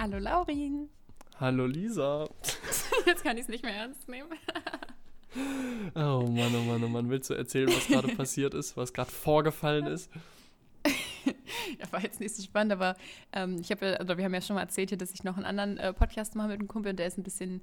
Hallo 0.00 0.18
Laurin. 0.18 0.88
Hallo 1.40 1.66
Lisa. 1.66 2.28
Jetzt 3.06 3.24
kann 3.24 3.36
ich 3.36 3.42
es 3.42 3.48
nicht 3.48 3.64
mehr 3.64 3.74
ernst 3.74 4.08
nehmen. 4.08 4.28
oh 5.96 6.22
Mann, 6.22 6.54
oh 6.54 6.62
Mann, 6.62 6.84
oh 6.84 6.88
Mann. 6.88 7.10
Willst 7.10 7.30
du 7.30 7.34
erzählen, 7.34 7.66
was 7.66 7.88
gerade 7.88 8.06
passiert 8.16 8.54
ist, 8.54 8.76
was 8.76 8.92
gerade 8.92 9.10
vorgefallen 9.10 9.88
ist? 9.88 10.08
ja, 10.86 11.90
war 11.90 12.00
jetzt 12.00 12.20
nicht 12.20 12.32
so 12.32 12.44
spannend, 12.44 12.74
aber 12.74 12.94
ähm, 13.32 13.56
ich 13.60 13.72
habe 13.72 13.86
ja, 13.86 14.00
oder 14.00 14.16
wir 14.16 14.24
haben 14.24 14.34
ja 14.34 14.40
schon 14.40 14.54
mal 14.54 14.62
erzählt 14.62 14.90
hier, 14.90 14.98
dass 14.98 15.10
ich 15.10 15.24
noch 15.24 15.36
einen 15.36 15.46
anderen 15.46 15.78
äh, 15.78 15.92
Podcast 15.92 16.36
mache 16.36 16.46
mit 16.46 16.60
einem 16.60 16.68
Kumpel 16.68 16.90
und 16.90 16.98
der 17.00 17.08
ist 17.08 17.18
ein 17.18 17.24
bisschen, 17.24 17.60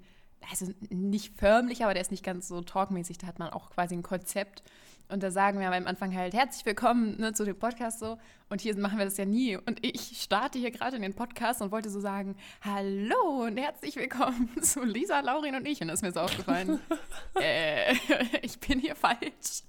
also 0.49 0.71
nicht 0.89 1.37
förmlich, 1.37 1.83
aber 1.83 1.93
der 1.93 2.01
ist 2.01 2.11
nicht 2.11 2.23
ganz 2.23 2.47
so 2.47 2.61
talkmäßig. 2.61 3.17
Da 3.17 3.27
hat 3.27 3.39
man 3.39 3.49
auch 3.49 3.69
quasi 3.69 3.95
ein 3.95 4.03
Konzept. 4.03 4.63
Und 5.07 5.21
da 5.21 5.29
sagen 5.29 5.59
wir 5.59 5.71
am 5.71 5.87
Anfang 5.87 6.15
halt 6.15 6.33
herzlich 6.33 6.65
willkommen 6.65 7.19
ne, 7.19 7.33
zu 7.33 7.45
dem 7.45 7.57
Podcast 7.57 7.99
so. 7.99 8.17
Und 8.49 8.61
hier 8.61 8.75
machen 8.77 8.97
wir 8.97 9.05
das 9.05 9.17
ja 9.17 9.25
nie. 9.25 9.55
Und 9.55 9.85
ich 9.85 10.21
starte 10.21 10.57
hier 10.57 10.71
gerade 10.71 10.95
in 10.95 11.03
den 11.03 11.13
Podcast 11.13 11.61
und 11.61 11.71
wollte 11.71 11.89
so 11.89 11.99
sagen, 11.99 12.35
hallo 12.61 13.45
und 13.45 13.57
herzlich 13.57 13.95
willkommen 13.97 14.49
zu 14.61 14.83
Lisa, 14.83 15.19
Laurin 15.19 15.55
und 15.55 15.67
ich. 15.67 15.81
Und 15.81 15.89
das 15.89 15.99
ist 15.99 16.01
mir 16.01 16.11
so 16.11 16.21
aufgefallen, 16.21 16.79
äh, 17.39 17.93
ich 18.41 18.59
bin 18.59 18.79
hier 18.79 18.95
falsch. 18.95 19.63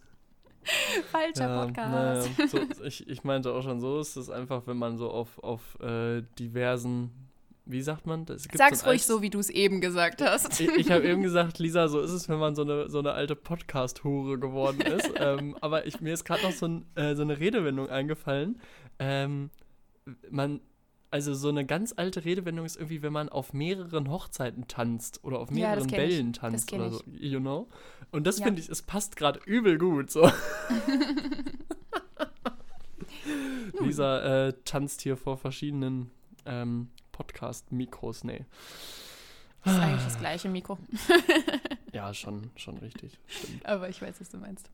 Falscher 1.12 1.48
ja, 1.48 1.64
Podcast. 1.64 2.38
Naja, 2.38 2.48
so, 2.48 2.84
ich, 2.84 3.09
ich 3.09 3.24
meinte 3.24 3.52
auch 3.52 3.62
schon, 3.62 3.80
so 3.80 4.01
ist 4.01 4.16
es 4.16 4.30
einfach, 4.30 4.66
wenn 4.66 4.76
man 4.76 4.96
so 4.96 5.10
auf, 5.10 5.38
auf 5.38 5.78
äh, 5.80 6.23
diversen 6.38 7.25
wie 7.66 7.82
sagt 7.82 8.06
man 8.06 8.24
das? 8.24 8.46
Sag's 8.54 8.80
so 8.80 8.86
ruhig 8.86 9.04
so, 9.04 9.22
wie 9.22 9.30
du 9.30 9.40
es 9.40 9.50
eben 9.50 9.80
gesagt 9.80 10.22
hast. 10.22 10.60
Ich, 10.60 10.68
ich 10.68 10.90
habe 10.90 11.06
eben 11.06 11.22
gesagt, 11.22 11.58
Lisa, 11.58 11.88
so 11.88 12.00
ist 12.00 12.12
es, 12.12 12.28
wenn 12.28 12.38
man 12.38 12.54
so 12.54 12.62
eine, 12.62 12.88
so 12.88 13.00
eine 13.00 13.12
alte 13.12 13.34
Podcast-Hure 13.34 14.38
geworden 14.38 14.80
ist. 14.80 15.10
ähm, 15.16 15.56
aber 15.60 15.86
ich, 15.86 16.00
mir 16.00 16.14
ist 16.14 16.24
gerade 16.24 16.45
noch 16.45 16.52
so, 16.52 16.66
ein, 16.66 16.86
äh, 16.95 17.16
so, 17.16 17.23
eine 17.23 17.40
Redewendung 17.40 17.88
eingefallen. 17.88 18.60
Ähm, 19.00 19.50
man, 20.30 20.60
also 21.10 21.34
so 21.34 21.48
eine 21.48 21.66
ganz 21.66 21.92
alte 21.96 22.24
Redewendung 22.24 22.64
ist 22.64 22.76
irgendwie, 22.76 23.02
wenn 23.02 23.12
man 23.12 23.28
auf 23.28 23.52
mehreren 23.52 24.10
Hochzeiten 24.10 24.68
tanzt 24.68 25.24
oder 25.24 25.40
auf 25.40 25.51
mehreren 25.51 25.88
ja, 25.88 25.96
Bällen 25.96 26.30
ich. 26.30 26.38
tanzt 26.38 26.73
oder 26.73 26.90
so, 26.90 27.02
you 27.18 27.40
know. 27.40 27.68
Und 28.12 28.28
das 28.28 28.38
ja. 28.38 28.46
finde 28.46 28.60
ich, 28.60 28.68
es 28.68 28.82
passt 28.82 29.16
gerade 29.16 29.40
übel 29.45 29.76
gut. 29.76 30.12
So. 30.12 30.30
Lisa 33.80 34.46
äh, 34.46 34.52
tanzt 34.64 35.02
hier 35.02 35.16
vor 35.16 35.36
verschiedenen 35.36 36.12
ähm, 36.45 36.90
Podcast-Mikros, 37.16 38.24
nee. 38.24 38.45
Das 39.64 39.74
ist 39.74 39.80
eigentlich 39.80 40.04
das 40.04 40.18
gleiche 40.18 40.48
Mikro. 40.48 40.78
ja, 41.92 42.12
schon, 42.14 42.50
schon 42.56 42.76
richtig. 42.78 43.18
Stimmt. 43.26 43.66
Aber 43.66 43.88
ich 43.88 44.00
weiß, 44.00 44.20
was 44.20 44.28
du 44.28 44.38
meinst. 44.38 44.70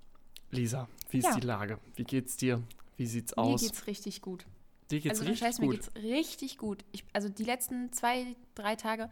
Lisa, 0.50 0.88
wie 1.10 1.18
ist 1.18 1.24
ja. 1.24 1.34
die 1.36 1.46
Lage? 1.46 1.78
Wie 1.94 2.04
geht's 2.04 2.36
dir? 2.36 2.62
Wie 2.96 3.06
sieht's 3.06 3.32
aus? 3.34 3.62
Mir 3.62 3.68
geht's 3.68 3.86
richtig 3.86 4.20
gut. 4.20 4.44
Dir 4.90 5.00
geht's 5.00 5.20
also, 5.20 5.30
richtig 5.30 5.46
Scheiß, 5.46 5.58
gut? 5.58 5.68
Mir 5.68 5.74
geht's 5.76 5.94
richtig 5.94 6.58
gut. 6.58 6.84
Ich, 6.92 7.04
also 7.12 7.28
die 7.28 7.44
letzten 7.44 7.92
zwei, 7.92 8.36
drei 8.54 8.76
Tage, 8.76 9.08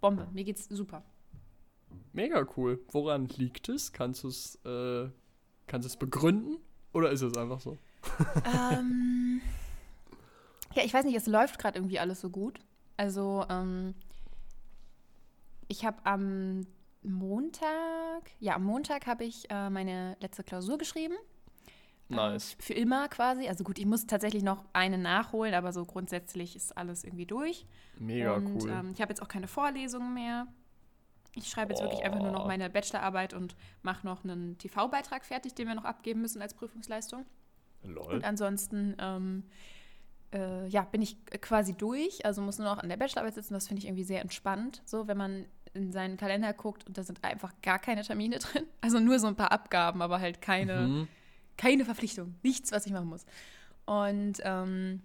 Bombe. 0.00 0.28
Mir 0.32 0.44
geht's 0.44 0.66
super. 0.68 1.02
Mega 2.12 2.46
cool. 2.56 2.78
Woran 2.92 3.26
liegt 3.26 3.68
es? 3.68 3.92
Kannst 3.92 4.22
du 4.22 4.28
es 4.28 4.56
äh, 4.64 5.08
kannst 5.66 5.98
begründen? 5.98 6.58
Oder 6.92 7.10
ist 7.10 7.22
es 7.22 7.36
einfach 7.36 7.60
so? 7.60 7.78
Ähm, 8.44 9.40
ja, 10.74 10.84
ich 10.84 10.94
weiß 10.94 11.04
nicht, 11.04 11.16
es 11.16 11.26
läuft 11.26 11.58
gerade 11.58 11.78
irgendwie 11.78 11.98
alles 11.98 12.20
so 12.20 12.30
gut. 12.30 12.60
Also, 12.96 13.44
ähm, 13.48 13.94
ich 15.68 15.84
habe 15.84 15.98
am 16.04 16.66
Montag, 17.02 18.30
ja, 18.40 18.56
am 18.56 18.64
Montag 18.64 19.06
habe 19.06 19.24
ich 19.24 19.50
äh, 19.50 19.70
meine 19.70 20.16
letzte 20.20 20.44
Klausur 20.44 20.78
geschrieben. 20.78 21.14
Nice. 22.08 22.54
Äh, 22.54 22.62
für 22.62 22.74
immer 22.74 23.08
quasi. 23.08 23.48
Also 23.48 23.64
gut, 23.64 23.78
ich 23.78 23.86
muss 23.86 24.06
tatsächlich 24.06 24.42
noch 24.42 24.64
eine 24.72 24.98
nachholen, 24.98 25.54
aber 25.54 25.72
so 25.72 25.84
grundsätzlich 25.84 26.56
ist 26.56 26.76
alles 26.76 27.04
irgendwie 27.04 27.26
durch. 27.26 27.66
Mega 27.98 28.34
und, 28.34 28.62
cool. 28.62 28.70
Ähm, 28.70 28.90
ich 28.94 29.00
habe 29.00 29.10
jetzt 29.12 29.22
auch 29.22 29.28
keine 29.28 29.48
Vorlesungen 29.48 30.12
mehr. 30.12 30.46
Ich 31.36 31.48
schreibe 31.48 31.72
jetzt 31.72 31.80
oh. 31.80 31.84
wirklich 31.84 32.04
einfach 32.04 32.20
nur 32.20 32.32
noch 32.32 32.46
meine 32.46 32.68
Bachelorarbeit 32.68 33.32
und 33.32 33.54
mache 33.82 34.04
noch 34.04 34.24
einen 34.24 34.58
TV-Beitrag 34.58 35.24
fertig, 35.24 35.54
den 35.54 35.68
wir 35.68 35.76
noch 35.76 35.84
abgeben 35.84 36.20
müssen 36.20 36.42
als 36.42 36.54
Prüfungsleistung. 36.54 37.24
Lol. 37.84 38.14
Und 38.14 38.24
ansonsten 38.24 38.96
ähm, 38.98 39.44
äh, 40.32 40.66
ja, 40.68 40.82
bin 40.82 41.02
ich 41.02 41.24
quasi 41.40 41.74
durch. 41.74 42.24
Also 42.24 42.42
muss 42.42 42.58
nur 42.58 42.68
noch 42.68 42.78
an 42.78 42.88
der 42.88 42.96
Bachelorarbeit 42.96 43.34
sitzen. 43.34 43.54
Das 43.54 43.68
finde 43.68 43.80
ich 43.80 43.86
irgendwie 43.86 44.04
sehr 44.04 44.20
entspannt. 44.20 44.82
So, 44.84 45.06
wenn 45.06 45.16
man 45.16 45.46
in 45.72 45.92
seinen 45.92 46.16
Kalender 46.16 46.52
guckt 46.52 46.86
und 46.86 46.98
da 46.98 47.02
sind 47.02 47.22
einfach 47.22 47.52
gar 47.62 47.78
keine 47.78 48.02
Termine 48.02 48.38
drin. 48.38 48.64
Also 48.80 48.98
nur 48.98 49.18
so 49.18 49.26
ein 49.26 49.36
paar 49.36 49.52
Abgaben, 49.52 50.02
aber 50.02 50.20
halt 50.20 50.40
keine, 50.40 50.80
mhm. 50.80 51.08
keine 51.56 51.84
Verpflichtung. 51.84 52.34
Nichts, 52.42 52.72
was 52.72 52.86
ich 52.86 52.92
machen 52.92 53.08
muss. 53.08 53.24
Und 53.86 54.38
ähm, 54.42 55.02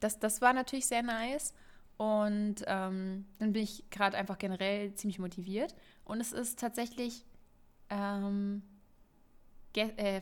das, 0.00 0.18
das 0.18 0.40
war 0.40 0.52
natürlich 0.52 0.86
sehr 0.86 1.02
nice. 1.02 1.52
Und 1.96 2.56
ähm, 2.66 3.26
dann 3.38 3.52
bin 3.52 3.62
ich 3.62 3.90
gerade 3.90 4.16
einfach 4.16 4.38
generell 4.38 4.94
ziemlich 4.94 5.18
motiviert. 5.18 5.74
Und 6.04 6.20
es 6.20 6.32
ist 6.32 6.58
tatsächlich 6.58 7.24
ähm, 7.90 8.62
äh, 9.74 10.20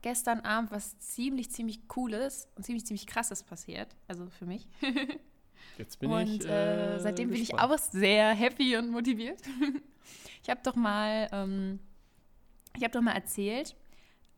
vorgestern 0.00 0.40
Abend 0.40 0.70
was 0.70 0.98
ziemlich, 0.98 1.50
ziemlich 1.50 1.86
Cooles 1.88 2.48
und 2.56 2.64
ziemlich, 2.64 2.86
ziemlich 2.86 3.06
Krasses 3.06 3.42
passiert. 3.42 3.94
Also 4.08 4.26
für 4.30 4.46
mich. 4.46 4.66
Jetzt 5.78 5.98
bin 5.98 6.10
und, 6.10 6.26
ich. 6.26 6.46
Äh, 6.46 6.96
äh, 6.96 6.98
seitdem 7.00 7.30
bin 7.30 7.40
ich 7.40 7.54
auch 7.54 7.78
sehr 7.78 8.30
happy 8.30 8.76
und 8.76 8.90
motiviert. 8.90 9.40
ich 10.42 10.50
habe 10.50 10.60
doch 10.62 10.74
mal, 10.74 11.28
ähm, 11.32 11.80
ich 12.76 12.82
habe 12.82 12.92
doch 12.92 13.02
mal 13.02 13.12
erzählt, 13.12 13.76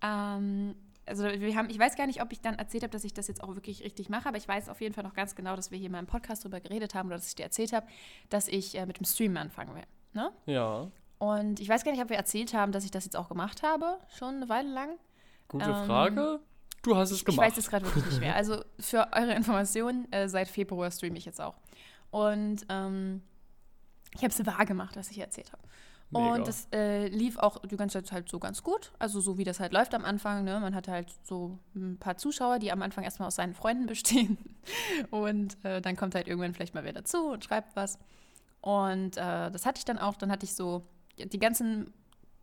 ähm, 0.03 0.75
also 1.07 1.25
wir 1.25 1.57
haben, 1.57 1.69
ich 1.69 1.79
weiß 1.79 1.97
gar 1.97 2.07
nicht, 2.07 2.23
ob 2.23 2.33
ich 2.33 2.41
dann 2.41 2.57
erzählt 2.57 2.85
habe, 2.85 2.93
dass 2.93 3.05
ich 3.05 3.13
das 3.13 3.27
jetzt 3.27 3.43
auch 3.43 3.55
wirklich 3.55 3.83
richtig 3.83 4.09
mache, 4.09 4.29
aber 4.29 4.37
ich 4.37 4.47
weiß 4.47 4.69
auf 4.69 4.81
jeden 4.81 4.95
Fall 4.95 5.05
noch 5.05 5.15
ganz 5.15 5.35
genau, 5.35 5.57
dass 5.57 5.71
wir 5.71 5.79
hier 5.79 5.91
mal 5.91 5.99
im 5.99 6.07
Podcast 6.07 6.45
drüber 6.45 6.61
geredet 6.61 6.95
haben 6.95 7.09
oder 7.09 7.17
dass 7.17 7.29
ich 7.29 7.35
dir 7.35 7.45
erzählt 7.45 7.73
habe, 7.73 7.87
dass 8.31 8.47
ich 8.47 8.77
äh, 8.77 8.87
mit 8.87 8.99
dem 8.99 9.05
Stream 9.05 9.37
anfangen 9.37 9.75
will. 9.75 9.85
Ne? 10.13 10.33
Ja. 10.47 10.91
Und 11.19 11.61
ich 11.61 11.69
weiß 11.69 11.85
gar 11.85 11.93
nicht, 11.93 12.03
ob 12.03 12.09
wir 12.09 12.17
erzählt 12.17 12.55
haben, 12.55 12.73
dass 12.73 12.85
ich 12.85 12.91
das 12.91 13.05
jetzt 13.05 13.17
auch 13.17 13.29
gemacht 13.29 13.63
habe, 13.63 13.99
schon 14.17 14.37
eine 14.37 14.49
Weile 14.49 14.71
lang. 14.71 14.99
Gute 15.49 15.71
ähm, 15.71 15.87
Frage. 15.87 16.41
Du 16.83 16.97
hast 16.97 17.11
es 17.11 17.25
gemacht. 17.25 17.47
Ich 17.47 17.53
weiß 17.53 17.59
es 17.59 17.71
gerade 17.71 17.85
wirklich 17.87 18.07
nicht 18.07 18.21
mehr. 18.21 18.35
Also 18.35 18.65
für 18.81 19.09
eure 19.13 19.35
Informationen, 19.35 20.11
äh, 20.13 20.29
seit 20.29 20.49
Februar 20.49 20.91
streame 20.91 21.17
ich 21.17 21.25
jetzt 21.25 21.41
auch. 21.41 21.55
Und 22.11 22.67
ähm, 22.69 23.23
ich 24.15 24.23
habe 24.23 24.29
es 24.29 24.47
wahr 24.47 24.67
gemacht, 24.67 24.97
was 24.97 25.11
ich 25.11 25.19
erzählt 25.19 25.53
habe. 25.53 25.63
Und 26.13 26.47
das 26.47 26.69
äh, 26.73 27.09
lief 27.09 27.39
auch 27.39 27.59
die 27.61 27.77
ganze 27.77 28.03
Zeit 28.03 28.13
halt 28.13 28.29
so 28.29 28.39
ganz 28.39 28.63
gut. 28.63 28.93
Also 28.99 29.21
so 29.21 29.39
wie 29.39 29.45
das 29.45 29.61
halt 29.61 29.73
läuft 29.73 29.95
am 29.95 30.05
Anfang. 30.05 30.45
Ne? 30.45 30.61
Man 30.61 30.75
hat 30.75 30.87
halt 30.87 31.11
so 31.23 31.59
ein 31.75 31.97
paar 31.99 32.19
Zuschauer, 32.19 32.59
die 32.59 32.71
am 32.71 32.83
Anfang 32.83 33.03
erstmal 33.03 33.29
aus 33.29 33.37
seinen 33.37 33.55
Freunden 33.55 33.87
bestehen. 33.87 34.37
Und 35.11 35.57
äh, 35.65 35.81
dann 35.81 35.97
kommt 35.97 36.15
halt 36.15 36.29
irgendwann 36.29 36.53
vielleicht 36.53 36.75
mal 36.75 36.85
wer 36.85 36.93
dazu 36.93 37.29
und 37.31 37.45
schreibt 37.45 37.75
was. 37.77 37.99
Und 38.61 39.17
äh, 39.17 39.51
das 39.51 39.65
hatte 39.65 39.79
ich 39.79 39.87
dann 39.87 39.99
auch. 39.99 40.17
Dann 40.17 40.31
hatte 40.31 40.45
ich 40.45 40.55
so 40.55 40.83
die 41.17 41.39
ganzen 41.39 41.95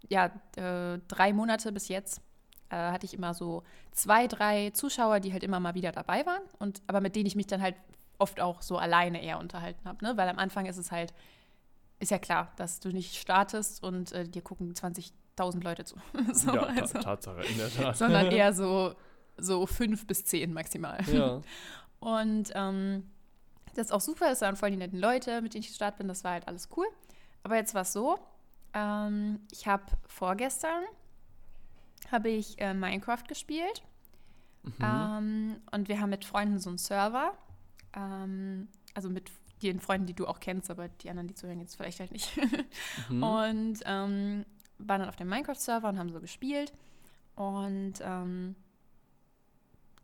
ja, 0.08 0.32
äh, 0.56 1.00
drei 1.08 1.34
Monate 1.34 1.72
bis 1.72 1.90
jetzt 1.90 2.22
äh, 2.70 2.76
hatte 2.76 3.06
ich 3.06 3.14
immer 3.14 3.34
so 3.34 3.64
zwei, 3.92 4.28
drei 4.28 4.70
Zuschauer, 4.72 5.20
die 5.20 5.34
halt 5.34 5.44
immer 5.44 5.60
mal 5.60 5.76
wieder 5.76 5.92
dabei 5.92 6.26
waren 6.26 6.42
und 6.60 6.82
aber 6.88 7.02
mit 7.02 7.16
denen 7.16 7.26
ich 7.26 7.36
mich 7.36 7.48
dann 7.48 7.62
halt 7.62 7.76
oft 8.20 8.40
auch 8.40 8.62
so 8.62 8.78
alleine 8.78 9.24
eher 9.24 9.40
unterhalten 9.40 9.88
habe, 9.88 10.04
ne? 10.04 10.18
Weil 10.18 10.28
am 10.30 10.38
Anfang 10.38 10.66
ist 10.66 10.78
es 10.78 10.92
halt, 10.92 11.14
ist 12.00 12.12
ja 12.12 12.20
klar, 12.20 12.52
dass 12.58 12.80
du 12.80 12.90
nicht 12.90 13.16
startest 13.16 13.82
und 13.82 14.12
äh, 14.12 14.28
dir 14.28 14.42
gucken 14.42 14.74
20.000 14.74 15.64
Leute 15.64 15.86
zu. 15.86 15.96
so, 16.34 16.54
ja, 16.54 16.64
also, 16.64 17.00
Tatsache, 17.00 17.44
in 17.44 17.58
der 17.58 17.74
Tat. 17.74 17.98
Sondern 17.98 18.26
eher 18.32 18.54
so, 18.54 18.94
so 19.38 19.66
fünf 19.66 20.06
bis 20.06 20.26
zehn 20.26 20.54
maximal. 20.54 21.00
Ja. 21.12 21.42
Und 22.00 22.52
ähm, 22.56 23.10
das 23.76 23.88
ist 23.88 23.92
auch 23.92 24.02
super, 24.02 24.30
das 24.30 24.42
waren 24.42 24.56
voll 24.56 24.72
die 24.72 24.78
netten 24.78 25.00
Leute, 25.00 25.42
mit 25.42 25.54
denen 25.54 25.64
ich 25.64 25.68
gestartet 25.68 25.98
bin, 25.98 26.08
das 26.08 26.24
war 26.24 26.32
halt 26.32 26.48
alles 26.48 26.70
cool. 26.78 26.88
Aber 27.44 27.56
jetzt 27.56 27.74
war 27.74 27.82
es 27.82 27.94
so, 27.94 28.18
ähm, 28.74 29.42
ich 29.52 29.68
habe 29.68 29.84
vorgestern 30.08 30.84
habe 32.12 32.30
ich 32.30 32.60
äh, 32.60 32.74
Minecraft 32.74 33.24
gespielt. 33.28 33.84
Mhm. 34.64 34.74
Ähm, 34.82 35.56
und 35.72 35.88
wir 35.88 36.00
haben 36.00 36.10
mit 36.10 36.26
Freunden 36.26 36.60
so 36.60 36.70
einen 36.70 36.78
Server. 36.78 37.34
Ähm, 37.94 38.68
also 38.94 39.10
mit 39.10 39.32
den 39.62 39.80
Freunden, 39.80 40.08
die 40.08 40.14
du 40.14 40.28
auch 40.28 40.40
kennst, 40.40 40.70
aber 40.70 40.88
die 40.88 41.10
anderen, 41.10 41.28
die 41.28 41.36
zuhören, 41.36 41.60
jetzt 41.60 41.76
vielleicht 41.76 42.00
halt 42.00 42.12
nicht. 42.12 42.32
mhm. 43.10 43.24
Und 43.24 43.80
ähm, 43.86 44.46
waren 44.78 45.00
dann 45.02 45.10
auf 45.10 45.16
dem 45.16 45.30
Minecraft-Server 45.30 45.90
und 45.90 46.00
haben 46.00 46.12
so 46.12 46.20
gespielt. 46.20 46.74
Und 47.36 47.96
ähm, 48.02 48.56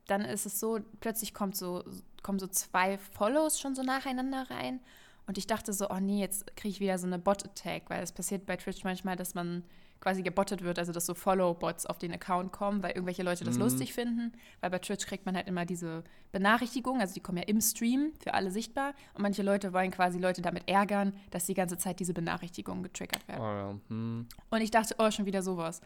dann 0.08 0.22
ist 0.22 0.46
es 0.46 0.60
so, 0.60 0.80
plötzlich 1.00 1.34
kommt 1.34 1.56
so, 1.56 1.84
kommen 2.22 2.40
so 2.40 2.48
zwei 2.48 2.98
Follows 2.98 3.60
schon 3.60 3.76
so 3.76 3.84
nacheinander 3.84 4.50
rein. 4.50 4.80
Und 5.28 5.38
ich 5.38 5.48
dachte 5.48 5.74
so, 5.74 5.90
oh 5.90 6.00
nee, 6.00 6.20
jetzt 6.20 6.56
kriege 6.56 6.70
ich 6.70 6.80
wieder 6.80 6.98
so 7.00 7.08
eine 7.08 7.18
Bot-Attack, 7.18 7.90
weil 7.90 8.04
es 8.04 8.12
passiert 8.12 8.46
bei 8.46 8.58
Twitch 8.58 8.84
manchmal, 8.84 9.16
dass 9.16 9.34
man 9.34 9.64
quasi 10.06 10.22
gebottet 10.22 10.62
wird, 10.62 10.78
also 10.78 10.92
dass 10.92 11.08
so 11.08 11.16
Follow-Bots 11.16 11.88
auf 11.88 11.98
den 11.98 12.14
Account 12.14 12.52
kommen, 12.52 12.84
weil 12.84 12.92
irgendwelche 12.92 13.24
Leute 13.24 13.44
das 13.44 13.56
mhm. 13.56 13.64
lustig 13.64 13.92
finden. 13.92 14.34
Weil 14.62 14.70
bei 14.70 14.78
Twitch 14.78 15.08
kriegt 15.08 15.26
man 15.26 15.36
halt 15.36 15.48
immer 15.48 15.66
diese 15.66 16.04
Benachrichtigungen, 16.32 17.02
also 17.02 17.16
die 17.16 17.22
kommen 17.22 17.40
ja 17.40 17.46
im 17.46 17.60
Stream 17.60 18.14
für 18.22 18.36
alle 18.36 18.52
sichtbar. 18.52 18.94
Und 19.16 19.24
manche 19.24 19.42
Leute 19.42 19.74
wollen 19.74 19.90
quasi 19.90 20.20
Leute 20.20 20.44
damit 20.44 20.70
ärgern, 20.70 21.12
dass 21.32 21.48
die 21.48 21.56
ganze 21.56 21.80
Zeit 21.80 22.00
diese 22.00 22.14
Benachrichtigungen 22.14 22.84
getriggert 22.84 23.28
werden. 23.28 23.42
Oh 23.42 23.46
ja. 23.46 23.76
hm. 23.88 24.28
Und 24.52 24.62
ich 24.62 24.70
dachte, 24.70 24.94
oh, 25.00 25.10
schon 25.10 25.26
wieder 25.26 25.42
sowas. 25.42 25.82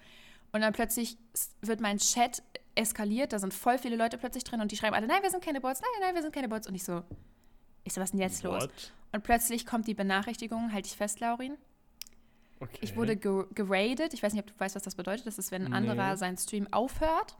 Und 0.51 0.59
dann 0.59 0.73
plötzlich 0.73 1.17
wird 1.61 1.79
mein 1.79 1.97
Chat 1.99 2.43
eskaliert, 2.75 3.31
da 3.31 3.39
sind 3.39 3.53
voll 3.53 3.77
viele 3.77 3.95
Leute 3.95 4.17
plötzlich 4.17 4.43
drin 4.43 4.59
und 4.59 4.73
die 4.73 4.75
schreiben 4.75 4.95
alle, 4.95 5.07
nein, 5.07 5.23
wir 5.23 5.29
sind 5.29 5.41
keine 5.41 5.61
Bots, 5.61 5.79
nein, 5.79 5.89
nein, 6.01 6.15
wir 6.15 6.23
sind 6.23 6.35
keine 6.35 6.49
Bots. 6.49 6.67
Und 6.67 6.75
ich 6.75 6.83
so, 6.83 7.03
Ich 7.85 7.93
so, 7.93 8.01
was 8.01 8.07
ist 8.07 8.11
denn 8.11 8.19
jetzt 8.19 8.43
los? 8.43 8.63
What? 8.63 8.93
Und 9.13 9.23
plötzlich 9.23 9.65
kommt 9.65 9.87
die 9.87 9.93
Benachrichtigung, 9.93 10.73
halte 10.73 10.87
ich 10.87 10.97
fest, 10.97 11.21
Laurin. 11.21 11.57
Okay. 12.61 12.77
Ich 12.81 12.95
wurde 12.95 13.15
ge 13.15 13.45
geradet. 13.55 14.13
Ich 14.13 14.21
weiß 14.21 14.33
nicht, 14.33 14.41
ob 14.43 14.47
du 14.47 14.53
weißt, 14.59 14.75
was 14.75 14.83
das 14.83 14.95
bedeutet. 14.95 15.25
Das 15.27 15.37
ist, 15.37 15.51
wenn 15.51 15.65
ein 15.65 15.71
Nee. 15.83 15.89
anderer 15.89 16.17
seinen 16.17 16.37
Stream 16.37 16.67
aufhört, 16.71 17.37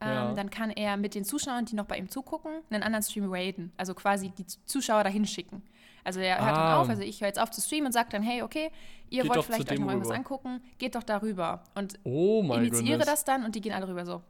ähm, 0.00 0.08
Ja. 0.08 0.32
dann 0.34 0.50
kann 0.50 0.70
er 0.70 0.96
mit 0.96 1.14
den 1.14 1.24
Zuschauern, 1.24 1.64
die 1.64 1.74
noch 1.74 1.86
bei 1.86 1.96
ihm 1.98 2.08
zugucken, 2.10 2.52
einen 2.70 2.82
anderen 2.82 3.02
Stream 3.02 3.32
raiden. 3.32 3.72
Also 3.78 3.94
quasi 3.94 4.28
die 4.30 4.46
Zuschauer 4.46 5.04
dahin 5.04 5.24
schicken. 5.26 5.62
Also 6.04 6.20
er 6.20 6.38
hört 6.44 6.56
Ah. 6.56 6.70
dann 6.70 6.78
auf, 6.82 6.88
also 6.88 7.02
ich 7.02 7.20
höre 7.20 7.28
jetzt 7.28 7.38
auf 7.40 7.50
zu 7.50 7.60
streamen 7.60 7.86
und 7.86 7.92
sage 7.92 8.08
dann, 8.10 8.22
hey, 8.22 8.42
okay, 8.42 8.70
ihr 9.10 9.22
Geht 9.24 9.34
wollt 9.34 9.44
vielleicht 9.44 9.70
euch 9.72 9.78
noch 9.78 9.88
irgendwas 9.88 10.08
rüber. 10.08 10.16
angucken, 10.18 10.62
geht 10.78 10.94
doch 10.94 11.02
darüber. 11.02 11.64
Und 11.74 11.98
Oh 12.04 12.42
initiiere 12.54 12.98
Gott. 12.98 13.08
das 13.08 13.24
dann 13.24 13.44
und 13.44 13.54
die 13.54 13.60
gehen 13.60 13.72
alle 13.72 13.88
rüber 13.88 14.06
so. 14.06 14.22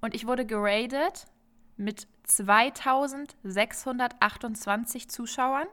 Und 0.00 0.14
ich 0.14 0.26
wurde 0.26 0.46
geradet 0.46 1.26
mit 1.76 2.06
2628 2.24 5.08
Zuschauern. 5.10 5.66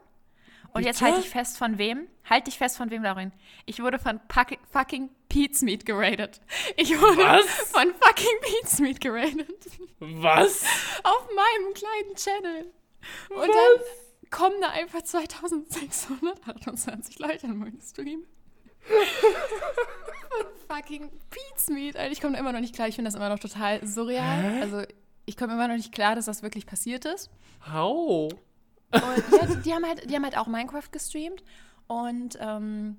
Und 0.72 0.84
jetzt 0.84 1.02
halte 1.02 1.20
ich 1.20 1.28
fest 1.28 1.58
von 1.58 1.78
wem? 1.78 2.08
Halte 2.28 2.50
ich 2.50 2.58
fest 2.58 2.76
von 2.76 2.90
wem, 2.90 3.02
Laurin? 3.02 3.32
Ich 3.66 3.82
wurde 3.82 3.98
von 3.98 4.20
Puck 4.28 4.58
fucking 4.72 5.10
Pete's 5.28 5.62
Meat 5.62 5.84
geradet. 5.86 6.40
Ich 6.76 6.90
wurde 7.00 7.22
Was? 7.22 7.46
von 7.70 7.92
fucking 7.94 8.38
Pete's 8.40 8.78
Meat 8.80 9.00
geradet. 9.00 9.66
Was? 9.98 10.64
Auf 11.02 11.28
meinem 11.34 11.74
kleinen 11.74 12.14
Channel. 12.16 12.72
Und 13.30 13.48
dann 13.48 13.80
kommen 14.30 14.60
da 14.60 14.68
einfach 14.70 15.02
2628 15.02 17.18
Leute 17.18 17.46
in 17.46 17.58
meinen 17.58 17.80
Stream. 17.80 18.26
Von 18.80 20.46
fucking 20.68 21.10
Pete's 21.30 21.68
Meat. 21.68 21.96
Alter, 21.96 22.12
ich 22.12 22.20
komme 22.20 22.38
immer 22.38 22.52
noch 22.52 22.60
nicht 22.60 22.74
klar. 22.74 22.88
Ich 22.88 22.96
finde 22.96 23.08
das 23.08 23.14
immer 23.16 23.28
noch 23.28 23.38
total 23.38 23.84
surreal. 23.86 24.42
Hä? 24.42 24.60
Also, 24.62 24.82
ich 25.26 25.36
komme 25.36 25.52
immer 25.54 25.68
noch 25.68 25.76
nicht 25.76 25.92
klar, 25.92 26.14
dass 26.14 26.26
das 26.26 26.42
wirklich 26.42 26.66
passiert 26.66 27.04
ist. 27.04 27.30
How? 27.72 28.30
Und 28.92 29.02
ja, 29.38 29.46
die, 29.46 29.56
die, 29.62 29.72
haben 29.74 29.86
halt, 29.86 30.10
die 30.10 30.14
haben 30.14 30.24
halt 30.24 30.36
auch 30.36 30.46
Minecraft 30.46 30.90
gestreamt. 30.90 31.42
Und 31.86 32.36
ähm, 32.40 32.96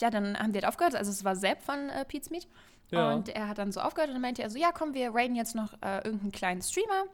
ja, 0.00 0.10
dann 0.10 0.36
haben 0.38 0.52
die 0.52 0.58
halt 0.58 0.66
aufgehört. 0.66 0.94
Also, 0.96 1.10
es 1.10 1.24
war 1.24 1.36
Sepp 1.36 1.62
von 1.62 1.88
äh, 1.90 2.04
Pete's 2.04 2.30
Meat. 2.30 2.48
Ja. 2.90 3.12
Und 3.12 3.28
er 3.28 3.48
hat 3.48 3.58
dann 3.58 3.72
so 3.72 3.80
aufgehört 3.80 4.08
und 4.10 4.14
dann 4.14 4.22
meinte 4.22 4.42
er 4.42 4.50
so: 4.50 4.58
Ja, 4.58 4.72
komm, 4.72 4.94
wir 4.94 5.14
raiden 5.14 5.36
jetzt 5.36 5.54
noch 5.54 5.72
äh, 5.82 5.98
irgendeinen 6.04 6.32
kleinen 6.32 6.62
Streamer. 6.62 7.04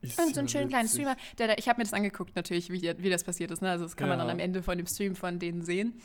Ist 0.00 0.18
Und 0.20 0.32
so 0.34 0.38
einen 0.40 0.48
schönen 0.48 0.68
kleinen 0.68 0.84
witzig. 0.84 1.00
Streamer. 1.02 1.16
Der, 1.38 1.48
der, 1.48 1.58
ich 1.58 1.68
habe 1.68 1.78
mir 1.78 1.84
das 1.84 1.92
angeguckt, 1.92 2.36
natürlich, 2.36 2.70
wie, 2.70 2.82
wie 2.82 3.10
das 3.10 3.24
passiert 3.24 3.50
ist. 3.50 3.62
Ne? 3.62 3.70
Also, 3.70 3.84
das 3.84 3.96
kann 3.96 4.08
man 4.08 4.18
Ja. 4.18 4.24
dann 4.24 4.32
am 4.32 4.38
Ende 4.38 4.62
von 4.62 4.76
dem 4.78 4.86
Stream 4.86 5.14
von 5.16 5.38
denen 5.38 5.62
sehen. 5.62 6.00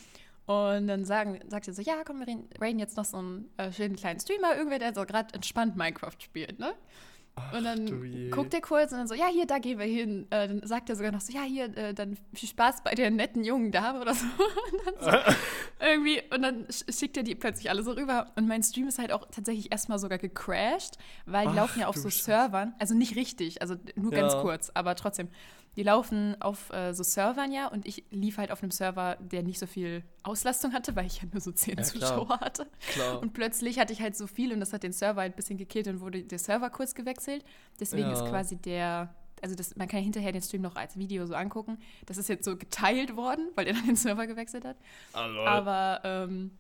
Und 0.45 0.87
dann 0.87 1.05
sagen, 1.05 1.39
sagt 1.47 1.67
er 1.67 1.73
so: 1.73 1.81
Ja, 1.81 2.03
komm, 2.05 2.19
wir 2.19 2.27
raiden- 2.27 2.49
raiden 2.59 2.79
jetzt 2.79 2.97
noch 2.97 3.05
so 3.05 3.17
einen 3.17 3.49
äh, 3.57 3.71
schönen 3.71 3.95
kleinen 3.95 4.19
Streamer. 4.19 4.55
Irgendwer, 4.55 4.79
der 4.79 4.93
so 4.93 5.05
gerade 5.05 5.33
entspannt 5.33 5.75
Minecraft 5.77 6.15
spielt. 6.19 6.59
Ne? 6.59 6.73
Ach, 7.35 7.53
Und 7.53 7.63
dann 7.63 8.29
guckt 8.29 8.53
er 8.53 8.61
kurz 8.61 8.91
und 8.91 8.99
dann 8.99 9.07
so, 9.07 9.15
ja, 9.15 9.25
hier, 9.27 9.47
da 9.47 9.57
gehen 9.57 9.79
wir 9.79 9.85
hin. 9.87 10.27
Äh, 10.29 10.47
dann 10.47 10.67
sagt 10.67 10.89
er 10.89 10.95
sogar 10.95 11.11
noch 11.11 11.21
so, 11.21 11.33
ja, 11.33 11.41
hier, 11.41 11.75
äh, 11.75 11.93
dann 11.93 12.15
viel 12.35 12.47
Spaß 12.49 12.83
bei 12.83 12.93
der 12.93 13.09
netten 13.09 13.43
jungen 13.43 13.71
Dame 13.71 13.99
oder 14.01 14.13
so. 14.13 14.25
Und 14.71 14.85
dann 14.85 15.25
so 15.25 15.33
irgendwie, 15.85 16.21
und 16.33 16.41
dann 16.43 16.65
sch- 16.67 16.97
schickt 16.97 17.17
er 17.17 17.23
die 17.23 17.33
plötzlich 17.35 17.69
alle 17.69 17.81
so 17.83 17.91
rüber. 17.93 18.31
Und 18.35 18.47
mein 18.47 18.61
Stream 18.61 18.87
ist 18.87 18.99
halt 18.99 19.11
auch 19.11 19.25
tatsächlich 19.31 19.71
erstmal 19.71 19.97
sogar 19.99 20.17
gecrashed, 20.19 20.97
weil 21.25 21.45
die 21.47 21.53
Ach, 21.53 21.55
laufen 21.55 21.79
ja 21.79 21.87
auf 21.87 21.95
so. 21.97 22.09
Servern, 22.09 22.73
also 22.79 22.93
nicht 22.93 23.15
richtig, 23.15 23.61
also 23.61 23.75
nur 23.95 24.11
ganz 24.11 24.33
Ja. 24.33 24.41
kurz, 24.41 24.71
aber 24.73 24.95
trotzdem. 24.95 25.27
Die 25.75 25.83
laufen 25.83 26.39
auf 26.41 26.69
äh, 26.71 26.93
so 26.93 27.01
Servern 27.03 27.51
ja 27.51 27.67
und 27.67 27.87
ich 27.87 28.03
lief 28.11 28.37
halt 28.37 28.51
auf 28.51 28.61
einem 28.61 28.71
Server, 28.71 29.17
der 29.19 29.41
nicht 29.43 29.57
so 29.59 29.65
viel 29.65 30.03
Auslastung 30.21 30.71
hatte, 30.73 30.95
weil 30.95 31.07
ich 31.07 31.21
ja 31.21 31.27
nur 31.31 31.41
so 31.41 31.51
zehn 31.51 31.77
Ja, 31.77 31.83
klar. 31.83 31.93
Zuschauer 32.17 32.39
hatte. 32.39 32.67
Klar. 32.91 33.19
Und 33.21 33.33
plötzlich 33.33 33.79
hatte 33.79 33.91
ich 33.93 34.01
halt 34.01 34.15
so 34.15 34.27
viel 34.27 34.53
und 34.53 34.59
das 34.59 34.71
hat 34.73 34.83
den 34.83 34.93
Server 34.93 35.21
halt 35.21 35.33
ein 35.33 35.35
bisschen 35.35 35.57
gekillt 35.57 35.87
und 35.87 35.99
wurde 35.99 36.21
der 36.23 36.37
Server 36.39 36.69
kurz 36.69 36.93
gewechselt. 36.93 37.43
Deswegen 37.79 38.03
Ja. 38.09 38.13
ist 38.13 38.25
quasi 38.25 38.55
der, 38.57 39.15
also 39.41 39.55
das, 39.55 39.75
man 39.75 39.87
kann 39.87 39.99
ja 39.99 40.03
hinterher 40.03 40.31
den 40.31 40.41
Stream 40.43 40.61
noch 40.61 40.75
als 40.75 40.95
Video 40.97 41.25
so 41.25 41.33
angucken. 41.33 41.77
Das 42.05 42.17
ist 42.17 42.29
jetzt 42.29 42.45
so 42.45 42.55
geteilt 42.55 43.15
worden, 43.15 43.49
weil 43.55 43.65
er 43.67 43.73
dann 43.73 43.85
den 43.87 43.95
Server 43.95 44.27
gewechselt 44.27 44.65
hat. 44.65 44.77
Lol. 45.15 45.47
Aber 45.47 46.01
ähm, 46.03 46.51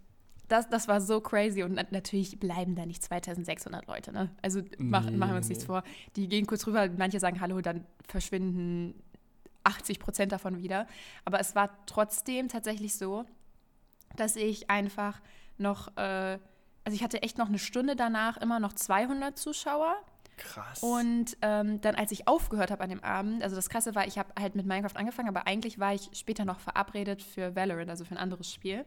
das, 0.49 0.69
das 0.69 0.87
war 0.89 0.99
so 0.99 1.21
crazy 1.21 1.63
und 1.63 1.73
na 1.73 1.83
natürlich 1.91 2.37
bleiben 2.39 2.75
da 2.75 2.85
nicht 2.85 3.01
2600 3.01 3.87
Leute, 3.87 4.11
ne? 4.11 4.29
Also 4.41 4.61
mach, 4.77 5.05
Nee, 5.05 5.15
machen 5.17 5.31
wir 5.31 5.37
uns 5.37 5.47
nichts 5.49 5.63
vor. 5.63 5.83
Die 6.17 6.27
gehen 6.27 6.45
kurz 6.45 6.67
rüber, 6.67 6.89
manche 6.97 7.19
sagen 7.19 7.39
Hallo, 7.39 7.61
dann 7.61 7.85
verschwinden 8.07 8.93
80 9.63 9.99
Prozent 9.99 10.31
davon 10.31 10.57
wieder. 10.57 10.87
Aber 11.25 11.39
es 11.39 11.55
war 11.55 11.69
trotzdem 11.85 12.47
tatsächlich 12.47 12.95
so, 12.95 13.25
dass 14.15 14.35
ich 14.35 14.69
einfach 14.69 15.21
noch, 15.57 15.95
äh, 15.97 16.39
also 16.83 16.95
ich 16.95 17.03
hatte 17.03 17.23
echt 17.23 17.37
noch 17.37 17.47
eine 17.47 17.59
Stunde 17.59 17.95
danach 17.95 18.37
immer 18.37 18.59
noch 18.59 18.73
200 18.73 19.37
Zuschauer. 19.37 19.95
Krass. 20.37 20.81
Und 20.81 21.37
ähm, 21.41 21.79
dann, 21.81 21.95
als 21.95 22.11
ich 22.11 22.27
aufgehört 22.27 22.71
habe 22.71 22.83
an 22.83 22.89
dem 22.89 23.03
Abend, 23.03 23.43
also 23.43 23.55
das 23.55 23.69
Krasse 23.69 23.95
war, 23.95 24.07
ich 24.07 24.17
habe 24.17 24.33
halt 24.39 24.55
mit 24.55 24.65
Minecraft 24.65 24.95
angefangen, 24.95 25.29
aber 25.29 25.47
eigentlich 25.47 25.79
war 25.79 25.93
ich 25.93 26.09
später 26.13 26.45
noch 26.45 26.59
verabredet 26.59 27.21
für 27.21 27.55
Valorant, 27.55 27.89
also 27.89 28.03
für 28.05 28.11
ein 28.11 28.17
anderes 28.17 28.51
Spiel. 28.51 28.85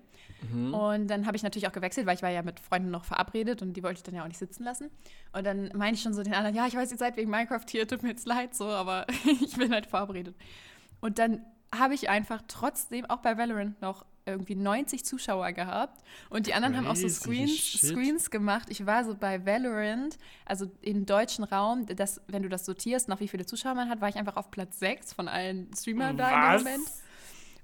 Mhm. 0.50 0.75
Und 0.75 1.06
dann 1.08 1.26
habe 1.26 1.37
ich 1.37 1.43
natürlich 1.43 1.69
auch 1.69 1.72
gewechselt, 1.72 2.06
weil 2.06 2.16
ich 2.16 2.22
war 2.22 2.31
ja 2.31 2.43
mit 2.43 2.60
Freunden 2.60 2.90
noch 2.90 3.04
verabredet 3.04 3.62
und 3.62 3.75
die 3.75 3.82
wollte 3.82 3.98
ich 3.98 4.02
dann 4.02 4.14
ja 4.14 4.22
auch 4.22 4.28
nicht 4.28 4.38
sitzen 4.38 4.64
lassen. 4.64 4.90
Und 5.32 5.44
dann 5.44 5.70
meine 5.75 5.94
ich 5.94 6.02
schon 6.02 6.14
so 6.14 6.22
den 6.22 6.34
anderen, 6.34 6.56
ja, 6.56 6.66
ich 6.66 6.75
weiß, 6.75 6.90
ihr 6.90 6.98
seid 6.98 7.16
wegen 7.16 7.31
Minecraft 7.31 7.64
hier, 7.69 7.87
tut 7.87 8.02
mir 8.02 8.10
jetzt 8.10 8.26
leid, 8.26 8.54
so, 8.54 8.66
aber 8.66 9.06
ich 9.40 9.56
bin 9.56 9.72
halt 9.72 9.87
verabredet. 9.87 10.34
Und 11.00 11.19
dann 11.19 11.44
habe 11.75 11.94
ich 11.94 12.08
einfach 12.08 12.43
trotzdem 12.48 13.04
auch 13.06 13.19
bei 13.19 13.37
Valorant 13.38 13.81
noch 13.81 14.04
irgendwie 14.26 14.56
90 14.56 15.05
Zuschauer 15.05 15.52
gehabt 15.52 16.02
und 16.31 16.46
die 16.46 16.55
anderen 16.55 16.76
haben 16.76 16.87
auch 16.87 16.96
so 16.96 17.06
Crazy 17.06 17.20
Screens, 17.20 17.50
shit. 17.50 17.81
Screens 17.90 18.31
gemacht. 18.31 18.69
Ich 18.70 18.84
war 18.84 19.05
so 19.05 19.14
bei 19.14 19.46
Valorant, 19.46 20.19
also 20.44 20.67
im 20.82 21.06
deutschen 21.06 21.44
Raum, 21.44 21.87
das, 21.87 22.20
wenn 22.26 22.43
du 22.43 22.49
das 22.49 22.64
sortierst, 22.67 23.08
nach 23.08 23.20
wie 23.20 23.28
viele 23.28 23.46
Zuschauer 23.46 23.75
man 23.75 23.88
hat, 23.88 24.00
war 24.00 24.08
ich 24.08 24.17
einfach 24.17 24.37
auf 24.37 24.50
Platz 24.50 24.78
6 24.81 25.12
von 25.12 25.28
allen 25.28 25.70
Streamern 25.75 26.17
da 26.17 26.56
im 26.56 26.64
Moment. 26.64 26.88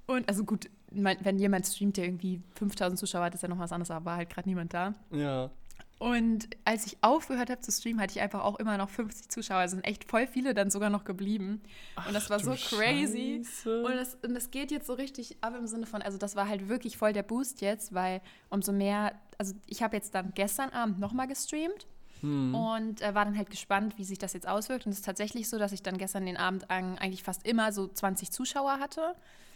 Und 0.07 0.29
also 0.29 0.45
gut, 0.45 0.69
mein, 0.93 1.17
wenn 1.23 1.39
jemand 1.39 1.67
streamt, 1.67 1.97
der 1.97 2.05
irgendwie 2.05 2.41
5000 2.57 2.99
Zuschauer 2.99 3.25
hat, 3.25 3.35
ist 3.35 3.43
ja 3.43 3.49
noch 3.49 3.59
was 3.59 3.73
anderes, 3.73 3.91
aber 3.91 4.05
war 4.05 4.17
halt 4.17 4.31
gerade 4.31 4.49
niemand 4.49 4.75
da. 4.75 4.95
Ja. 5.11 5.51
Und 6.03 6.49
als 6.65 6.85
ich 6.87 6.97
aufgehört 7.01 7.49
habe 7.49 7.61
zu 7.61 7.71
streamen, 7.71 8.01
hatte 8.01 8.15
ich 8.17 8.21
einfach 8.21 8.43
auch 8.43 8.59
immer 8.59 8.77
noch 8.77 8.91
50 8.91 9.29
Zuschauer. 9.29 9.63
Es 9.63 9.71
sind 9.71 9.85
echt 9.85 10.03
voll 10.03 10.27
viele 10.27 10.53
dann 10.53 10.69
sogar 10.69 10.91
noch 10.91 11.05
geblieben. 11.05 11.61
und 12.09 12.13
das 12.13 12.29
war 12.29 12.41
so 12.41 12.51
crazy. 12.55 13.45
Scheiße. 13.45 13.85
Und 13.85 13.95
das, 13.95 14.17
und 14.17 14.35
das 14.35 14.51
geht 14.51 14.73
jetzt 14.73 14.89
so 14.89 14.95
richtig 14.95 15.37
ab 15.43 15.55
im 15.57 15.69
Sinne 15.69 15.87
von, 15.87 16.03
also 16.03 16.19
das 16.19 16.35
war 16.35 16.49
halt 16.49 16.69
wirklich 16.69 16.97
voll 16.97 17.13
der 17.13 17.23
Boost 17.23 17.61
jetzt, 17.61 17.95
weil 17.95 18.21
umso 18.51 18.73
mehr, 18.73 19.13
also 19.39 19.55
ich 19.69 19.85
habe 19.85 19.95
jetzt 19.95 20.13
dann 20.17 20.33
gestern 20.35 20.71
Abend 20.71 20.99
nochmal 20.99 21.29
gestreamt 21.29 21.87
Hm. 22.21 22.55
und 22.55 23.01
äh, 23.03 23.15
war 23.15 23.25
dann 23.25 23.37
halt 23.37 23.51
gespannt, 23.51 23.95
wie 23.97 24.05
sich 24.05 24.19
das 24.19 24.33
jetzt 24.33 24.49
auswirkt. 24.49 24.87
Und 24.87 24.93
es 24.93 24.99
ist 24.99 25.05
tatsächlich 25.05 25.49
so, 25.49 25.59
dass 25.59 25.71
ich 25.73 25.83
dann 25.83 25.99
gestern 25.99 26.27
den 26.27 26.37
Abend 26.37 26.69
eigentlich 26.71 27.23
fast 27.23 27.47
immer 27.47 27.73
so 27.73 27.87
20 27.89 28.31
Zuschauer 28.33 28.79
hatte. 28.81 29.15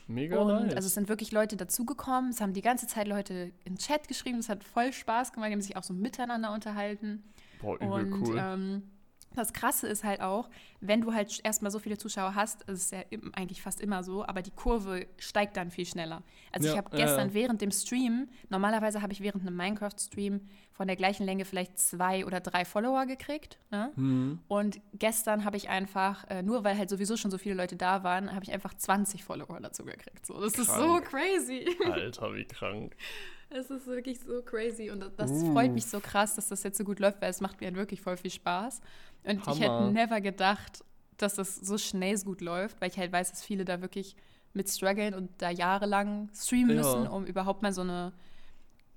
Mega 0.08 0.38
Und 0.38 0.48
nice. 0.66 0.74
also 0.76 0.86
es 0.86 0.94
sind 0.94 1.08
wirklich 1.08 1.32
Leute 1.32 1.56
dazugekommen. 1.56 2.30
Es 2.30 2.40
haben 2.40 2.52
die 2.52 2.62
ganze 2.62 2.86
Zeit 2.86 3.08
Leute 3.08 3.52
in 3.64 3.76
Chat 3.76 4.06
geschrieben. 4.08 4.38
Es 4.38 4.48
hat 4.48 4.62
voll 4.62 4.92
Spaß 4.92 5.32
gemacht. 5.32 5.48
Die 5.48 5.52
haben 5.54 5.60
sich 5.60 5.76
auch 5.76 5.82
so 5.82 5.92
miteinander 5.94 6.52
unterhalten. 6.52 7.24
Boah, 7.60 7.74
übel 7.76 7.90
Und 8.12 8.12
cool. 8.28 8.36
ähm, 8.38 8.82
das 9.34 9.52
Krasse 9.52 9.86
ist 9.88 10.04
halt 10.04 10.20
auch, 10.20 10.48
wenn 10.80 11.00
du 11.02 11.12
halt 11.12 11.40
erstmal 11.44 11.70
so 11.70 11.78
viele 11.78 11.98
Zuschauer 11.98 12.34
hast, 12.34 12.62
ist 12.70 12.92
ja 12.92 13.00
im- 13.10 13.34
eigentlich 13.34 13.60
fast 13.60 13.80
immer 13.80 14.02
so, 14.02 14.24
aber 14.24 14.40
die 14.42 14.50
Kurve 14.52 15.06
steigt 15.18 15.56
dann 15.56 15.70
viel 15.70 15.84
schneller. 15.86 16.22
Also 16.52 16.68
Ja, 16.68 16.72
ich 16.74 16.78
habe 16.78 16.96
ja, 16.96 17.04
gestern 17.04 17.28
ja. 17.28 17.34
während 17.34 17.60
dem 17.60 17.70
Stream, 17.70 18.28
normalerweise 18.48 19.02
habe 19.02 19.12
ich 19.12 19.20
während 19.20 19.42
einem 19.46 19.56
Minecraft-Stream 19.56 20.40
von 20.76 20.86
der 20.86 20.96
gleichen 20.96 21.24
Länge 21.24 21.44
vielleicht 21.46 21.78
zwei 21.78 22.26
oder 22.26 22.40
drei 22.40 22.66
Follower 22.66 23.06
gekriegt. 23.06 23.58
Ne? 23.70 23.90
Hm. 23.94 24.38
Und 24.46 24.78
gestern 24.92 25.44
habe 25.46 25.56
ich 25.56 25.70
einfach, 25.70 26.28
äh, 26.28 26.42
nur 26.42 26.64
weil 26.64 26.76
halt 26.76 26.90
sowieso 26.90 27.16
schon 27.16 27.30
so 27.30 27.38
viele 27.38 27.54
Leute 27.54 27.76
da 27.76 28.04
waren, 28.04 28.32
habe 28.34 28.44
ich 28.44 28.52
einfach 28.52 28.74
20 28.74 29.24
Follower 29.24 29.58
dazu 29.60 29.84
gekriegt. 29.84 30.26
So, 30.26 30.38
das 30.38 30.52
ist 30.58 30.66
so 30.66 30.72
Krank. 31.00 31.06
crazy. 31.06 31.66
Alter, 31.90 32.34
wie 32.34 32.44
krank. 32.44 32.94
Es 33.48 33.70
ist 33.70 33.86
wirklich 33.86 34.20
so 34.20 34.42
crazy 34.42 34.90
und 34.90 35.00
das, 35.00 35.14
das 35.16 35.30
Uh. 35.30 35.52
freut 35.52 35.72
mich 35.72 35.86
so 35.86 36.00
krass, 36.00 36.34
dass 36.34 36.48
das 36.48 36.62
jetzt 36.62 36.76
so 36.76 36.84
gut 36.84 36.98
läuft, 36.98 37.22
weil 37.22 37.30
es 37.30 37.40
macht 37.40 37.60
mir 37.60 37.68
halt 37.68 37.76
wirklich 37.76 38.02
voll 38.02 38.16
viel 38.18 38.30
Spaß. 38.30 38.80
Und 39.24 39.40
ich 39.48 39.60
hätte 39.60 39.70
Hammer. 39.72 39.90
never 39.92 40.20
gedacht, 40.20 40.84
dass 41.16 41.36
das 41.36 41.56
so 41.56 41.78
schnell 41.78 42.18
so 42.18 42.26
gut 42.26 42.42
läuft, 42.42 42.80
weil 42.82 42.90
ich 42.90 42.98
halt 42.98 43.12
weiß, 43.12 43.30
dass 43.30 43.42
viele 43.42 43.64
da 43.64 43.80
wirklich 43.80 44.14
mit 44.52 44.68
strugglen 44.68 45.14
und 45.14 45.30
da 45.38 45.48
jahrelang 45.48 46.28
streamen 46.34 46.76
Ja. 46.76 46.82
müssen, 46.82 47.06
um 47.06 47.24
überhaupt 47.24 47.62
mal 47.62 47.72
so 47.72 47.80
eine, 47.82 48.12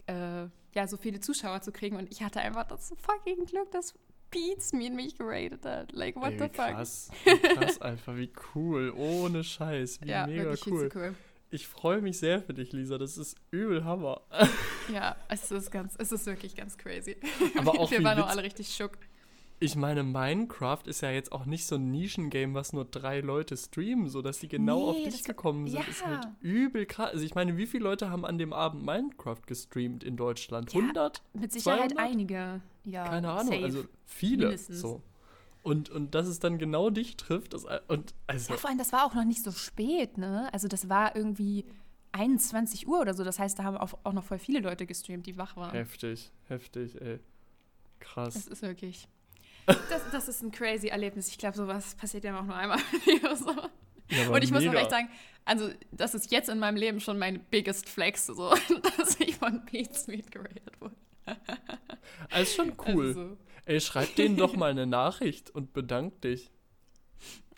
äh, 0.08 0.48
ja, 0.74 0.88
so 0.88 0.98
viele 0.98 1.20
Zuschauer 1.20 1.62
zu 1.62 1.72
kriegen. 1.72 1.96
Und 1.96 2.12
ich 2.12 2.22
hatte 2.22 2.40
einfach 2.40 2.68
das 2.68 2.94
fucking 3.02 3.46
Glück, 3.46 3.72
dass 3.72 3.94
Beats 4.32 4.74
mir 4.74 4.92
mich 4.92 5.18
geratet 5.18 5.66
hat. 5.66 5.92
Like, 5.92 6.16
what 6.16 6.34
Ey, 6.34 6.40
the 6.40 6.46
fuck? 6.46 6.54
krass. 6.54 7.12
Wie 7.24 7.38
krass 7.40 7.82
einfach, 7.82 8.16
wie 8.16 8.32
cool. 8.54 8.94
Ohne 8.96 9.44
Scheiß. 9.44 10.02
Wie 10.02 10.10
ja, 10.10 10.28
mega 10.28 10.54
cool. 10.68 10.90
cool. 10.94 11.16
Ich 11.52 11.68
freue 11.68 12.02
mich 12.02 12.20
sehr 12.20 12.42
für 12.44 12.54
dich, 12.54 12.72
Lisa. 12.74 13.00
Das 13.00 13.18
ist 13.18 13.36
übel 13.50 13.84
Hammer. 13.84 14.22
Ja, 14.94 15.16
es 15.30 15.50
ist 15.50 15.72
ganz, 15.72 15.96
es 15.98 16.12
ist 16.12 16.28
wirklich 16.28 16.56
ganz 16.56 16.78
crazy. 16.78 17.18
Aber 17.58 17.72
auch 17.80 17.90
Wir 17.90 18.04
waren 18.04 18.20
auch 18.20 18.28
alle 18.28 18.44
richtig 18.44 18.76
schock. 18.76 18.98
Ich 19.62 19.76
meine, 19.76 20.04
Minecraft 20.04 20.84
ist 20.86 21.02
ja 21.02 21.12
jetzt 21.12 21.34
auch 21.34 21.46
nicht 21.46 21.66
so 21.66 21.76
ein 21.76 21.92
Nischengame, 21.92 22.54
was 22.54 22.72
nur 22.72 22.86
drei 22.86 23.20
Leute 23.20 23.58
streamen, 23.58 24.08
sodass 24.08 24.40
die 24.40 24.48
genau 24.48 24.90
auf 24.90 24.96
Nee, 24.96 25.06
dich 25.06 25.16
das 25.18 25.22
war- 25.28 25.28
gekommen 25.36 25.68
sind. 25.68 25.86
Ist 25.88 26.06
halt 26.06 26.24
ja. 26.26 26.36
übel 26.40 26.86
krass. 26.86 27.12
Also 27.12 27.26
ich 27.26 27.36
meine, 27.36 27.58
wie 27.58 27.68
viele 27.68 27.84
Leute 27.84 28.10
haben 28.10 28.24
an 28.26 28.38
dem 28.38 28.54
Abend 28.54 28.86
Minecraft 28.86 29.42
gestreamt 29.46 30.04
in 30.06 30.16
Deutschland? 30.16 30.72
Ja, 30.74 30.80
100? 30.80 31.22
Mit 31.34 31.52
Sicherheit 31.52 31.92
200? 31.92 31.98
einige. 32.00 32.62
Ja, 32.86 33.06
Keine 33.10 33.32
Ahnung, 33.32 33.52
safe. 33.54 33.64
also 33.66 33.84
viele. 34.06 34.46
mindestens. 34.48 34.80
So. 34.80 35.02
Und, 35.62 35.90
und 35.90 36.16
dass 36.16 36.28
es 36.28 36.40
dann 36.40 36.58
genau 36.58 36.90
dich 36.90 37.18
trifft. 37.18 37.54
Das, 37.54 37.66
und 37.90 38.14
also, 38.28 38.54
Ja, 38.54 38.58
vor 38.60 38.70
allem, 38.70 38.80
das 38.80 38.94
war 38.94 39.06
auch 39.06 39.14
noch 39.14 39.26
nicht 39.26 39.44
so 39.44 39.52
spät, 39.52 40.18
ne? 40.18 40.48
Also 40.54 40.70
das 40.70 40.88
war 40.88 41.18
irgendwie 41.18 41.66
21 42.14 42.88
Uhr 42.88 43.02
oder 43.02 43.14
so. 43.14 43.26
Das 43.26 43.40
heißt, 43.40 43.60
da 43.60 43.64
haben 43.66 43.76
auch, 43.76 43.94
auch 44.06 44.14
noch 44.14 44.24
voll 44.24 44.40
viele 44.40 44.62
Leute 44.62 44.86
gestreamt, 44.86 45.26
die 45.26 45.38
wach 45.38 45.58
waren. 45.58 45.72
heftig, 45.72 46.32
heftig, 46.48 47.00
ey. 47.02 47.20
Krass. 48.00 48.36
Das 48.36 48.48
ist 48.48 48.62
wirklich. 48.62 49.10
Das, 49.90 50.02
das 50.12 50.28
ist 50.28 50.42
ein 50.42 50.52
crazy 50.52 50.88
Erlebnis. 50.88 51.28
Ich 51.30 51.38
glaube, 51.38 51.58
sowas 51.58 51.96
passiert 51.96 52.24
ja 52.24 52.40
auch 52.40 52.44
nur 52.44 52.56
einmal. 52.56 52.80
so. 53.36 53.56
Ja, 54.10 54.30
Und 54.30 54.44
ich 54.44 54.52
muss 54.52 54.62
auch 54.64 54.68
mega. 54.68 54.82
echt 54.82 54.90
sagen, 54.90 55.10
also 55.46 55.70
das 55.92 56.16
ist 56.16 56.32
jetzt 56.32 56.50
in 56.50 56.60
meinem 56.60 56.78
Leben 56.78 57.00
schon 57.00 57.20
mein 57.20 57.40
biggest 57.52 57.88
flex, 57.88 58.26
so, 58.26 58.50
dass 58.98 59.20
ich 59.20 59.36
von 59.36 59.66
Pete 59.66 59.94
Sweet 59.94 60.32
geratet 60.32 60.80
wurde. 60.80 60.96
Also 62.30 62.64
schon 62.64 62.74
cool. 62.88 63.08
Also 63.08 63.30
so. 63.30 63.38
Ey, 63.66 63.80
schreib 63.82 64.16
denen 64.16 64.36
doch 64.36 64.56
mal 64.56 64.72
eine 64.72 64.88
Nachricht 64.88 65.52
und 65.52 65.74
bedank 65.74 66.22
dich. 66.22 66.50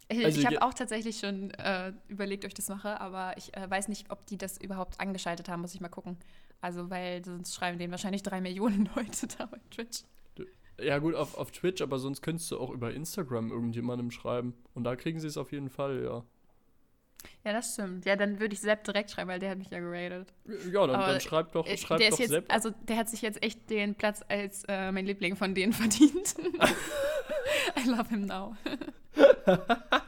Ich, 0.10 0.26
Also 0.26 0.40
ich 0.42 0.46
habe 0.46 0.62
auch 0.62 0.74
tatsächlich 0.74 1.20
schon 1.20 1.52
äh, 1.52 1.94
überlegt, 2.10 2.44
ob 2.44 2.50
ich 2.50 2.54
das 2.54 2.68
mache, 2.68 3.00
aber 3.00 3.38
ich 3.38 3.56
äh, 3.56 3.70
weiß 3.70 3.88
nicht, 3.88 4.12
ob 4.12 4.26
die 4.26 4.38
das 4.38 4.58
überhaupt 4.58 5.00
angeschaltet 5.00 5.48
haben, 5.48 5.62
muss 5.62 5.74
ich 5.74 5.80
mal 5.80 5.88
gucken. 5.88 6.18
Also, 6.60 6.90
weil 6.90 7.24
sonst 7.24 7.56
schreiben 7.56 7.78
denen 7.78 7.92
wahrscheinlich 7.92 8.22
drei 8.24 8.42
Millionen 8.42 8.90
Leute 8.96 9.28
da 9.28 9.46
bei 9.46 9.58
Twitch. 9.70 10.04
Ja, 10.84 10.98
gut, 11.00 11.16
auf, 11.16 11.38
auf 11.38 11.52
Twitch, 11.52 11.82
aber 11.82 12.00
sonst 12.00 12.22
könntest 12.22 12.52
du 12.52 12.60
auch 12.60 12.70
über 12.72 12.94
Instagram 12.94 13.52
irgendjemandem 13.52 14.12
schreiben. 14.12 14.54
Und 14.74 14.84
da 14.84 14.96
kriegen 14.96 15.20
sie 15.20 15.28
es 15.28 15.38
auf 15.38 15.52
jeden 15.52 15.70
Fall, 15.70 16.04
ja. 16.04 16.24
Ja, 17.44 17.54
das 17.54 17.74
stimmt. 17.74 18.06
Ja, 18.06 18.16
dann 18.16 18.40
würde 18.40 18.54
ich 18.56 18.62
Sepp 18.62 18.84
direkt 18.84 19.12
schreiben, 19.12 19.30
weil 19.30 19.38
der 19.40 19.52
hat 19.52 19.58
mich 19.60 19.70
ja 19.70 19.80
geratet. 19.80 20.34
Ja, 20.72 20.88
dann, 20.88 21.00
dann 21.00 21.22
schreib 21.22 21.52
doch, 21.52 21.68
Äh, 21.68 21.78
schreib 21.78 22.00
der 22.00 22.10
doch 22.10 22.20
jetzt, 22.20 22.30
Sepp. 22.30 22.52
also 22.52 22.72
der 22.88 22.98
hat 22.98 23.10
sich 23.10 23.22
jetzt 23.22 23.44
echt 23.44 23.70
den 23.70 23.94
Platz 23.94 24.24
als 24.28 24.64
äh, 24.68 24.92
mein 24.92 25.06
Liebling 25.06 25.36
von 25.36 25.54
denen 25.54 25.72
verdient. 25.74 26.36
I 27.78 27.88
love 27.90 28.10
him 28.10 28.26
now. 28.26 28.56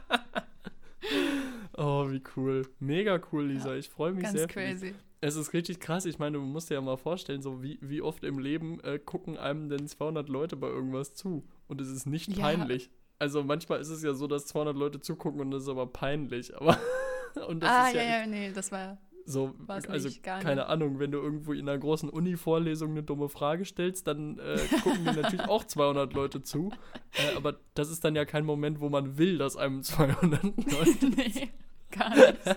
Oh, 1.76 2.10
wie 2.10 2.22
cool. 2.36 2.62
Mega 2.78 3.20
cool, 3.32 3.46
Lisa. 3.46 3.74
Ich 3.74 3.88
freue 3.88 4.12
mich 4.12 4.22
Ganz 4.24 4.36
sehr. 4.36 4.46
dich. 4.46 4.54
crazy. 4.54 4.94
Es 5.20 5.36
ist 5.36 5.52
richtig 5.54 5.80
krass. 5.80 6.04
Ich 6.04 6.18
meine, 6.18 6.38
du 6.38 6.44
musst 6.44 6.70
dir 6.70 6.74
ja 6.74 6.80
mal 6.80 6.96
vorstellen, 6.98 7.40
so 7.42 7.62
wie, 7.62 7.78
wie 7.80 8.02
oft 8.02 8.22
im 8.24 8.38
Leben 8.38 8.78
äh, 8.80 8.98
gucken 8.98 9.38
einem 9.38 9.68
denn 9.68 9.88
200 9.88 10.28
Leute 10.28 10.56
bei 10.56 10.68
irgendwas 10.68 11.14
zu. 11.14 11.44
Und 11.66 11.80
es 11.80 11.88
ist 11.88 12.06
nicht 12.06 12.28
Ja. 12.36 12.42
peinlich. 12.44 12.90
Also 13.18 13.42
manchmal 13.42 13.80
ist 13.80 13.88
es 13.88 14.02
ja 14.02 14.12
so, 14.14 14.26
dass 14.26 14.46
200 14.46 14.76
Leute 14.76 15.00
zugucken 15.00 15.40
und 15.40 15.50
das 15.50 15.62
ist 15.62 15.68
aber 15.68 15.86
peinlich. 15.86 16.54
Aber 16.56 16.76
und 17.48 17.62
das 17.62 17.70
ah, 17.70 17.86
ist 17.88 17.94
ja, 17.94 18.02
ja, 18.02 18.18
ja, 18.20 18.26
nee, 18.26 18.52
das 18.52 18.70
war. 18.70 18.98
so, 19.24 19.54
war's 19.58 19.86
also 19.88 20.08
nicht, 20.08 20.22
gar 20.22 20.40
keine 20.40 20.56
nicht. 20.62 20.68
Ahnung, 20.70 20.98
wenn 20.98 21.10
du 21.10 21.18
irgendwo 21.18 21.52
in 21.54 21.66
einer 21.68 21.78
großen 21.78 22.10
Uni-Vorlesung 22.10 22.90
eine 22.90 23.02
dumme 23.02 23.28
Frage 23.30 23.64
stellst, 23.64 24.06
dann 24.06 24.38
äh, 24.40 24.58
gucken 24.82 25.04
dir 25.04 25.12
natürlich 25.22 25.48
auch 25.48 25.64
200 25.64 26.12
Leute 26.12 26.42
zu. 26.42 26.70
Äh, 27.14 27.34
aber 27.36 27.56
das 27.74 27.90
ist 27.90 28.04
dann 28.04 28.14
ja 28.14 28.24
kein 28.26 28.44
Moment, 28.44 28.80
wo 28.80 28.90
man 28.90 29.16
will, 29.16 29.38
dass 29.38 29.56
einem 29.56 29.82
200 29.82 30.42
Leute. 30.44 31.06
nee, 31.16 31.50
gar 31.98 32.10
nicht. 32.14 32.38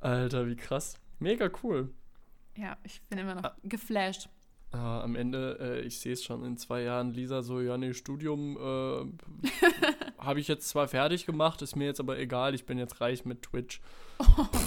Alter, 0.00 0.46
wie 0.46 0.56
krass. 0.56 0.98
Mega 1.18 1.50
cool. 1.62 1.90
Ja, 2.56 2.76
ich 2.84 3.02
bin 3.02 3.18
immer 3.18 3.34
noch 3.34 3.50
geflasht. 3.62 4.28
Ah, 4.70 5.02
am 5.02 5.14
Ende, 5.14 5.56
äh, 5.60 5.80
ich 5.82 6.00
sehe 6.00 6.12
es 6.14 6.24
schon 6.24 6.44
in 6.44 6.56
zwei 6.56 6.82
Jahren, 6.82 7.12
Lisa 7.12 7.42
so, 7.42 7.60
ja, 7.60 7.78
nee, 7.78 7.94
Studium 7.94 8.56
äh, 8.60 9.04
habe 10.18 10.40
ich 10.40 10.48
jetzt 10.48 10.68
zwar 10.68 10.88
fertig 10.88 11.26
gemacht, 11.26 11.62
ist 11.62 11.76
mir 11.76 11.84
jetzt 11.84 12.00
aber 12.00 12.18
egal, 12.18 12.54
ich 12.56 12.66
bin 12.66 12.76
jetzt 12.78 13.00
reich 13.00 13.24
mit 13.24 13.42
Twitch. 13.42 13.80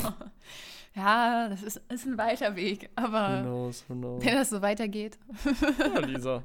Ja, 0.95 1.47
das 1.47 1.61
ist, 1.61 1.79
ist 1.89 2.07
ein 2.07 2.17
weiter 2.17 2.55
Weg, 2.55 2.89
Who 2.97 3.03
aber 3.03 3.41
knows, 3.43 3.85
who 3.87 3.93
knows. 3.93 4.25
wenn 4.25 4.33
das 4.33 4.49
so 4.49 4.63
weitergeht, 4.63 5.19
Ja, 5.77 5.99
Lisa, 5.99 6.41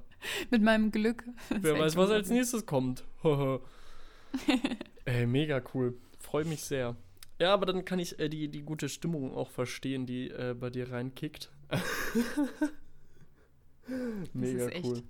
mit 0.51 0.61
meinem 0.61 0.91
Glück. 0.91 1.25
wer 1.49 1.79
weiß, 1.79 1.97
was 1.97 2.11
als 2.11 2.29
nächstes 2.29 2.67
kommt. 2.67 3.03
Ey, 5.07 5.27
mega 5.27 5.63
cool. 5.73 5.97
Freue 6.33 6.47
mich 6.47 6.63
sehr. 6.63 6.97
Ja, 7.39 7.53
aber 7.53 7.67
dann 7.67 7.85
kann 7.85 7.99
ich 7.99 8.19
äh, 8.19 8.31
die, 8.31 8.49
die 8.49 8.63
gute 8.63 8.89
Stimmung 8.89 9.35
auch 9.35 9.51
verstehen, 9.51 10.07
die 10.07 10.31
äh, 10.31 10.57
bei 10.59 10.71
dir 10.71 10.91
reinkickt. 10.91 11.51
mega 14.33 14.65
ist 14.65 14.75
echt 14.75 14.87
cool. 14.87 15.03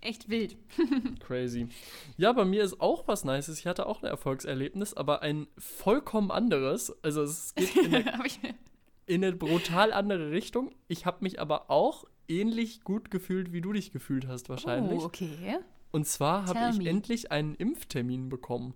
Echt 0.00 0.28
wild. 0.28 0.56
Crazy. 1.20 1.68
Ja, 2.16 2.32
bei 2.32 2.44
mir 2.44 2.64
ist 2.64 2.80
auch 2.80 3.06
was 3.06 3.24
Nices. 3.24 3.60
Ich 3.60 3.68
hatte 3.68 3.86
auch 3.86 4.02
ein 4.02 4.08
Erfolgserlebnis, 4.08 4.94
aber 4.94 5.22
ein 5.22 5.46
vollkommen 5.58 6.32
anderes. 6.32 6.92
Also 7.04 7.22
es 7.22 7.54
geht 7.54 7.76
in 7.76 7.94
eine, 7.94 8.24
in 9.06 9.24
eine 9.24 9.36
brutal 9.36 9.92
andere 9.92 10.32
Richtung. 10.32 10.74
Ich 10.88 11.06
habe 11.06 11.18
mich 11.20 11.40
aber 11.40 11.70
auch 11.70 12.04
ähnlich 12.26 12.82
gut 12.82 13.12
gefühlt, 13.12 13.52
wie 13.52 13.60
du 13.60 13.72
dich 13.72 13.92
gefühlt 13.92 14.26
hast 14.26 14.48
wahrscheinlich. 14.48 15.02
Oh, 15.02 15.04
okay. 15.04 15.60
Und 15.92 16.08
zwar 16.08 16.46
habe 16.46 16.76
ich 16.76 16.84
endlich 16.84 17.30
einen 17.30 17.54
Impftermin 17.54 18.28
bekommen. 18.28 18.74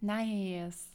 Nice. 0.00 0.88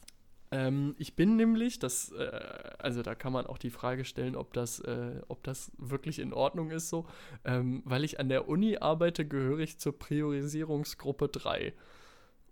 Ähm, 0.52 0.96
ich 0.98 1.14
bin 1.14 1.36
nämlich, 1.36 1.78
das, 1.78 2.10
äh, 2.12 2.30
also 2.78 3.02
da 3.02 3.14
kann 3.14 3.32
man 3.32 3.46
auch 3.46 3.58
die 3.58 3.70
Frage 3.70 4.04
stellen, 4.04 4.34
ob 4.34 4.52
das, 4.52 4.80
äh, 4.80 5.20
ob 5.28 5.44
das 5.44 5.70
wirklich 5.78 6.18
in 6.18 6.32
Ordnung 6.32 6.70
ist 6.70 6.88
so, 6.88 7.06
ähm, 7.44 7.82
weil 7.84 8.02
ich 8.04 8.18
an 8.18 8.28
der 8.28 8.48
Uni 8.48 8.76
arbeite, 8.78 9.26
gehöre 9.26 9.60
ich 9.60 9.78
zur 9.78 9.96
Priorisierungsgruppe 9.98 11.28
3. 11.28 11.72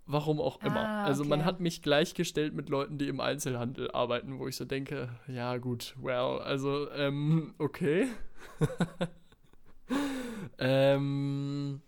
Warum 0.06 0.40
auch 0.40 0.62
immer. 0.62 0.88
Ah, 0.88 1.04
Also 1.04 1.24
man 1.24 1.40
okay. 1.40 1.46
hat 1.48 1.60
mich 1.60 1.82
gleichgestellt 1.82 2.54
mit 2.54 2.68
Leuten, 2.70 2.98
die 2.98 3.08
im 3.08 3.20
Einzelhandel 3.20 3.90
arbeiten, 3.90 4.38
wo 4.38 4.48
ich 4.48 4.56
so 4.56 4.64
denke, 4.64 5.10
ja 5.26 5.58
gut, 5.58 5.94
well, 6.00 6.40
also, 6.40 6.90
ähm, 6.92 7.54
okay. 7.58 8.06
ähm, 10.58 11.82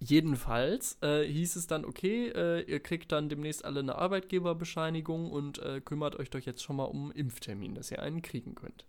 Jedenfalls 0.00 0.96
äh, 1.02 1.24
hieß 1.24 1.56
es 1.56 1.66
dann, 1.66 1.84
okay, 1.84 2.28
äh, 2.28 2.62
ihr 2.62 2.80
kriegt 2.80 3.10
dann 3.10 3.28
demnächst 3.28 3.64
alle 3.64 3.80
eine 3.80 3.96
Arbeitgeberbescheinigung 3.96 5.30
und 5.30 5.58
äh, 5.58 5.80
kümmert 5.80 6.16
euch 6.16 6.30
doch 6.30 6.38
jetzt 6.38 6.62
schon 6.62 6.76
mal 6.76 6.84
um 6.84 7.04
einen 7.04 7.12
Impftermin, 7.12 7.74
dass 7.74 7.90
ihr 7.90 8.00
einen 8.00 8.22
kriegen 8.22 8.54
könnt. 8.54 8.86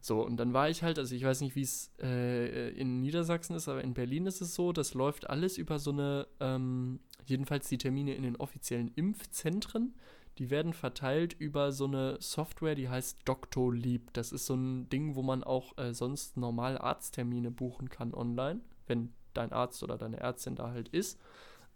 So, 0.00 0.24
und 0.24 0.36
dann 0.38 0.54
war 0.54 0.70
ich 0.70 0.82
halt, 0.82 0.98
also 0.98 1.14
ich 1.14 1.24
weiß 1.24 1.42
nicht, 1.42 1.54
wie 1.54 1.62
es 1.62 1.90
äh, 2.00 2.70
in 2.70 3.00
Niedersachsen 3.00 3.56
ist, 3.56 3.68
aber 3.68 3.82
in 3.82 3.94
Berlin 3.94 4.26
ist 4.26 4.40
es 4.40 4.54
so, 4.54 4.72
das 4.72 4.94
läuft 4.94 5.28
alles 5.28 5.58
über 5.58 5.78
so 5.78 5.90
eine, 5.90 6.26
ähm, 6.40 7.00
jedenfalls 7.26 7.68
die 7.68 7.78
Termine 7.78 8.14
in 8.14 8.22
den 8.22 8.36
offiziellen 8.36 8.92
Impfzentren, 8.94 9.94
die 10.38 10.50
werden 10.50 10.72
verteilt 10.72 11.34
über 11.38 11.72
so 11.72 11.86
eine 11.86 12.16
Software, 12.20 12.76
die 12.76 12.88
heißt 12.88 13.18
Doctolib. 13.24 14.12
Das 14.12 14.30
ist 14.30 14.46
so 14.46 14.54
ein 14.54 14.88
Ding, 14.88 15.16
wo 15.16 15.22
man 15.22 15.42
auch 15.42 15.76
äh, 15.76 15.92
sonst 15.92 16.36
normal 16.36 16.78
Arzttermine 16.78 17.50
buchen 17.50 17.88
kann 17.88 18.14
online, 18.14 18.60
wenn 18.86 19.12
dein 19.38 19.52
Arzt 19.52 19.82
oder 19.82 19.96
deine 19.96 20.20
Ärztin 20.20 20.54
da 20.54 20.70
halt 20.70 20.88
ist. 20.88 21.18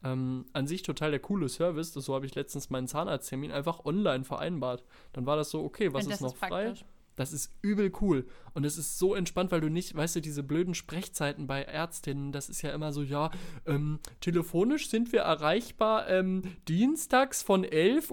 Ähm, 0.04 0.47
an 0.52 0.66
sich 0.66 0.83
total 0.83 1.12
der 1.12 1.21
coole 1.21 1.49
Service. 1.49 1.92
Das, 1.92 2.04
so 2.04 2.14
habe 2.14 2.26
ich 2.26 2.35
letztens 2.35 2.71
meinen 2.71 2.88
Zahnarzttermin 2.88 3.52
einfach 3.52 3.85
online 3.85 4.25
vereinbart. 4.25 4.85
Dann 5.12 5.26
war 5.26 5.37
das 5.37 5.50
so, 5.50 5.62
okay, 5.62 5.92
was 5.92 6.07
ist 6.07 6.21
noch 6.21 6.37
frei? 6.37 6.49
praktisch. 6.49 6.85
Das 7.14 7.33
ist 7.33 7.52
übel 7.61 7.92
cool. 8.00 8.26
Und 8.54 8.64
es 8.64 8.78
ist 8.78 8.99
so 8.99 9.14
entspannt, 9.14 9.52
weil 9.52 9.61
du 9.61 9.69
nicht, 9.69 9.95
weißt 9.95 10.16
du, 10.16 10.21
diese 10.21 10.42
blöden 10.42 10.75
Sprechzeiten 10.75 11.47
bei 11.47 11.62
Ärztinnen, 11.62 12.33
das 12.33 12.49
ist 12.49 12.62
ja 12.62 12.73
immer 12.73 12.92
so, 12.92 13.02
ja, 13.02 13.31
ähm, 13.66 13.99
telefonisch 14.21 14.88
sind 14.88 15.12
wir 15.12 15.21
erreichbar 15.21 16.09
ähm, 16.09 16.42
dienstags 16.69 17.42
von 17.42 17.66
11.30 17.66 18.11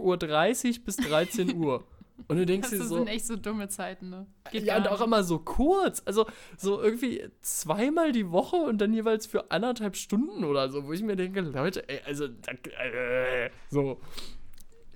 Uhr 0.79 0.86
bis 0.86 0.98
13 0.98 1.56
Uhr. 1.56 1.84
Und 2.27 2.38
du 2.38 2.45
denkst 2.45 2.69
Das 2.69 2.79
dir 2.79 2.85
so, 2.85 2.95
sind 2.97 3.07
echt 3.07 3.25
so 3.25 3.35
dumme 3.35 3.67
Zeiten, 3.69 4.09
ne? 4.09 4.27
Geht 4.51 4.63
ja, 4.63 4.77
und 4.77 4.88
auch 4.88 5.01
immer 5.01 5.23
so 5.23 5.39
kurz. 5.39 6.01
Also 6.05 6.25
so 6.57 6.81
irgendwie 6.81 7.27
zweimal 7.41 8.11
die 8.11 8.29
Woche 8.31 8.57
und 8.57 8.79
dann 8.79 8.93
jeweils 8.93 9.25
für 9.25 9.51
anderthalb 9.51 9.95
Stunden 9.95 10.43
oder 10.43 10.69
so, 10.69 10.85
wo 10.85 10.93
ich 10.93 11.01
mir 11.01 11.15
denke, 11.15 11.41
Leute, 11.41 11.88
ey, 11.89 12.01
also, 12.05 12.25
äh, 12.25 13.49
so. 13.69 13.99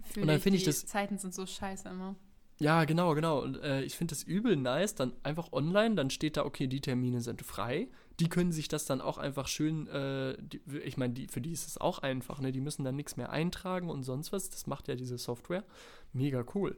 Fühl 0.04 0.24
und 0.24 0.28
dann 0.28 0.38
ich, 0.38 0.44
find 0.44 0.56
ich 0.56 0.64
die 0.64 0.70
das- 0.70 0.86
Zeiten 0.86 1.18
sind 1.18 1.34
so 1.34 1.46
scheiße 1.46 1.90
immer. 1.90 2.16
Ja, 2.60 2.86
genau, 2.86 3.16
genau. 3.16 3.42
Und 3.42 3.58
äh, 3.64 3.82
ich 3.82 3.98
finde 3.98 4.14
das 4.14 4.24
übel 4.24 4.56
nice. 4.56 4.94
Dann 4.96 5.14
einfach 5.24 5.52
online, 5.52 5.96
dann 5.96 6.10
steht 6.12 6.38
da, 6.38 6.46
okay, 6.46 6.68
die 6.68 6.82
Termine 6.82 7.20
sind 7.20 7.42
frei. 7.42 7.88
Die 8.20 8.30
können 8.30 8.52
sich 8.52 8.68
das 8.68 8.86
dann 8.86 9.02
auch 9.02 9.18
einfach 9.18 9.48
schön, 9.48 9.88
äh, 9.88 10.38
die, 10.40 10.62
ich 10.86 10.96
meine, 10.98 11.14
die, 11.16 11.28
für 11.28 11.42
die 11.42 11.52
ist 11.52 11.68
es 11.68 11.80
auch 11.80 12.00
einfach, 12.00 12.40
ne? 12.40 12.52
Die 12.52 12.62
müssen 12.62 12.84
dann 12.86 12.96
nichts 12.96 13.18
mehr 13.18 13.32
eintragen 13.32 13.90
und 13.90 14.04
sonst 14.04 14.32
was. 14.32 14.52
Das 14.52 14.68
macht 14.68 14.88
ja 14.88 14.96
diese 14.96 15.18
Software. 15.18 15.64
Mega 16.14 16.46
cool. 16.54 16.78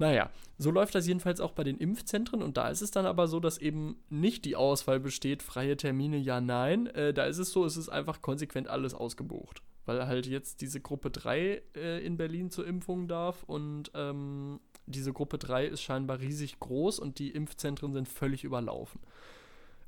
Naja, 0.00 0.30
so 0.56 0.70
läuft 0.70 0.94
das 0.94 1.06
jedenfalls 1.06 1.42
auch 1.42 1.52
bei 1.52 1.62
den 1.62 1.76
Impfzentren 1.76 2.42
und 2.42 2.56
da 2.56 2.70
ist 2.70 2.80
es 2.80 2.90
dann 2.90 3.04
aber 3.04 3.28
so, 3.28 3.38
dass 3.38 3.58
eben 3.58 4.02
nicht 4.08 4.46
die 4.46 4.56
Auswahl 4.56 4.98
besteht, 4.98 5.42
freie 5.42 5.76
Termine, 5.76 6.16
ja, 6.16 6.40
nein. 6.40 6.86
Äh, 6.86 7.12
da 7.12 7.24
ist 7.24 7.36
es 7.36 7.52
so, 7.52 7.66
es 7.66 7.76
ist 7.76 7.90
einfach 7.90 8.22
konsequent 8.22 8.68
alles 8.68 8.94
ausgebucht. 8.94 9.62
Weil 9.84 10.06
halt 10.06 10.26
jetzt 10.26 10.62
diese 10.62 10.80
Gruppe 10.80 11.10
3 11.10 11.62
äh, 11.76 12.04
in 12.04 12.16
Berlin 12.16 12.50
zur 12.50 12.66
Impfung 12.66 13.08
darf 13.08 13.42
und 13.42 13.90
ähm, 13.94 14.60
diese 14.86 15.12
Gruppe 15.12 15.36
3 15.36 15.66
ist 15.66 15.82
scheinbar 15.82 16.20
riesig 16.20 16.58
groß 16.58 16.98
und 16.98 17.18
die 17.18 17.30
Impfzentren 17.30 17.92
sind 17.92 18.08
völlig 18.08 18.42
überlaufen. 18.42 19.02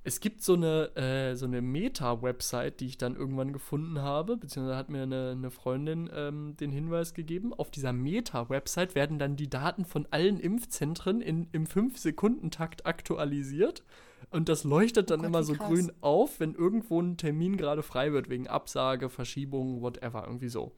Es 0.05 0.19
gibt 0.19 0.43
so 0.43 0.55
eine, 0.55 0.97
äh, 0.97 1.37
so 1.37 1.47
eine 1.47 1.63
Meta-Website, 1.63 2.81
die 2.81 2.87
ich 2.87 2.99
dann 2.99 3.15
irgendwann 3.15 3.53
gefunden 3.53 4.01
habe, 4.01 4.37
beziehungsweise 4.37 4.77
hat 4.77 4.91
mir 4.91 5.03
eine, 5.03 5.31
eine 5.31 5.51
Freundin 5.51 6.11
ähm, 6.13 6.57
den 6.57 6.73
Hinweis 6.73 7.15
gegeben. 7.15 7.55
Auf 7.55 7.71
dieser 7.71 7.93
Meta-Website 7.93 8.97
werden 8.97 9.21
dann 9.21 9.37
die 9.37 9.49
Daten 9.49 9.85
von 9.85 10.09
allen 10.11 10.41
Impfzentren 10.41 11.21
in, 11.21 11.47
im 11.53 11.67
5-Sekunden-Takt 11.67 12.85
aktualisiert. 12.85 13.85
Und 14.31 14.49
das 14.49 14.65
leuchtet 14.65 15.11
dann 15.11 15.21
Oh 15.21 15.23
Gott, 15.23 15.29
immer 15.29 15.43
so 15.45 15.55
krass. 15.55 15.69
grün 15.69 15.93
auf, 16.01 16.41
wenn 16.41 16.55
irgendwo 16.55 17.01
ein 17.01 17.17
Termin 17.17 17.57
gerade 17.57 17.85
frei 17.85 18.13
wird, 18.13 18.29
wegen 18.29 18.49
Absage, 18.49 19.09
Verschiebung, 19.09 19.83
whatever, 19.83 20.25
irgendwie 20.27 20.49
so. 20.49 20.73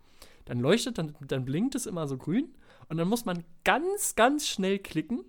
Dann 0.44 0.60
leuchtet, 0.60 0.98
dann, 0.98 1.14
dann 1.26 1.46
blinkt 1.46 1.74
es 1.74 1.86
immer 1.86 2.06
so 2.06 2.18
grün. 2.18 2.52
Und 2.90 2.98
dann 2.98 3.08
muss 3.08 3.24
man 3.24 3.44
ganz, 3.64 4.16
ganz 4.16 4.46
schnell 4.46 4.78
klicken 4.78 5.24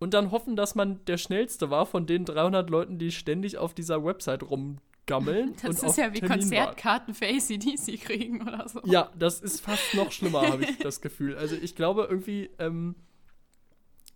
und 0.00 0.14
dann 0.14 0.30
hoffen, 0.32 0.56
dass 0.56 0.74
man 0.74 1.04
der 1.04 1.18
Schnellste 1.18 1.70
war 1.70 1.86
von 1.86 2.06
den 2.06 2.24
300 2.24 2.68
Leuten, 2.70 2.98
die 2.98 3.12
ständig 3.12 3.58
auf 3.58 3.74
dieser 3.74 4.02
Website 4.04 4.42
rumgammeln. 4.42 5.54
Das 5.62 5.82
ist 5.82 5.98
ja 5.98 6.12
wie 6.12 6.20
Termin 6.20 6.30
warten. 6.30 6.40
Konzertkarten 6.40 7.14
für 7.14 7.26
ACDC 7.26 8.00
kriegen 8.00 8.42
oder 8.42 8.66
so. 8.68 8.80
Ja, 8.84 9.10
das 9.16 9.40
ist 9.40 9.60
fast 9.60 9.94
noch 9.94 10.10
schlimmer, 10.10 10.42
habe 10.48 10.64
ich 10.64 10.78
das 10.82 11.02
Gefühl. 11.02 11.36
Also 11.36 11.54
ich 11.54 11.76
glaube 11.76 12.06
irgendwie, 12.08 12.48
ähm, 12.58 12.96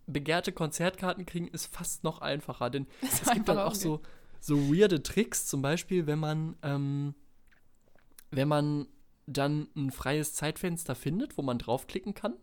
begehrte 0.06 0.52
Konzertkarten 0.52 1.26
kriegen 1.26 1.48
ist 1.48 1.66
fast 1.66 2.02
noch 2.02 2.20
einfacher, 2.22 2.70
denn 2.70 2.86
Das 3.02 3.22
es 3.22 3.30
gibt 3.32 3.48
dann 3.48 3.58
auch 3.58 3.74
so, 3.74 4.00
so 4.40 4.56
weirde 4.72 5.02
Tricks, 5.02 5.46
zum 5.46 5.60
Beispiel, 5.60 6.06
wenn 6.06 6.18
man, 6.18 6.56
ähm, 6.62 7.14
wenn 8.30 8.48
man 8.48 8.86
dann 9.26 9.68
ein 9.76 9.90
freies 9.90 10.32
Zeitfenster 10.32 10.94
findet, 10.94 11.36
wo 11.36 11.42
man 11.42 11.58
draufklicken 11.58 12.14
kann, 12.14 12.34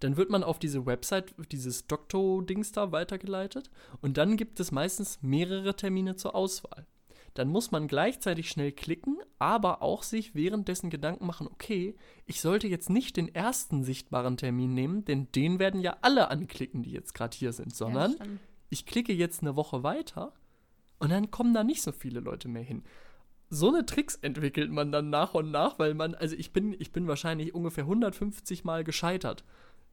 dann 0.00 0.16
wird 0.16 0.30
man 0.30 0.42
auf 0.42 0.58
diese 0.58 0.86
Website, 0.86 1.34
dieses 1.52 1.86
Doktor-Dings 1.86 2.72
da 2.72 2.92
weitergeleitet 2.92 3.70
und 4.00 4.16
dann 4.16 4.36
gibt 4.36 4.60
es 4.60 4.72
meistens 4.72 5.18
mehrere 5.22 5.76
Termine 5.76 6.16
zur 6.16 6.34
Auswahl. 6.34 6.86
Dann 7.34 7.48
muss 7.48 7.70
man 7.70 7.86
gleichzeitig 7.86 8.50
schnell 8.50 8.72
klicken, 8.72 9.18
aber 9.38 9.82
auch 9.82 10.02
sich 10.02 10.34
währenddessen 10.34 10.90
Gedanken 10.90 11.26
machen, 11.26 11.46
okay, 11.46 11.94
ich 12.26 12.40
sollte 12.40 12.66
jetzt 12.66 12.90
nicht 12.90 13.16
den 13.16 13.32
ersten 13.32 13.84
sichtbaren 13.84 14.36
Termin 14.36 14.74
nehmen, 14.74 15.04
denn 15.04 15.30
den 15.32 15.58
werden 15.58 15.80
ja 15.80 15.96
alle 16.02 16.28
anklicken, 16.28 16.82
die 16.82 16.90
jetzt 16.90 17.14
gerade 17.14 17.36
hier 17.36 17.52
sind, 17.52 17.74
sondern 17.74 18.16
Ja, 18.18 18.26
ich 18.68 18.86
klicke 18.86 19.12
jetzt 19.12 19.42
eine 19.42 19.56
Woche 19.56 19.82
weiter 19.82 20.32
und 20.98 21.10
dann 21.10 21.30
kommen 21.30 21.54
da 21.54 21.62
nicht 21.62 21.82
so 21.82 21.92
viele 21.92 22.20
Leute 22.20 22.48
mehr 22.48 22.62
hin. 22.62 22.82
So 23.48 23.68
eine 23.68 23.84
Tricks 23.84 24.14
entwickelt 24.14 24.70
man 24.70 24.92
dann 24.92 25.10
nach 25.10 25.34
und 25.34 25.50
nach, 25.50 25.78
weil 25.78 25.94
man, 25.94 26.14
also 26.14 26.36
ich 26.36 26.52
bin, 26.52 26.74
ich 26.78 26.92
bin 26.92 27.08
wahrscheinlich 27.08 27.52
ungefähr 27.52 27.84
150 27.84 28.64
Mal 28.64 28.84
gescheitert. 28.84 29.44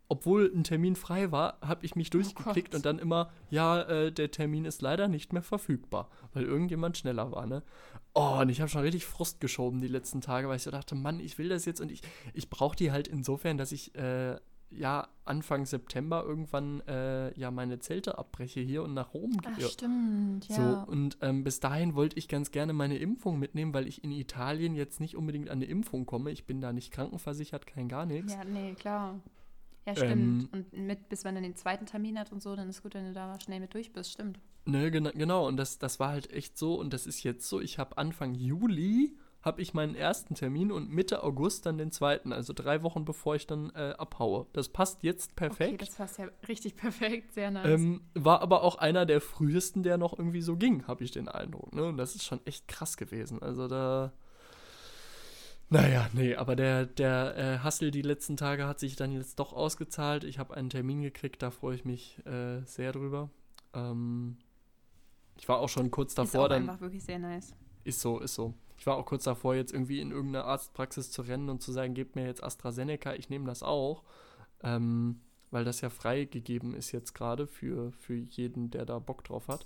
Obwohl 0.09 0.51
ein 0.53 0.63
Termin 0.63 0.95
frei 0.95 1.31
war, 1.31 1.57
habe 1.61 1.85
ich 1.85 1.95
mich 1.95 2.09
durchgeklickt 2.09 2.71
Gott. 2.71 2.75
und 2.75 2.85
dann 2.85 2.97
immer, 2.97 3.29
ja, 3.49 3.81
äh, 3.81 4.11
der 4.11 4.31
Termin 4.31 4.63
ist 4.63 4.81
leider 4.81 5.07
nicht 5.07 5.33
mehr 5.33 5.41
verfügbar, 5.41 6.09
weil 6.33 6.43
irgendjemand 6.45 6.97
schneller 6.97 7.31
war, 7.31 7.45
ne? 7.45 7.61
Oh, 8.13 8.39
und 8.41 8.49
ich 8.49 8.61
habe 8.61 8.69
schon 8.69 8.81
richtig 8.81 9.05
Frust 9.05 9.41
geschoben 9.41 9.81
die 9.81 9.87
letzten 9.87 10.21
Tage, 10.21 10.47
weil 10.47 10.55
ich 10.55 10.63
so 10.63 10.71
dachte, 10.71 10.95
Mann, 10.95 11.19
ich 11.19 11.37
will 11.37 11.49
das 11.49 11.65
jetzt 11.65 11.81
und 11.81 11.91
ich, 11.91 12.01
ich 12.33 12.49
brauche 12.49 12.75
die 12.75 12.91
halt 12.91 13.07
insofern, 13.07 13.57
dass 13.57 13.71
ich, 13.71 13.93
äh, 13.95 14.37
ja, 14.69 15.07
Anfang 15.23 15.65
September 15.65 16.23
irgendwann, 16.25 16.81
äh, 16.87 17.37
ja, 17.39 17.51
meine 17.51 17.79
Zelte 17.79 18.17
abbreche 18.17 18.59
hier 18.59 18.83
und 18.83 18.93
nach 18.93 19.13
Rom 19.13 19.37
Ach, 19.45 19.57
gehe. 19.57 19.67
stimmt, 19.67 20.47
ja. 20.49 20.55
So, 20.55 20.91
und 20.91 21.17
ähm, 21.21 21.43
bis 21.43 21.59
dahin 21.59 21.95
wollte 21.95 22.17
ich 22.17 22.27
ganz 22.27 22.51
gerne 22.51 22.73
meine 22.73 22.97
Impfung 22.97 23.39
mitnehmen, 23.39 23.73
weil 23.73 23.87
ich 23.87 24.03
in 24.03 24.11
Italien 24.11 24.75
jetzt 24.75 24.99
nicht 24.99 25.15
unbedingt 25.15 25.49
an 25.49 25.57
eine 25.57 25.65
Impfung 25.65 26.05
komme. 26.05 26.31
Ich 26.31 26.45
bin 26.45 26.59
da 26.61 26.73
nicht 26.73 26.91
krankenversichert, 26.91 27.67
kein 27.67 27.87
gar 27.87 28.05
nichts. 28.05 28.33
Ja, 28.33 28.43
nee, 28.43 28.73
klar. 28.73 29.19
Ja, 29.87 29.93
Ähm, 30.03 30.47
stimmt. 30.51 30.53
und 30.73 30.85
mit, 30.85 31.09
bis 31.09 31.23
man 31.23 31.33
dann 31.35 31.43
den 31.43 31.55
zweiten 31.55 31.85
Termin 31.85 32.19
hat 32.19 32.31
und 32.31 32.43
so, 32.43 32.55
dann 32.55 32.67
ist 32.69 32.83
gut, 32.83 32.93
wenn 32.93 33.05
du 33.07 33.13
da 33.13 33.39
schnell 33.39 33.59
mit 33.61 33.73
durch 33.73 33.93
bist, 33.93 34.11
stimmt. 34.11 34.39
Ne, 34.65 34.91
gena 34.91 35.11
genau, 35.11 35.47
und 35.47 35.55
das, 35.57 35.79
das 35.79 35.99
war 35.99 36.09
halt 36.09 36.29
echt 36.31 36.57
so 36.57 36.75
und 36.75 36.91
das 36.93 37.07
ist 37.07 37.23
jetzt 37.23 37.47
so. 37.47 37.61
Ich 37.61 37.79
habe 37.79 37.97
Anfang 37.97 38.35
Juli 38.35 39.17
habe 39.43 39.61
ich 39.61 39.73
meinen 39.73 39.95
ersten 39.95 40.35
Termin 40.35 40.73
und 40.73 40.89
Mitte 40.91 41.23
August 41.23 41.65
dann 41.65 41.77
den 41.77 41.91
zweiten, 41.91 42.33
also 42.33 42.51
drei 42.53 42.83
Wochen 42.83 43.05
bevor 43.05 43.35
ich 43.35 43.47
dann 43.47 43.69
äh, 43.75 43.93
abhaue. 43.97 44.47
Das 44.51 44.67
passt 44.67 45.03
jetzt 45.03 45.31
Okay, 45.31 45.35
perfekt. 45.47 45.81
das 45.83 45.95
passt 45.95 46.17
ja 46.19 46.27
richtig 46.49 46.75
perfekt, 46.75 47.33
sehr 47.33 47.49
nice. 47.51 47.65
ähm, 47.79 48.01
war 48.13 48.41
aber 48.41 48.63
auch 48.63 48.75
einer 48.79 49.05
der 49.05 49.21
frühesten, 49.21 49.83
der 49.83 49.97
noch 49.97 50.17
irgendwie 50.19 50.41
so 50.41 50.57
ging, 50.57 50.85
habe 50.85 51.05
ich 51.05 51.11
den 51.11 51.29
Eindruck. 51.29 51.73
Ne? 51.73 51.85
Und 51.85 51.95
das 51.95 52.15
ist 52.15 52.25
schon 52.25 52.41
echt 52.45 52.67
krass 52.67 52.97
gewesen. 52.97 53.41
Also 53.41 53.69
da. 53.69 54.11
Naja, 55.69 56.09
nee, 56.13 56.35
aber 56.35 56.55
der, 56.55 56.85
der 56.85 57.35
äh, 57.37 57.59
Hassel 57.59 57.91
die 57.91 58.01
letzten 58.01 58.37
Tage 58.37 58.67
hat 58.67 58.79
sich 58.79 58.95
dann 58.95 59.11
jetzt 59.11 59.37
doch 59.39 59.51
ausgezahlt. 59.53 60.23
Ich 60.23 60.39
habe 60.39 60.55
einen 60.55 60.69
Termin 60.69 61.01
gekriegt, 61.01 61.41
da 61.41 61.51
freue 61.51 61.75
ich 61.75 61.83
mich 61.83 62.25
äh, 62.25 62.61
sehr 62.65 62.93
drüber. 62.93 63.29
Ähm, 63.73 64.37
ich 65.37 65.47
war 65.49 65.59
auch 65.59 65.69
schon 65.69 65.91
kurz 65.91 66.11
ist 66.11 66.17
davor, 66.17 66.45
auch 66.45 66.49
dann 66.49 66.69
einfach 66.69 66.79
wirklich 66.81 67.03
sehr 67.03 67.19
nice. 67.19 67.53
ist 67.83 67.99
so, 67.99 68.19
ist 68.19 68.35
so. 68.35 68.53
Ich 68.77 68.85
war 68.87 68.95
auch 68.95 69.05
kurz 69.05 69.23
davor, 69.25 69.55
jetzt 69.55 69.73
irgendwie 69.73 69.99
in 69.99 70.11
irgendeine 70.11 70.45
Arztpraxis 70.45 71.11
zu 71.11 71.21
rennen 71.23 71.49
und 71.49 71.61
zu 71.61 71.71
sagen, 71.71 71.93
gebt 71.95 72.15
mir 72.15 72.25
jetzt 72.25 72.43
AstraZeneca, 72.43 73.13
ich 73.15 73.29
nehme 73.29 73.45
das 73.45 73.61
auch. 73.63 74.03
Ähm, 74.63 75.21
weil 75.51 75.63
das 75.65 75.81
ja 75.81 75.89
freigegeben 75.89 76.73
ist 76.75 76.91
jetzt 76.91 77.13
gerade 77.13 77.47
für, 77.47 77.91
für 77.93 78.15
jeden, 78.15 78.69
der 78.69 78.85
da 78.85 78.99
Bock 78.99 79.23
drauf 79.23 79.47
hat. 79.47 79.65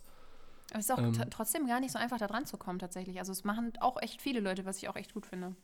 Aber 0.72 0.80
es 0.80 0.86
ist 0.86 0.92
auch 0.92 1.00
Ähm. 1.00 1.14
trotzdem 1.30 1.68
gar 1.68 1.80
nicht 1.80 1.92
so 1.92 2.00
einfach, 2.00 2.18
da 2.18 2.28
dran 2.28 2.46
zu 2.46 2.58
kommen, 2.58 2.80
tatsächlich. 2.80 3.20
Also, 3.20 3.32
es 3.32 3.44
machen 3.44 3.74
auch 3.80 4.02
echt 4.02 4.22
viele 4.22 4.40
Leute, 4.40 4.66
was 4.66 4.78
ich 4.78 4.90
auch 4.90 4.96
echt 4.96 5.14
gut 5.14 5.26
finde. 5.26 5.56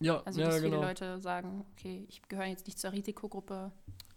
Ja, 0.00 0.22
Also, 0.24 0.40
ja, 0.40 0.46
dass 0.48 0.62
genau. 0.62 0.76
viele 0.76 0.86
Leute 0.86 1.18
sagen, 1.20 1.64
okay, 1.72 2.04
ich 2.08 2.22
gehöre 2.28 2.46
jetzt 2.46 2.66
nicht 2.66 2.78
zur 2.78 2.92
Risikogruppe, 2.92 3.72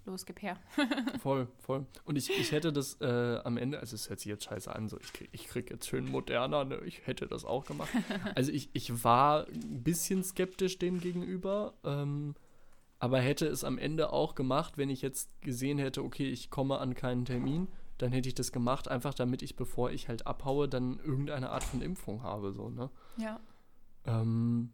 los, 0.06 0.26
gib 0.26 0.41
her. 0.41 0.58
Voll, 1.22 1.48
voll. 1.60 1.86
Und 2.06 2.17
ich, 2.17 2.30
ich 2.30 2.52
hätte 2.52 2.74
das 2.74 3.00
äh, 3.02 3.39
am 3.44 3.58
Ende, 3.58 3.80
also 3.80 3.96
es 3.96 4.10
hört 4.10 4.20
sich 4.20 4.30
jetzt 4.30 4.44
scheiße 4.44 4.74
an, 4.74 4.89
so 4.89 5.00
ich 5.00 5.13
krieg, 5.13 5.30
ich 5.32 5.48
krieg 5.48 5.70
jetzt 5.70 5.88
schön 5.88 6.10
moderner, 6.10 6.65
ne? 6.65 6.80
ich 6.86 7.06
hätte 7.06 7.28
das 7.28 7.46
auch 7.46 7.65
gemacht. 7.65 7.89
Also 8.36 8.52
ich, 8.52 8.70
ich 8.74 9.04
war 9.04 9.48
ein 9.48 9.84
bisschen 9.84 10.24
skeptisch 10.24 10.80
dem 10.80 11.00
gegenüber, 11.00 11.74
ähm, 11.84 12.36
aber 13.00 13.20
hätte 13.20 13.48
es 13.48 13.63
am 13.63 13.78
Ende 13.78 14.13
auch 14.13 14.36
gemacht, 14.36 14.78
wenn 14.78 14.89
ich 14.89 15.02
jetzt 15.02 15.30
gesehen 15.41 15.80
hätte, 15.80 16.04
okay, 16.04 16.30
ich 16.30 16.50
komme 16.50 16.78
an 16.80 16.94
keinen 16.94 17.26
Termin, 17.26 17.67
dann 17.98 18.12
hätte 18.12 18.30
ich 18.30 18.36
das 18.36 18.52
gemacht, 18.52 18.88
einfach 18.88 19.13
damit 19.13 19.41
ich, 19.41 19.56
bevor 19.56 19.91
ich 19.91 20.08
halt 20.08 20.26
abhaue, 20.28 20.67
dann 20.67 21.00
irgendeine 21.00 21.50
Art 21.50 21.63
von 21.63 21.82
Impfung 21.82 22.24
habe, 22.24 22.54
so, 22.54 22.70
ne? 22.70 22.89
Ja. 23.17 23.39
Ähm, 24.06 24.74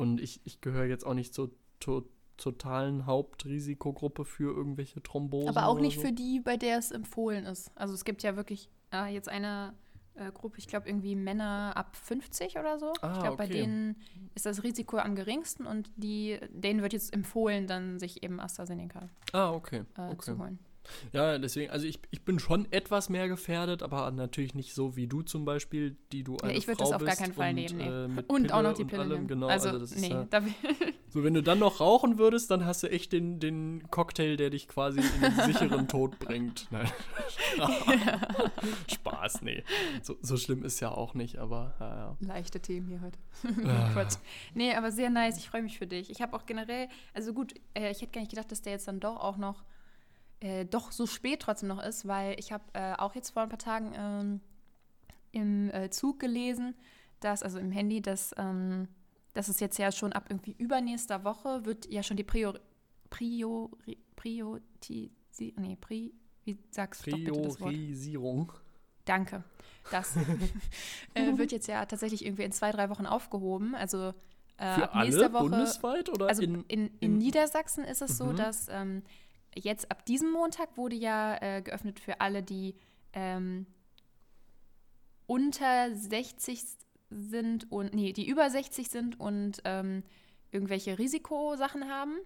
und 0.00 0.18
ich, 0.18 0.40
ich 0.44 0.62
gehöre 0.62 0.86
jetzt 0.86 1.04
auch 1.04 1.14
nicht 1.14 1.34
zur 1.34 1.50
to 1.78 2.04
totalen 2.38 3.04
Hauptrisikogruppe 3.04 4.24
für 4.24 4.56
irgendwelche 4.56 5.02
Thrombosen. 5.02 5.50
Aber 5.50 5.66
auch 5.66 5.78
nicht 5.78 5.96
so. 5.96 6.06
für 6.06 6.12
die, 6.12 6.40
bei 6.40 6.56
der 6.56 6.78
es 6.78 6.90
empfohlen 6.90 7.44
ist. 7.44 7.70
Also, 7.74 7.92
es 7.92 8.06
gibt 8.06 8.22
ja 8.22 8.34
wirklich 8.34 8.70
äh, 8.94 9.12
jetzt 9.12 9.28
eine 9.28 9.74
äh, 10.14 10.32
Gruppe, 10.32 10.56
ich 10.56 10.66
glaube, 10.66 10.88
irgendwie 10.88 11.16
Männer 11.16 11.72
ab 11.76 11.96
50 11.96 12.56
oder 12.58 12.78
so. 12.78 12.94
Ah, 13.02 13.12
ich 13.12 13.20
glaube, 13.20 13.36
bei 13.36 13.44
okay. 13.44 13.52
denen 13.60 13.96
ist 14.34 14.46
das 14.46 14.62
Risiko 14.62 14.96
am 14.96 15.16
geringsten 15.16 15.66
und 15.66 15.90
die, 15.96 16.38
denen 16.48 16.80
wird 16.80 16.94
jetzt 16.94 17.12
empfohlen, 17.12 17.66
dann 17.66 17.98
sich 17.98 18.22
eben 18.22 18.40
AstraZeneca 18.40 19.10
Ah, 19.32 19.50
okay. 19.50 19.84
äh, 19.98 20.08
okay. 20.08 20.16
zu 20.18 20.38
holen. 20.38 20.58
Ja, 21.12 21.38
deswegen, 21.38 21.70
also 21.70 21.86
ich, 21.86 22.00
ich 22.10 22.24
bin 22.24 22.38
schon 22.38 22.70
etwas 22.72 23.08
mehr 23.08 23.28
gefährdet, 23.28 23.82
aber 23.82 24.10
natürlich 24.10 24.54
nicht 24.54 24.74
so 24.74 24.96
wie 24.96 25.06
du 25.06 25.22
zum 25.22 25.44
Beispiel, 25.44 25.96
die 26.12 26.22
du 26.22 26.36
eine 26.38 26.54
ich 26.54 26.66
würd 26.66 26.78
Frau 26.78 26.84
das 26.84 26.94
auf 26.94 27.04
gar 27.04 27.16
keinen 27.16 27.34
Fall 27.34 27.50
und, 27.50 27.54
nehmen, 27.54 27.76
nee. 27.78 27.86
äh, 27.86 28.08
mit 28.08 28.28
Und 28.28 28.52
auch 28.52 28.58
Pille 28.58 28.68
noch 28.68 28.76
die 28.76 28.84
Pille 28.84 29.02
allem, 29.02 29.12
nehmen. 29.12 29.28
Genau, 29.28 29.48
also, 29.48 29.68
also, 29.70 29.94
nee, 29.98 30.08
ja, 30.08 30.26
so 31.08 31.24
wenn 31.24 31.34
du 31.34 31.42
dann 31.42 31.58
noch 31.58 31.80
rauchen 31.80 32.18
würdest, 32.18 32.50
dann 32.50 32.64
hast 32.64 32.82
du 32.82 32.90
echt 32.90 33.12
den, 33.12 33.40
den 33.40 33.88
Cocktail, 33.90 34.36
der 34.36 34.50
dich 34.50 34.68
quasi 34.68 35.00
in 35.00 35.20
den 35.20 35.52
sicheren 35.52 35.88
Tod 35.88 36.18
bringt. 36.18 36.68
Nein. 36.70 36.90
Spaß, 38.92 39.42
nee. 39.42 39.62
So, 40.02 40.16
so 40.22 40.36
schlimm 40.36 40.64
ist 40.64 40.80
ja 40.80 40.90
auch 40.90 41.14
nicht, 41.14 41.38
aber 41.38 41.74
ja, 41.80 41.96
ja. 41.96 42.16
leichte 42.20 42.60
Themen 42.60 42.88
hier 42.88 43.00
heute. 43.00 43.18
Quatsch. 43.92 44.16
Nee, 44.54 44.74
aber 44.74 44.92
sehr 44.92 45.10
nice. 45.10 45.38
Ich 45.38 45.48
freue 45.48 45.62
mich 45.62 45.78
für 45.78 45.86
dich. 45.86 46.10
Ich 46.10 46.20
habe 46.22 46.36
auch 46.36 46.46
generell, 46.46 46.88
also 47.14 47.32
gut, 47.32 47.54
äh, 47.74 47.90
ich 47.90 48.00
hätte 48.00 48.12
gar 48.12 48.20
nicht 48.20 48.30
gedacht, 48.30 48.50
dass 48.50 48.62
der 48.62 48.72
jetzt 48.72 48.88
dann 48.88 49.00
doch 49.00 49.16
auch 49.16 49.36
noch, 49.36 49.64
äh, 50.40 50.64
doch 50.64 50.90
so 50.92 51.06
spät 51.06 51.40
trotzdem 51.42 51.68
noch 51.68 51.82
ist, 51.82 52.06
weil 52.08 52.36
ich 52.38 52.52
habe 52.52 52.64
äh, 52.72 52.94
auch 52.94 53.14
jetzt 53.14 53.30
vor 53.30 53.42
ein 53.42 53.48
paar 53.48 53.58
Tagen 53.58 53.92
ähm, 53.96 54.40
im 55.32 55.70
äh, 55.70 55.90
Zug 55.90 56.18
gelesen, 56.18 56.74
dass, 57.20 57.42
also 57.42 57.58
im 57.58 57.70
Handy, 57.70 58.00
dass, 58.02 58.34
ähm, 58.38 58.88
dass 59.34 59.48
es 59.48 59.60
jetzt 59.60 59.78
ja 59.78 59.92
schon 59.92 60.12
ab 60.12 60.26
irgendwie 60.28 60.54
übernächster 60.58 61.24
Woche 61.24 61.64
wird 61.64 61.90
ja 61.90 62.02
schon 62.02 62.16
die 62.16 62.24
Prior, 62.24 62.58
Priorisi, 64.16 65.12
nee, 65.56 65.76
Pri, 65.80 66.12
wie 66.44 66.58
sagst 66.70 67.06
du? 67.06 67.10
Priorisierung. 67.12 68.52
Danke. 69.04 69.42
Das 69.90 70.16
äh, 71.14 71.36
wird 71.36 71.52
jetzt 71.52 71.68
ja 71.68 71.84
tatsächlich 71.86 72.24
irgendwie 72.24 72.44
in 72.44 72.52
zwei, 72.52 72.70
drei 72.72 72.88
Wochen 72.90 73.06
aufgehoben. 73.06 73.74
Also 73.74 74.14
äh, 74.56 74.74
Für 74.74 74.84
ab 74.84 74.90
alle 74.94 75.10
nächster 75.10 75.32
Woche. 75.32 75.42
bundesweit 75.44 76.08
oder 76.10 76.28
Also 76.28 76.42
in, 76.42 76.54
in, 76.54 76.64
in, 76.68 76.90
in- 77.00 77.18
Niedersachsen 77.18 77.84
ist 77.84 78.02
es 78.02 78.16
so, 78.18 78.26
Mhm. 78.26 78.36
dass 78.36 78.68
ähm, 78.70 79.02
jetzt 79.54 79.90
ab 79.90 80.04
diesem 80.06 80.30
Montag 80.30 80.76
wurde 80.76 80.96
ja 80.96 81.36
äh, 81.40 81.62
geöffnet 81.62 82.00
für 82.00 82.20
alle, 82.20 82.42
die 82.42 82.74
ähm, 83.12 83.66
unter 85.26 85.94
60 85.94 86.62
sind 87.10 87.70
und 87.70 87.94
nee, 87.94 88.12
die 88.12 88.28
über 88.28 88.48
60 88.48 88.88
sind 88.88 89.18
und 89.18 89.60
ähm, 89.64 90.02
irgendwelche 90.50 90.98
Risikosachen 90.98 91.88
haben. 91.88 92.16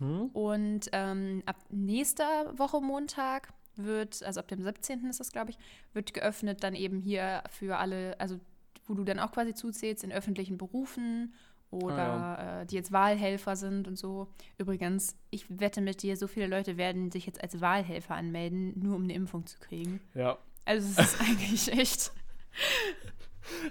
Mhm. 0.00 0.26
Und 0.32 0.88
ähm, 0.92 1.42
ab 1.46 1.56
nächster 1.70 2.58
Woche 2.58 2.80
Montag 2.80 3.52
wird, 3.76 4.22
also 4.22 4.40
ab 4.40 4.48
dem 4.48 4.62
17. 4.62 5.06
ist 5.06 5.20
das, 5.20 5.32
glaube 5.32 5.50
ich, 5.50 5.58
wird 5.92 6.14
geöffnet 6.14 6.62
dann 6.62 6.74
eben 6.74 7.00
hier 7.00 7.42
für 7.50 7.78
alle, 7.78 8.18
also 8.20 8.38
wo 8.86 8.94
du 8.94 9.04
dann 9.04 9.18
auch 9.18 9.32
quasi 9.32 9.54
zuzählst 9.54 10.02
in 10.02 10.12
öffentlichen 10.12 10.58
Berufen 10.58 11.34
oder 11.70 11.96
Ah, 11.98 12.42
ja. 12.42 12.60
äh, 12.62 12.66
die 12.66 12.74
jetzt 12.76 12.92
Wahlhelfer 12.92 13.56
sind 13.56 13.86
und 13.88 13.96
so. 13.96 14.28
Übrigens, 14.56 15.16
ich 15.30 15.44
wette 15.48 15.80
mit 15.80 16.02
dir, 16.02 16.16
so 16.16 16.26
viele 16.26 16.46
Leute 16.46 16.76
werden 16.76 17.10
sich 17.10 17.26
jetzt 17.26 17.42
als 17.42 17.60
Wahlhelfer 17.60 18.14
anmelden, 18.14 18.72
nur 18.80 18.96
um 18.96 19.04
eine 19.04 19.12
Impfung 19.14 19.46
zu 19.46 19.58
kriegen. 19.58 20.00
Ja. 20.14 20.38
Also 20.64 20.88
es 20.88 20.98
ist 21.14 21.20
eigentlich 21.28 21.72
echt. 21.72 22.12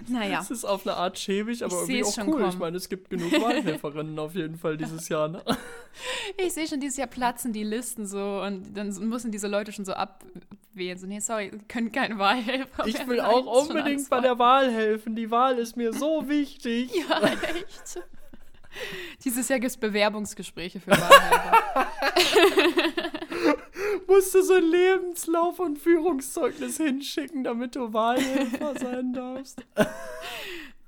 Naja, 0.08 0.40
Es 0.40 0.50
ist 0.50 0.64
auf 0.64 0.86
eine 0.86 0.96
Art 0.96 1.18
schäbig, 1.18 1.62
aber 1.64 1.74
Ich 1.74 1.80
irgendwie 1.90 2.04
auch 2.04 2.14
schon 2.14 2.28
cool. 2.28 2.40
Ich 2.42 2.46
kommen. 2.48 2.58
meine, 2.58 2.76
es 2.76 2.88
gibt 2.88 3.10
genug 3.10 3.32
Wahlhelferinnen 3.32 4.18
auf 4.18 4.34
jeden 4.34 4.56
Fall 4.56 4.76
dieses 4.76 5.08
Jahr. 5.08 5.28
Ne? 5.28 5.42
ich 6.36 6.52
sehe 6.52 6.66
schon 6.66 6.80
dieses 6.80 6.96
Jahr 6.96 7.06
platzen 7.08 7.52
die 7.52 7.64
Listen 7.64 8.06
so 8.06 8.42
und 8.42 8.76
dann 8.76 8.88
müssen 9.08 9.30
diese 9.30 9.48
Leute 9.48 9.72
schon 9.72 9.84
so 9.84 9.92
abwählen. 9.92 10.98
So, 10.98 11.06
nee, 11.06 11.20
sorry, 11.20 11.50
können 11.68 11.92
keine 11.92 12.18
Wahlhelfer 12.18 12.86
Ich 12.86 13.06
will 13.06 13.20
auch 13.20 13.46
unbedingt 13.68 14.08
bei 14.08 14.20
der 14.20 14.38
Wahl 14.38 14.70
helfen. 14.70 15.14
Die 15.16 15.30
Wahl 15.30 15.58
ist 15.58 15.76
mir 15.76 15.92
so 15.92 16.28
wichtig. 16.28 16.90
Ja, 17.08 17.20
echt. 17.22 18.00
Dieses 19.24 19.48
Jahr 19.48 19.58
gibt 19.58 19.70
es 19.70 19.76
Bewerbungsgespräche 19.76 20.78
für 20.78 20.90
Wahlhelfer. 20.92 21.86
Musst 24.06 24.34
du 24.34 24.42
so 24.42 24.54
einen 24.54 24.70
Lebenslauf 24.70 25.60
und 25.60 25.78
Führungszeugnis 25.78 26.76
hinschicken, 26.76 27.44
damit 27.44 27.76
du 27.76 27.92
Wahlhelfer 27.92 28.74
sein 28.78 29.12
darfst. 29.12 29.64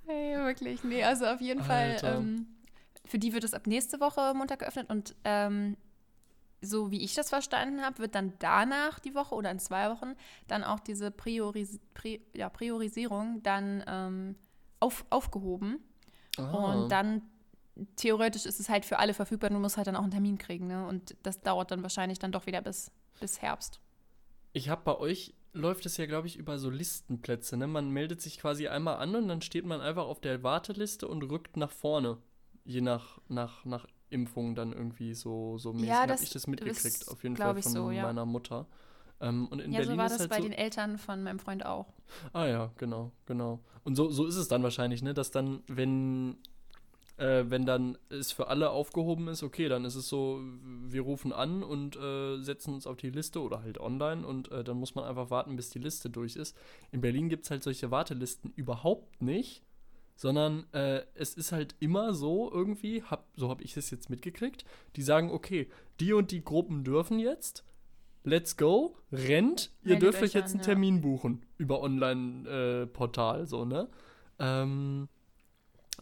hey, 0.06 0.36
wirklich. 0.38 0.84
Nee, 0.84 1.04
also 1.04 1.26
auf 1.26 1.40
jeden 1.40 1.62
Fall, 1.62 1.92
Alter. 1.92 2.18
ähm, 2.18 2.46
für 3.06 3.18
die 3.18 3.32
wird 3.32 3.44
es 3.44 3.54
ab 3.54 3.66
nächste 3.66 4.00
Woche 4.00 4.34
Montag 4.34 4.60
geöffnet 4.60 4.88
und 4.88 5.14
ähm, 5.24 5.76
so 6.62 6.90
wie 6.90 7.02
ich 7.02 7.14
das 7.14 7.30
verstanden 7.30 7.82
habe, 7.82 7.98
wird 7.98 8.14
dann 8.14 8.34
danach 8.38 8.98
die 8.98 9.14
Woche 9.14 9.34
oder 9.34 9.50
in 9.50 9.58
zwei 9.58 9.90
Wochen 9.90 10.14
dann 10.46 10.62
auch 10.62 10.80
diese 10.80 11.10
Prioris 11.10 11.80
Pri 11.94 12.20
ja, 12.34 12.48
Priorisierung 12.48 13.42
dann 13.42 13.82
ähm, 13.86 14.36
auf 14.78 15.04
aufgehoben. 15.10 15.78
Ah. 16.36 16.50
Und 16.50 16.92
dann 16.92 17.22
theoretisch 17.96 18.46
ist 18.46 18.60
es 18.60 18.68
halt 18.68 18.84
für 18.84 18.98
alle 18.98 19.14
verfügbar, 19.14 19.50
du 19.50 19.58
musst 19.58 19.76
halt 19.76 19.86
dann 19.86 19.96
auch 19.96 20.02
einen 20.02 20.10
Termin 20.10 20.38
kriegen, 20.38 20.66
ne? 20.66 20.86
Und 20.86 21.16
das 21.22 21.40
dauert 21.40 21.70
dann 21.70 21.82
wahrscheinlich 21.82 22.18
dann 22.18 22.32
doch 22.32 22.46
wieder 22.46 22.60
bis, 22.62 22.90
bis 23.20 23.40
Herbst. 23.42 23.80
Ich 24.52 24.68
habe 24.68 24.82
bei 24.84 24.98
euch, 24.98 25.34
läuft 25.52 25.86
es 25.86 25.96
ja, 25.96 26.06
glaube 26.06 26.26
ich, 26.26 26.36
über 26.36 26.58
so 26.58 26.70
Listenplätze. 26.70 27.56
Ne? 27.56 27.66
Man 27.66 27.90
meldet 27.90 28.20
sich 28.20 28.38
quasi 28.38 28.68
einmal 28.68 28.96
an 28.96 29.14
und 29.14 29.28
dann 29.28 29.42
steht 29.42 29.64
man 29.64 29.80
einfach 29.80 30.06
auf 30.06 30.20
der 30.20 30.42
Warteliste 30.42 31.06
und 31.06 31.22
rückt 31.22 31.56
nach 31.56 31.70
vorne. 31.70 32.18
Je 32.64 32.80
nach, 32.80 33.18
nach, 33.28 33.64
nach 33.64 33.86
Impfung 34.10 34.54
dann 34.54 34.72
irgendwie 34.72 35.14
so, 35.14 35.56
so 35.58 35.72
mäßig. 35.72 35.88
Ja, 35.88 36.00
Hab 36.00 36.08
das 36.08 36.22
ich 36.22 36.30
das 36.30 36.46
mitgekriegt, 36.46 36.84
ist, 36.84 37.08
auf 37.08 37.22
jeden 37.22 37.36
Fall 37.36 37.62
von 37.62 37.72
so, 37.72 37.90
ja. 37.90 38.02
meiner 38.02 38.26
Mutter. 38.26 38.66
Ähm, 39.20 39.46
und 39.48 39.60
in 39.60 39.72
ja, 39.72 39.80
Berlin 39.80 39.94
so 39.94 39.98
war 39.98 40.08
das 40.08 40.20
halt 40.20 40.30
bei 40.30 40.36
so, 40.38 40.42
den 40.42 40.52
Eltern 40.52 40.98
von 40.98 41.22
meinem 41.22 41.38
Freund 41.38 41.64
auch. 41.64 41.86
Ah 42.32 42.46
ja, 42.46 42.72
genau, 42.76 43.12
genau. 43.26 43.60
Und 43.84 43.94
so, 43.94 44.10
so 44.10 44.26
ist 44.26 44.36
es 44.36 44.48
dann 44.48 44.62
wahrscheinlich, 44.62 45.02
ne? 45.02 45.14
Dass 45.14 45.30
dann, 45.30 45.62
wenn, 45.68 46.38
äh, 47.20 47.50
wenn 47.50 47.66
dann 47.66 47.98
es 48.08 48.32
für 48.32 48.48
alle 48.48 48.70
aufgehoben 48.70 49.28
ist, 49.28 49.42
okay, 49.42 49.68
dann 49.68 49.84
ist 49.84 49.94
es 49.94 50.08
so, 50.08 50.40
wir 50.88 51.02
rufen 51.02 51.32
an 51.32 51.62
und 51.62 51.96
äh, 51.96 52.38
setzen 52.42 52.72
uns 52.72 52.86
auf 52.86 52.96
die 52.96 53.10
Liste 53.10 53.42
oder 53.42 53.62
halt 53.62 53.78
online 53.78 54.26
und 54.26 54.50
äh, 54.50 54.64
dann 54.64 54.78
muss 54.78 54.94
man 54.94 55.04
einfach 55.04 55.30
warten, 55.30 55.54
bis 55.54 55.68
die 55.68 55.78
Liste 55.78 56.08
durch 56.08 56.36
ist. 56.36 56.56
In 56.92 57.02
Berlin 57.02 57.28
gibt 57.28 57.44
es 57.44 57.50
halt 57.50 57.62
solche 57.62 57.90
Wartelisten 57.90 58.52
überhaupt 58.56 59.20
nicht, 59.20 59.62
sondern 60.16 60.64
äh, 60.72 61.02
es 61.14 61.34
ist 61.34 61.52
halt 61.52 61.74
immer 61.78 62.14
so 62.14 62.50
irgendwie, 62.50 63.02
hab, 63.02 63.28
so 63.36 63.50
habe 63.50 63.62
ich 63.64 63.76
es 63.76 63.90
jetzt 63.90 64.08
mitgekriegt, 64.08 64.64
die 64.96 65.02
sagen, 65.02 65.30
okay, 65.30 65.68
die 66.00 66.14
und 66.14 66.30
die 66.30 66.42
Gruppen 66.42 66.84
dürfen 66.84 67.18
jetzt, 67.18 67.64
let's 68.24 68.56
go, 68.56 68.96
rennt, 69.12 69.70
ihr 69.82 69.90
Meldet 69.90 70.02
dürft 70.02 70.22
euch 70.22 70.32
jetzt 70.32 70.52
einen 70.52 70.60
ja. 70.60 70.66
Termin 70.66 71.02
buchen 71.02 71.44
über 71.58 71.82
Online-Portal, 71.82 73.46
so, 73.46 73.66
ne? 73.66 73.88
Ähm, 74.38 75.08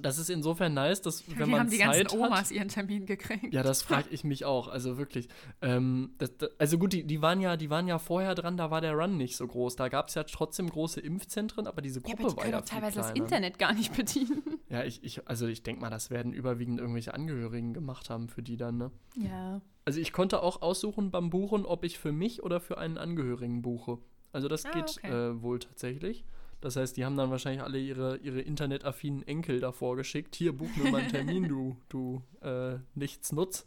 das 0.00 0.18
ist 0.18 0.30
insofern 0.30 0.74
nice, 0.74 1.00
dass 1.02 1.28
wenn 1.28 1.46
Wie 1.46 1.50
man 1.50 1.60
haben 1.60 1.70
die 1.70 1.78
Zeit 1.78 2.08
ganzen 2.08 2.22
hat, 2.22 2.28
Omas 2.28 2.50
ihren 2.50 2.68
Termin 2.68 3.06
gekriegt? 3.06 3.52
ja, 3.52 3.62
das 3.62 3.82
frage 3.82 4.08
ich 4.10 4.24
mich 4.24 4.44
auch. 4.44 4.68
Also 4.68 4.98
wirklich. 4.98 5.28
Ähm, 5.62 6.12
das, 6.18 6.36
das, 6.36 6.50
also 6.58 6.78
gut, 6.78 6.92
die, 6.92 7.04
die, 7.04 7.22
waren 7.22 7.40
ja, 7.40 7.56
die 7.56 7.70
waren 7.70 7.86
ja 7.88 7.98
vorher 7.98 8.34
dran, 8.34 8.56
da 8.56 8.70
war 8.70 8.80
der 8.80 8.92
Run 8.94 9.16
nicht 9.16 9.36
so 9.36 9.46
groß. 9.46 9.76
Da 9.76 9.88
gab 9.88 10.08
es 10.08 10.14
ja 10.14 10.24
trotzdem 10.24 10.68
große 10.70 11.00
Impfzentren, 11.00 11.66
aber 11.66 11.82
diese 11.82 12.00
Ja, 12.00 12.14
Gruppe 12.14 12.22
aber 12.22 12.30
die 12.30 12.36
war 12.36 12.46
ja 12.48 12.62
viel 12.62 12.68
teilweise 12.68 12.96
das 12.98 13.06
kleiner. 13.12 13.24
Internet 13.24 13.58
gar 13.58 13.72
nicht 13.74 13.96
bedienen. 13.96 14.42
Ja, 14.68 14.84
ich, 14.84 15.02
ich, 15.04 15.26
also 15.28 15.46
ich 15.46 15.62
denke 15.62 15.80
mal, 15.80 15.90
das 15.90 16.10
werden 16.10 16.32
überwiegend 16.32 16.78
irgendwelche 16.80 17.14
Angehörigen 17.14 17.74
gemacht 17.74 18.10
haben 18.10 18.28
für 18.28 18.42
die 18.42 18.56
dann, 18.56 18.76
ne? 18.78 18.90
Ja. 19.16 19.60
Also 19.84 20.00
ich 20.00 20.12
konnte 20.12 20.42
auch 20.42 20.60
aussuchen 20.60 21.10
beim 21.10 21.30
Buchen, 21.30 21.64
ob 21.64 21.84
ich 21.84 21.98
für 21.98 22.12
mich 22.12 22.42
oder 22.42 22.60
für 22.60 22.76
einen 22.78 22.98
Angehörigen 22.98 23.62
buche. 23.62 23.98
Also 24.32 24.46
das 24.48 24.66
Ah, 24.66 24.70
geht 24.72 24.98
okay. 24.98 25.08
äh, 25.30 25.42
wohl 25.42 25.58
tatsächlich. 25.58 26.24
Das 26.60 26.74
heißt, 26.74 26.96
die 26.96 27.04
haben 27.04 27.16
dann 27.16 27.30
wahrscheinlich 27.30 27.62
alle 27.62 27.78
ihre, 27.78 28.16
ihre 28.16 28.40
internetaffinen 28.40 29.26
Enkel 29.26 29.60
davor 29.60 29.96
geschickt. 29.96 30.34
Hier, 30.34 30.56
buch 30.56 30.68
mir 30.76 30.90
mal 30.90 31.02
einen 31.02 31.10
Termin, 31.10 31.48
du, 31.48 31.76
du 31.88 32.22
äh, 32.40 32.78
Nichtsnutz. 32.94 33.66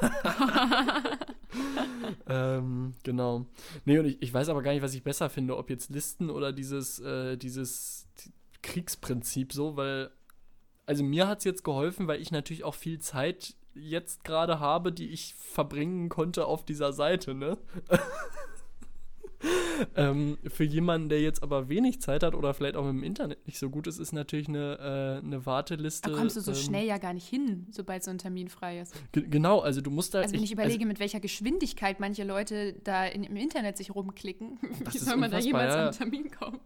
ähm, 2.26 2.94
genau. 3.02 3.46
Nee, 3.84 3.98
und 3.98 4.06
ich, 4.06 4.22
ich 4.22 4.32
weiß 4.32 4.48
aber 4.48 4.62
gar 4.62 4.72
nicht, 4.72 4.82
was 4.82 4.94
ich 4.94 5.02
besser 5.02 5.28
finde, 5.28 5.56
ob 5.56 5.68
jetzt 5.68 5.90
Listen 5.90 6.30
oder 6.30 6.52
dieses, 6.52 6.98
äh, 7.00 7.36
dieses 7.36 8.08
Kriegsprinzip 8.62 9.52
so, 9.52 9.76
weil, 9.76 10.10
also 10.86 11.04
mir 11.04 11.28
hat 11.28 11.38
es 11.38 11.44
jetzt 11.44 11.62
geholfen, 11.62 12.08
weil 12.08 12.22
ich 12.22 12.32
natürlich 12.32 12.64
auch 12.64 12.74
viel 12.74 13.00
Zeit 13.00 13.54
jetzt 13.74 14.24
gerade 14.24 14.60
habe, 14.60 14.92
die 14.92 15.10
ich 15.10 15.34
verbringen 15.34 16.08
konnte 16.08 16.46
auf 16.46 16.64
dieser 16.64 16.94
Seite, 16.94 17.34
ne? 17.34 17.58
ähm, 19.96 20.38
für 20.46 20.64
jemanden, 20.64 21.08
der 21.08 21.20
jetzt 21.20 21.42
aber 21.42 21.68
wenig 21.68 22.00
Zeit 22.00 22.22
hat 22.22 22.34
oder 22.34 22.52
vielleicht 22.54 22.76
auch 22.76 22.84
mit 22.84 22.92
dem 22.92 23.02
Internet 23.02 23.46
nicht 23.46 23.58
so 23.58 23.70
gut 23.70 23.86
ist, 23.86 23.98
ist 23.98 24.12
natürlich 24.12 24.48
eine, 24.48 25.20
äh, 25.22 25.24
eine 25.26 25.46
Warteliste. 25.46 26.10
Da 26.10 26.16
kommst 26.16 26.36
du 26.36 26.40
so 26.40 26.52
ähm, 26.52 26.56
schnell 26.56 26.86
ja 26.86 26.98
gar 26.98 27.14
nicht 27.14 27.26
hin, 27.28 27.66
sobald 27.70 28.04
so 28.04 28.10
ein 28.10 28.18
Termin 28.18 28.48
frei 28.48 28.80
ist. 28.80 28.94
ge- 29.12 29.26
Genau, 29.28 29.60
also 29.60 29.80
du 29.80 29.90
musst 29.90 30.14
da. 30.14 30.20
Also 30.20 30.34
wenn 30.34 30.42
ich 30.42 30.52
überlege, 30.52 30.84
mit 30.86 31.00
welcher 31.00 31.20
Geschwindigkeit 31.20 32.00
manche 32.00 32.24
Leute 32.24 32.74
da 32.84 33.06
in, 33.06 33.24
im 33.24 33.36
Internet 33.36 33.76
sich 33.76 33.94
rumklicken, 33.94 34.58
wie 34.90 34.98
soll 34.98 35.16
man 35.16 35.30
da 35.30 35.38
jemals 35.38 35.72
ja. 35.74 35.80
an 35.80 35.88
einen 35.88 35.96
Termin 35.96 36.30
kommen? 36.30 36.60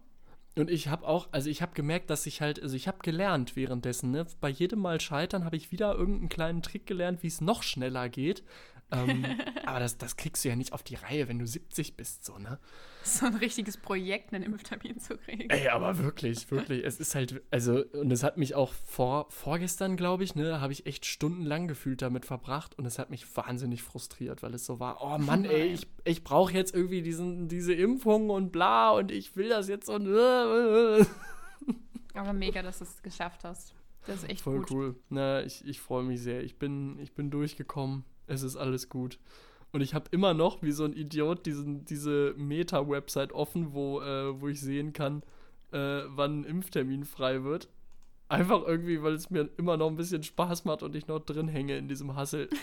Und 0.57 0.69
ich 0.69 0.87
habe 0.87 1.05
auch, 1.05 1.27
also 1.33 1.49
ich 1.49 1.61
habe 1.61 1.73
gemerkt, 1.73 2.09
dass 2.09 2.25
ich 2.25 2.39
halt, 2.39 2.63
also 2.63 2.77
ich 2.77 2.87
habe 2.87 2.99
gelernt 3.01 3.57
währenddessen, 3.57 4.11
ne? 4.11 4.25
Bei 4.39 4.47
jedem 4.47 4.79
Mal 4.79 5.01
scheitern 5.01 5.43
habe 5.43 5.57
ich 5.57 5.73
wieder 5.73 5.93
irgendeinen 5.95 6.29
kleinen 6.29 6.61
Trick 6.61 6.85
gelernt, 6.85 7.23
wie 7.23 7.27
es 7.27 7.41
noch 7.41 7.61
schneller 7.61 8.07
geht. 8.07 8.41
Ähm, 8.91 9.25
aber 9.65 9.79
das, 9.79 9.97
das 9.97 10.15
kriegst 10.15 10.45
du 10.45 10.49
ja 10.49 10.55
nicht 10.55 10.73
auf 10.73 10.83
die 10.83 10.95
Reihe, 10.95 11.27
wenn 11.27 11.39
du 11.39 11.47
70 11.47 11.97
bist, 11.97 12.23
so, 12.25 12.37
ne? 12.37 12.59
So 13.03 13.25
ein 13.27 13.35
richtiges 13.35 13.77
Projekt, 13.77 14.33
einen 14.33 14.43
Impftermin 14.43 14.99
zu 14.99 15.17
kriegen. 15.17 15.49
Ey, 15.49 15.69
aber 15.69 15.99
wirklich, 15.99 16.49
wirklich. 16.49 16.83
Es 16.83 16.99
ist 16.99 17.13
halt, 17.13 17.41
also, 17.51 17.83
und 17.93 18.11
es 18.11 18.23
hat 18.23 18.37
mich 18.37 18.55
auch 18.55 18.73
vor, 18.73 19.27
vorgestern, 19.29 19.95
glaube 19.95 20.23
ich, 20.23 20.35
ne, 20.35 20.59
habe 20.59 20.73
ich 20.73 20.85
echt 20.87 21.05
stundenlang 21.05 21.67
gefühlt 21.67 22.01
damit 22.01 22.25
verbracht 22.25 22.77
und 22.77 22.85
es 22.85 22.97
hat 22.97 23.09
mich 23.09 23.25
wahnsinnig 23.35 23.83
frustriert, 23.83 24.41
weil 24.43 24.53
es 24.55 24.65
so 24.65 24.79
war, 24.79 25.01
oh 25.01 25.17
Mann, 25.17 25.45
ey, 25.49 25.67
ich, 25.67 25.87
ich 26.03 26.23
brauche 26.23 26.53
jetzt 26.53 26.73
irgendwie 26.73 27.01
diesen, 27.01 27.47
diese 27.47 27.73
Impfung 27.73 28.29
und 28.29 28.51
bla 28.51 28.91
und 28.91 29.11
ich 29.11 29.35
will 29.35 29.49
das 29.49 29.67
jetzt 29.67 29.89
und. 29.89 30.07
Aber 32.13 32.33
mega, 32.33 32.61
dass 32.61 32.79
du 32.79 32.85
es 32.85 33.03
geschafft 33.03 33.43
hast. 33.43 33.75
Das 34.07 34.23
ist 34.23 34.29
echt 34.29 34.41
Voll 34.41 34.59
gut. 34.59 34.71
cool. 34.71 34.95
Na, 35.09 35.43
ich, 35.43 35.65
ich 35.65 35.81
freue 35.81 36.03
mich 36.03 36.21
sehr. 36.21 36.43
Ich 36.43 36.57
bin, 36.57 36.99
ich 36.99 37.13
bin 37.13 37.31
durchgekommen. 37.31 38.05
Es 38.27 38.43
ist 38.43 38.55
alles 38.55 38.89
gut. 38.89 39.19
Und 39.71 39.81
ich 39.81 39.93
habe 39.93 40.05
immer 40.11 40.33
noch, 40.33 40.61
wie 40.61 40.71
so 40.71 40.85
ein 40.85 40.93
Idiot, 40.93 41.45
diesen, 41.45 41.83
diese 41.85 42.33
Meta-Website 42.37 43.33
offen, 43.33 43.73
wo, 43.73 44.01
äh, 44.01 44.39
wo 44.39 44.47
ich 44.47 44.61
sehen 44.61 44.93
kann, 44.93 45.21
äh, 45.71 46.03
wann 46.07 46.41
ein 46.41 46.43
Impftermin 46.45 47.03
frei 47.03 47.43
wird. 47.43 47.67
Einfach 48.29 48.63
irgendwie, 48.65 49.03
weil 49.03 49.13
es 49.13 49.29
mir 49.29 49.49
immer 49.57 49.77
noch 49.77 49.87
ein 49.87 49.97
bisschen 49.97 50.23
Spaß 50.23 50.65
macht 50.65 50.81
und 50.81 50.95
ich 50.95 51.07
noch 51.07 51.19
drin 51.19 51.47
hänge 51.47 51.77
in 51.77 51.87
diesem 51.87 52.15
Hassel. 52.15 52.49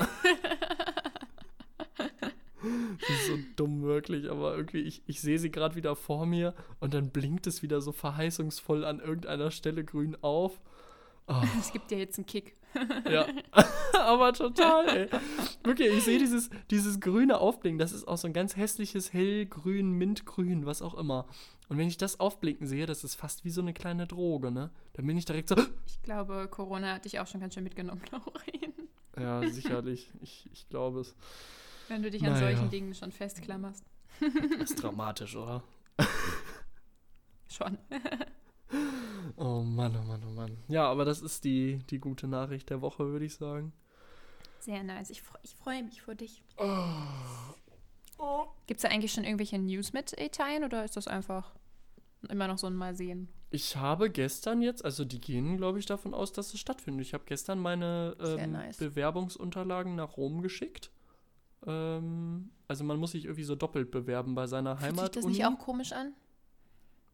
das 2.62 3.10
ist 3.10 3.26
so 3.26 3.38
dumm 3.56 3.82
wirklich, 3.82 4.30
aber 4.30 4.56
irgendwie, 4.56 4.80
ich, 4.80 5.02
ich 5.06 5.20
sehe 5.20 5.38
sie 5.38 5.50
gerade 5.50 5.76
wieder 5.76 5.94
vor 5.94 6.26
mir 6.26 6.54
und 6.80 6.94
dann 6.94 7.10
blinkt 7.10 7.46
es 7.46 7.62
wieder 7.62 7.80
so 7.80 7.92
verheißungsvoll 7.92 8.84
an 8.84 9.00
irgendeiner 9.00 9.50
Stelle 9.50 9.84
grün 9.84 10.16
auf. 10.22 10.60
Oh. 11.28 11.42
Es 11.60 11.72
gibt 11.72 11.90
dir 11.90 11.98
jetzt 11.98 12.18
einen 12.18 12.26
Kick. 12.26 12.56
Ja, 13.10 13.26
aber 14.00 14.32
total, 14.32 14.88
ey. 14.88 15.08
Wirklich, 15.64 15.92
ich 15.94 16.04
sehe 16.04 16.18
dieses, 16.18 16.50
dieses 16.70 17.00
grüne 17.00 17.38
Aufblinken, 17.38 17.78
das 17.78 17.92
ist 17.92 18.06
auch 18.08 18.16
so 18.18 18.26
ein 18.26 18.32
ganz 18.32 18.56
hässliches 18.56 19.12
hellgrün, 19.12 19.92
mintgrün, 19.92 20.64
was 20.66 20.82
auch 20.82 20.94
immer. 20.94 21.26
Und 21.68 21.78
wenn 21.78 21.88
ich 21.88 21.96
das 21.98 22.20
aufblinken 22.20 22.66
sehe, 22.66 22.86
das 22.86 23.04
ist 23.04 23.14
fast 23.14 23.44
wie 23.44 23.50
so 23.50 23.60
eine 23.60 23.72
kleine 23.72 24.06
Droge, 24.06 24.50
ne? 24.50 24.70
Dann 24.94 25.06
bin 25.06 25.16
ich 25.16 25.24
direkt 25.24 25.48
so, 25.48 25.56
Ich 25.86 26.02
glaube, 26.02 26.48
Corona 26.50 26.94
hat 26.94 27.04
dich 27.04 27.20
auch 27.20 27.26
schon 27.26 27.40
ganz 27.40 27.54
schön 27.54 27.64
mitgenommen, 27.64 28.02
Laurin. 28.10 28.72
ja, 29.18 29.48
sicherlich, 29.50 30.10
ich, 30.20 30.48
ich 30.52 30.68
glaube 30.68 31.00
es. 31.00 31.14
Wenn 31.88 32.02
du 32.02 32.10
dich 32.10 32.22
an 32.24 32.32
Naja. 32.32 32.50
solchen 32.56 32.70
Dingen 32.70 32.94
schon 32.94 33.12
festklammerst. 33.12 33.84
Das 34.60 34.70
ist 34.70 34.82
dramatisch, 34.82 35.34
oder? 35.36 35.62
Schon. 37.48 37.76
Oh 39.42 39.62
Mann, 39.62 39.96
oh 40.00 40.06
Mann, 40.06 40.22
oh 40.24 40.30
Mann. 40.30 40.56
Ja, 40.68 40.88
aber 40.88 41.04
das 41.04 41.20
ist 41.20 41.42
die, 41.42 41.78
die 41.90 41.98
gute 41.98 42.28
Nachricht 42.28 42.70
der 42.70 42.80
Woche, 42.80 43.08
würde 43.08 43.24
ich 43.24 43.34
sagen. 43.34 43.72
Sehr 44.60 44.84
nice. 44.84 45.10
Ich, 45.10 45.20
ich 45.42 45.56
freue 45.56 45.82
mich 45.82 46.00
für 46.00 46.14
dich. 46.14 46.44
Oh, 48.18 48.44
Gibt 48.68 48.78
es 48.78 48.82
da 48.82 48.88
eigentlich 48.88 49.12
schon 49.12 49.24
irgendwelche 49.24 49.58
News 49.58 49.92
mit 49.92 50.12
Italien 50.20 50.62
oder 50.62 50.84
ist 50.84 50.96
das 50.96 51.08
einfach 51.08 51.56
immer 52.28 52.46
noch 52.46 52.58
so 52.58 52.68
ein 52.68 52.76
Mal 52.76 52.94
sehen? 52.94 53.28
Ich 53.50 53.76
habe 53.76 54.10
gestern 54.10 54.62
jetzt, 54.62 54.84
also 54.84 55.04
die 55.04 55.20
gehen, 55.20 55.56
glaube 55.56 55.80
ich, 55.80 55.86
davon 55.86 56.14
aus, 56.14 56.32
dass 56.32 56.54
es 56.54 56.60
stattfindet. 56.60 57.04
Ich 57.04 57.12
habe 57.12 57.24
gestern 57.26 57.58
meine 57.58 58.16
ähm, 58.20 58.52
nice. 58.52 58.76
Bewerbungsunterlagen 58.76 59.96
nach 59.96 60.16
Rom 60.16 60.40
geschickt. 60.42 60.92
Ähm, 61.66 62.50
also 62.68 62.84
man 62.84 62.96
muss 62.98 63.10
sich 63.10 63.24
irgendwie 63.24 63.42
so 63.42 63.56
doppelt 63.56 63.90
bewerben 63.90 64.36
bei 64.36 64.46
seiner 64.46 64.78
Heimat. 64.78 65.16
das 65.16 65.26
nicht 65.26 65.44
auch 65.44 65.58
komisch 65.58 65.90
an? 65.90 66.14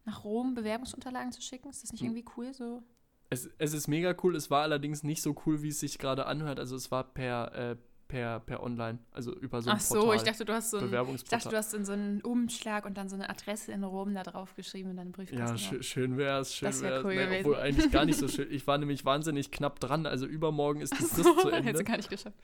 Nach 0.05 0.23
Rom 0.23 0.53
Bewerbungsunterlagen 0.55 1.31
zu 1.31 1.41
schicken? 1.41 1.69
Ist 1.69 1.83
das 1.83 1.91
nicht 1.91 2.01
Hm. 2.01 2.09
irgendwie 2.15 2.25
cool 2.37 2.53
so? 2.53 2.81
Es, 3.29 3.47
es 3.59 3.73
ist 3.73 3.87
mega 3.87 4.15
cool, 4.23 4.35
es 4.35 4.49
war 4.49 4.63
allerdings 4.63 5.03
nicht 5.03 5.21
so 5.21 5.35
cool, 5.45 5.61
wie 5.61 5.67
es 5.69 5.79
sich 5.79 5.99
gerade 5.99 6.25
anhört. 6.25 6.59
Also 6.59 6.75
es 6.75 6.89
war 6.89 7.03
per, 7.03 7.53
äh, 7.53 7.75
per, 8.07 8.39
per 8.39 8.63
Online, 8.63 8.97
also 9.11 9.35
über 9.35 9.61
so 9.61 9.69
ein 9.69 9.75
Ach 9.75 9.81
so, 9.81 9.99
Portal, 9.99 10.15
ich 10.15 10.23
dachte, 10.23 10.45
du 10.45 10.53
hast 10.53 10.71
so 10.71 10.77
ein, 10.79 11.13
ich 11.13 11.23
dachte, 11.25 11.49
du 11.49 11.55
hast 11.55 11.75
in 11.75 11.85
so 11.85 11.91
einen 11.93 12.21
Umschlag 12.21 12.87
und 12.87 12.97
dann 12.97 13.07
so 13.07 13.13
eine 13.15 13.29
Adresse 13.29 13.71
in 13.71 13.83
Rom 13.83 14.15
da 14.15 14.23
drauf 14.23 14.55
geschrieben 14.55 14.89
und 14.89 14.95
dann 14.97 15.03
einen 15.07 15.11
Briefkasten. 15.11 15.57
ja, 15.57 15.71
drauf. 15.77 15.83
schön, 15.85 16.17
wär's, 16.17 16.55
schön 16.55 16.69
Das 16.69 16.81
wär 16.81 16.89
wär's. 16.89 17.03
cool 17.05 17.13
gewesen. 17.13 17.45
obwohl 17.45 17.55
eigentlich 17.61 17.91
gar 17.91 18.05
nicht 18.05 18.17
so 18.17 18.27
schön. 18.29 18.47
Ich 18.51 18.65
war 18.65 18.79
nämlich 18.79 19.05
wahnsinnig 19.05 19.51
knapp 19.51 19.79
dran. 19.79 20.07
Also 20.07 20.25
übermorgen 20.25 20.81
ist 20.81 20.93
die 20.97 21.03
Frist 21.03 21.39
zu 21.39 21.51
Hätte 21.51 21.67
Ende. 21.69 21.83
gar 21.83 21.97
nicht 21.97 22.09
geschafft. 22.09 22.35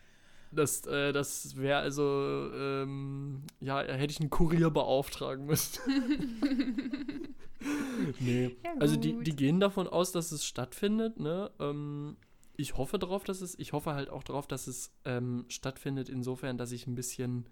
Das, 0.55 0.85
äh, 0.85 1.11
das 1.11 1.55
wäre 1.57 1.79
also, 1.79 2.49
ähm, 2.53 3.43
ja, 3.59 3.81
hätte 3.81 4.11
ich 4.11 4.19
einen 4.19 4.29
Kurier 4.29 4.69
beauftragen 4.69 5.45
müssen. 5.45 5.79
nee. 8.19 8.55
Ja, 8.63 8.71
also 8.79 8.95
die, 8.95 9.21
die 9.23 9.35
gehen 9.35 9.59
davon 9.59 9.87
aus, 9.87 10.11
dass 10.11 10.31
es 10.31 10.45
stattfindet, 10.45 11.19
ne? 11.19 11.51
Ähm, 11.59 12.17
ich 12.57 12.77
hoffe 12.77 12.97
darauf, 12.97 13.23
dass 13.23 13.41
es, 13.41 13.57
ich 13.59 13.73
hoffe 13.73 13.93
halt 13.93 14.09
auch 14.09 14.23
darauf, 14.23 14.47
dass 14.47 14.67
es 14.67 14.91
ähm, 15.03 15.45
stattfindet, 15.49 16.09
insofern, 16.09 16.57
dass 16.57 16.71
ich 16.71 16.87
ein 16.87 16.95
bisschen 16.95 17.47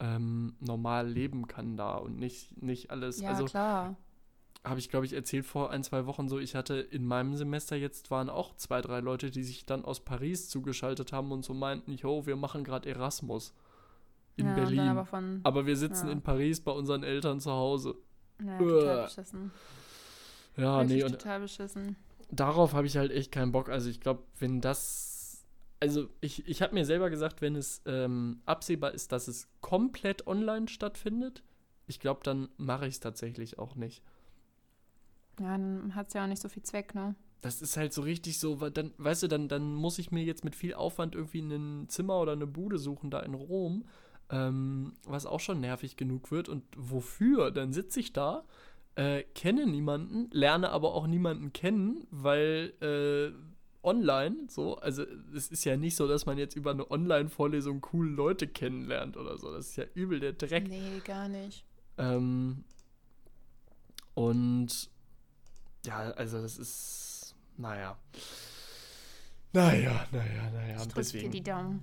ähm, 0.00 0.54
normal 0.60 1.08
leben 1.08 1.46
kann 1.46 1.76
da 1.76 1.96
und 1.96 2.18
nicht, 2.18 2.60
nicht 2.62 2.90
alles. 2.90 3.20
Ja, 3.20 3.30
also 3.30 3.44
klar. 3.46 3.96
Habe 4.64 4.80
ich, 4.80 4.88
glaube 4.88 5.04
ich, 5.04 5.12
erzählt 5.12 5.44
vor 5.44 5.70
ein, 5.70 5.84
zwei 5.84 6.06
Wochen 6.06 6.28
so, 6.28 6.38
ich 6.38 6.54
hatte 6.54 6.76
in 6.76 7.04
meinem 7.04 7.36
Semester 7.36 7.76
jetzt 7.76 8.10
waren 8.10 8.30
auch 8.30 8.56
zwei, 8.56 8.80
drei 8.80 9.00
Leute, 9.00 9.30
die 9.30 9.42
sich 9.42 9.66
dann 9.66 9.84
aus 9.84 10.00
Paris 10.00 10.48
zugeschaltet 10.48 11.12
haben 11.12 11.32
und 11.32 11.44
so 11.44 11.52
meinten, 11.52 11.92
jo, 11.92 12.26
wir 12.26 12.36
machen 12.36 12.64
gerade 12.64 12.88
Erasmus 12.88 13.52
in 14.36 14.46
ja, 14.46 14.54
Berlin. 14.54 14.80
Aber, 14.80 15.00
aber 15.00 15.60
von, 15.60 15.66
wir 15.66 15.76
sitzen 15.76 16.06
ja. 16.06 16.12
in 16.12 16.22
Paris 16.22 16.60
bei 16.60 16.72
unseren 16.72 17.02
Eltern 17.02 17.40
zu 17.40 17.52
Hause. 17.52 17.94
ja, 18.42 18.58
total 18.58 18.96
Uah. 18.96 19.04
beschissen. 19.04 19.50
Ja, 20.56 20.78
Wirklich 20.78 20.98
nee, 20.98 21.04
und 21.04 21.12
total 21.12 21.40
beschissen. 21.40 21.96
darauf 22.30 22.72
habe 22.72 22.86
ich 22.86 22.96
halt 22.96 23.12
echt 23.12 23.32
keinen 23.32 23.52
Bock. 23.52 23.68
Also 23.68 23.90
ich 23.90 24.00
glaube, 24.00 24.22
wenn 24.38 24.62
das, 24.62 25.44
also 25.78 26.08
ich, 26.20 26.48
ich 26.48 26.62
habe 26.62 26.72
mir 26.72 26.86
selber 26.86 27.10
gesagt, 27.10 27.42
wenn 27.42 27.54
es 27.54 27.82
ähm, 27.84 28.40
absehbar 28.46 28.94
ist, 28.94 29.12
dass 29.12 29.28
es 29.28 29.46
komplett 29.60 30.26
online 30.26 30.68
stattfindet, 30.68 31.42
ich 31.86 32.00
glaube, 32.00 32.20
dann 32.22 32.48
mache 32.56 32.86
ich 32.86 32.94
es 32.94 33.00
tatsächlich 33.00 33.58
auch 33.58 33.74
nicht. 33.74 34.02
Ja, 35.40 35.58
dann 35.58 35.94
hat 35.94 36.08
es 36.08 36.14
ja 36.14 36.24
auch 36.24 36.28
nicht 36.28 36.42
so 36.42 36.48
viel 36.48 36.62
Zweck, 36.62 36.94
ne? 36.94 37.14
Das 37.40 37.60
ist 37.60 37.76
halt 37.76 37.92
so 37.92 38.02
richtig 38.02 38.38
so, 38.38 38.56
dann, 38.70 38.92
weißt 38.96 39.24
du, 39.24 39.28
dann, 39.28 39.48
dann 39.48 39.74
muss 39.74 39.98
ich 39.98 40.10
mir 40.10 40.24
jetzt 40.24 40.44
mit 40.44 40.54
viel 40.54 40.72
Aufwand 40.74 41.14
irgendwie 41.14 41.40
ein 41.40 41.88
Zimmer 41.88 42.18
oder 42.18 42.32
eine 42.32 42.46
Bude 42.46 42.78
suchen 42.78 43.10
da 43.10 43.20
in 43.20 43.34
Rom, 43.34 43.84
ähm, 44.30 44.94
was 45.04 45.26
auch 45.26 45.40
schon 45.40 45.60
nervig 45.60 45.96
genug 45.96 46.30
wird. 46.30 46.48
Und 46.48 46.64
wofür? 46.76 47.50
Dann 47.50 47.72
sitze 47.74 48.00
ich 48.00 48.14
da, 48.14 48.44
äh, 48.94 49.24
kenne 49.34 49.66
niemanden, 49.66 50.30
lerne 50.30 50.70
aber 50.70 50.94
auch 50.94 51.06
niemanden 51.06 51.52
kennen, 51.52 52.06
weil 52.10 52.72
äh, 52.80 53.36
online 53.84 54.46
so, 54.48 54.76
also 54.76 55.04
es 55.34 55.48
ist 55.48 55.64
ja 55.64 55.76
nicht 55.76 55.96
so, 55.96 56.08
dass 56.08 56.26
man 56.26 56.38
jetzt 56.38 56.56
über 56.56 56.70
eine 56.70 56.90
Online-Vorlesung 56.90 57.80
coole 57.82 58.10
Leute 58.10 58.48
kennenlernt 58.48 59.16
oder 59.16 59.36
so. 59.36 59.52
Das 59.52 59.68
ist 59.68 59.76
ja 59.76 59.84
übel 59.94 60.20
der 60.20 60.32
Dreck. 60.32 60.68
Nee, 60.68 61.02
gar 61.04 61.28
nicht. 61.28 61.64
Ähm, 61.98 62.64
und 64.14 64.90
ja, 65.86 66.10
also 66.12 66.40
das 66.42 66.58
ist, 66.58 67.34
naja. 67.56 67.96
Naja, 69.52 70.06
naja, 70.10 70.50
naja. 70.50 70.76
ich 70.76 70.82
und 70.82 70.94
drück 70.94 71.06
dir 71.06 71.30
die 71.30 71.42
Daumen. 71.42 71.80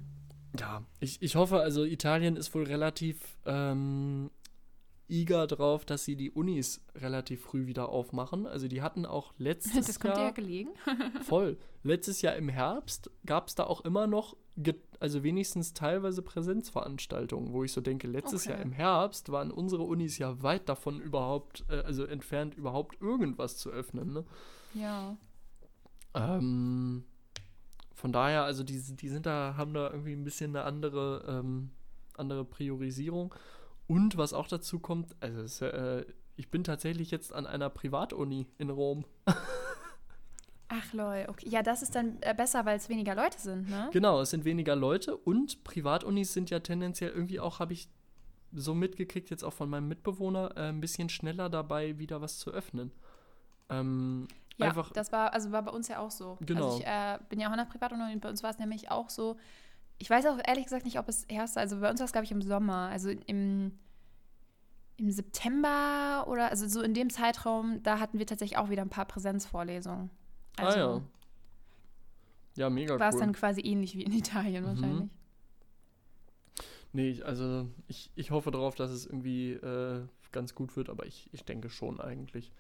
ja, 0.60 0.84
ich, 1.00 1.22
ich 1.22 1.36
hoffe, 1.36 1.60
also 1.60 1.86
Italien 1.86 2.36
ist 2.36 2.54
wohl 2.54 2.66
relativ 2.66 3.38
ähm, 3.46 4.30
eager 5.12 5.46
drauf, 5.46 5.86
dass 5.86 6.06
sie 6.06 6.16
die 6.16 6.32
Unis 6.32 6.82
relativ 6.96 7.42
früh 7.42 7.68
wieder 7.68 7.90
aufmachen. 7.90 8.48
Also 8.48 8.68
die 8.68 8.82
hatten 8.82 9.06
auch 9.06 9.34
letztes 9.38 9.86
Das 9.86 10.00
kommt 10.00 10.16
dir 10.16 10.20
ja 10.20 10.24
Jahr, 10.26 10.34
gelegen. 10.34 10.70
voll, 11.22 11.58
letztes 11.84 12.22
Jahr 12.22 12.36
im 12.36 12.50
Herbst 12.50 13.12
gab 13.26 13.48
es 13.48 13.56
da 13.56 13.66
auch 13.66 13.82
immer 13.82 14.08
noch, 14.08 14.38
also 15.00 15.24
wenigstens 15.24 15.74
teilweise 15.74 16.22
Präsenzveranstaltungen, 16.22 17.52
wo 17.54 17.64
ich 17.64 17.74
so 17.74 17.82
denke, 17.82 18.08
letztes 18.08 18.44
Okay. 18.44 18.52
Jahr 18.52 18.62
im 18.62 18.72
Herbst 18.72 19.32
waren 19.32 19.52
unsere 19.52 19.84
Unis 19.84 20.18
ja 20.18 20.42
weit 20.42 20.70
davon 20.70 21.00
überhaupt, 21.02 21.66
äh, 21.70 21.82
also 21.82 22.06
entfernt 22.06 22.56
überhaupt 22.56 23.02
irgendwas 23.02 23.58
zu 23.58 23.70
öffnen. 23.70 24.14
Ne? 24.14 24.26
Ja. 24.74 25.18
Ähm, 26.14 27.04
von 27.94 28.12
daher, 28.12 28.44
also 28.44 28.64
die, 28.64 28.82
die 28.96 29.10
sind 29.10 29.26
da, 29.26 29.56
haben 29.58 29.74
da 29.74 29.92
irgendwie 29.92 30.14
ein 30.14 30.24
bisschen 30.24 30.56
eine 30.56 30.66
andere, 30.66 31.26
ähm, 31.28 31.72
andere 32.18 32.46
Priorisierung. 32.46 33.34
Und 33.92 34.16
was 34.16 34.32
auch 34.32 34.48
dazu 34.48 34.80
kommt, 34.80 35.14
also 35.20 35.42
es, 35.42 35.62
äh, 35.62 36.06
ich 36.38 36.50
bin 36.50 36.64
tatsächlich 36.64 37.12
jetzt 37.12 37.34
an 37.34 37.46
einer 37.46 37.70
Privatuni 37.70 38.48
in 38.58 38.70
Rom. 38.70 39.04
Ach 40.70 40.94
lol, 40.94 41.26
okay. 41.28 41.50
Ja, 41.50 41.62
das 41.62 41.82
ist 41.82 41.94
dann 41.94 42.18
äh, 42.22 42.34
besser, 42.34 42.64
weil 42.64 42.78
es 42.78 42.88
weniger 42.88 43.16
Leute 43.16 43.38
sind, 43.38 43.70
ne? 43.70 43.90
Genau, 43.92 44.22
es 44.22 44.30
sind 44.30 44.46
weniger 44.46 44.78
Leute 44.78 45.18
und 45.18 45.66
Privatunis 45.66 46.32
sind 46.32 46.50
ja 46.50 46.62
tendenziell 46.62 47.10
irgendwie 47.10 47.42
auch, 47.42 47.60
habe 47.60 47.74
ich 47.74 47.90
so 48.54 48.74
mitgekriegt, 48.74 49.30
jetzt 49.30 49.44
auch 49.44 49.52
von 49.52 49.70
meinem 49.70 49.90
Mitbewohner, 49.90 50.56
äh, 50.56 50.70
ein 50.70 50.80
bisschen 50.80 51.10
schneller 51.10 51.50
dabei, 51.50 52.00
wieder 52.00 52.22
was 52.22 52.40
zu 52.40 52.52
öffnen. 52.52 52.94
Ähm, 53.70 54.30
Ja, 54.56 54.68
einfach, 54.68 54.94
das 54.94 55.12
war, 55.12 55.34
also 55.34 55.52
war 55.52 55.64
bei 55.64 55.72
uns 55.72 55.90
ja 55.90 56.00
auch 56.00 56.12
so. 56.12 56.38
Genau. 56.40 56.68
Also 56.68 56.80
ich 56.80 56.86
äh, 56.88 57.20
bin 57.28 57.42
ja 57.42 57.50
auch 57.50 57.52
in 57.52 57.58
der 57.58 57.66
Privatuni 57.66 58.14
und 58.14 58.22
bei 58.22 58.30
uns 58.30 58.42
war 58.42 58.52
es 58.52 58.58
nämlich 58.58 58.90
auch 58.90 59.10
so. 59.10 59.36
Ich 60.02 60.10
weiß 60.10 60.26
auch 60.26 60.40
ehrlich 60.48 60.64
gesagt 60.64 60.84
nicht, 60.84 60.98
ob 60.98 61.08
es 61.08 61.26
erst, 61.26 61.60
also 61.60 61.80
bei 61.80 61.90
uns 61.90 62.00
war 62.00 62.06
es, 62.06 62.12
glaube 62.12 62.26
ich, 62.26 62.32
im 62.32 62.42
Sommer, 62.42 62.90
also 62.90 63.10
im, 63.10 63.78
im 64.98 65.12
September 65.12 66.26
oder, 66.28 66.50
also 66.50 66.68
so 66.68 66.82
in 66.82 66.96
dem 66.96 67.12
Zeitraum, 67.12 67.84
da 67.84 68.00
hatten 68.00 68.18
wir 68.18 68.26
tatsächlich 68.26 68.58
auch 68.58 68.72
wieder 68.72 68.82
ein 68.82 68.90
paar 68.90 69.06
Präsenzvorlesungen. 69.06 70.10
Also 70.58 70.80
ah 70.80 70.80
ja. 70.80 71.02
Ja, 72.56 72.70
mega 72.72 73.00
war 73.00 73.10
es 73.10 73.16
cool. 73.16 73.22
dann 73.22 73.34
quasi 73.34 73.62
ähnlich 73.62 73.96
wie 73.96 74.02
in 74.02 74.12
Italien 74.12 74.64
Mhm. 74.64 74.68
wahrscheinlich. 74.68 75.10
Nee, 76.94 77.10
ich, 77.10 77.26
also 77.26 77.68
ich, 77.88 78.10
ich 78.16 78.32
hoffe 78.32 78.50
darauf, 78.50 78.74
dass 78.74 78.90
es 78.90 79.06
irgendwie 79.06 79.52
äh, 79.52 80.02
ganz 80.32 80.56
gut 80.56 80.76
wird, 80.76 80.90
aber 80.90 81.06
ich, 81.06 81.30
ich 81.32 81.46
denke 81.46 81.70
schon 81.70 82.02
eigentlich. 82.02 82.52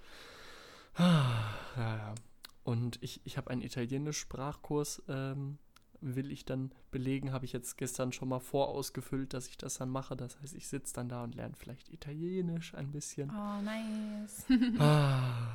Ah, 0.93 1.55
ja, 1.75 1.97
ja. 1.97 2.15
Und 2.63 2.99
ich, 3.01 3.19
ich 3.23 3.37
habe 3.37 3.49
einen 3.49 3.61
Italienisch-Sprachkurs, 3.63 5.01
ähm, 5.09 5.57
will 6.01 6.31
ich 6.31 6.45
dann 6.45 6.71
belegen, 6.89 7.31
habe 7.31 7.45
ich 7.45 7.53
jetzt 7.53 7.77
gestern 7.77 8.11
schon 8.11 8.27
mal 8.29 8.39
vorausgefüllt, 8.39 9.33
dass 9.33 9.47
ich 9.47 9.57
das 9.57 9.75
dann 9.77 9.89
mache. 9.89 10.15
Das 10.15 10.39
heißt, 10.41 10.55
ich 10.55 10.67
sitze 10.67 10.93
dann 10.95 11.09
da 11.09 11.23
und 11.23 11.35
lerne 11.35 11.53
vielleicht 11.55 11.89
Italienisch 11.89 12.73
ein 12.73 12.91
bisschen. 12.91 13.29
Oh, 13.31 13.61
nice. 13.61 14.45
Ah, 14.79 15.53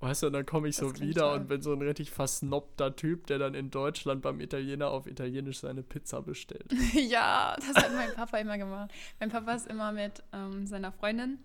weißt 0.00 0.22
du, 0.22 0.26
und 0.28 0.32
dann 0.34 0.46
komme 0.46 0.68
ich 0.68 0.76
Das 0.76 0.88
so 0.88 1.00
wieder 1.00 1.22
toll. 1.22 1.38
und 1.40 1.48
bin 1.48 1.62
so 1.62 1.72
ein 1.72 1.82
richtig 1.82 2.10
versnobter 2.10 2.94
Typ, 2.96 3.26
der 3.26 3.38
dann 3.38 3.54
in 3.54 3.70
Deutschland 3.70 4.22
beim 4.22 4.40
Italiener 4.40 4.88
auf 4.90 5.06
Italienisch 5.06 5.58
seine 5.60 5.82
Pizza 5.82 6.22
bestellt. 6.22 6.72
ja, 6.94 7.56
das 7.56 7.82
hat 7.84 7.92
mein 7.94 8.14
Papa 8.14 8.38
immer 8.38 8.58
gemacht. 8.58 8.92
Mein 9.20 9.30
Papa 9.30 9.52
ist 9.54 9.66
immer 9.66 9.92
mit 9.92 10.22
ähm, 10.32 10.66
seiner 10.66 10.92
Freundin 10.92 11.38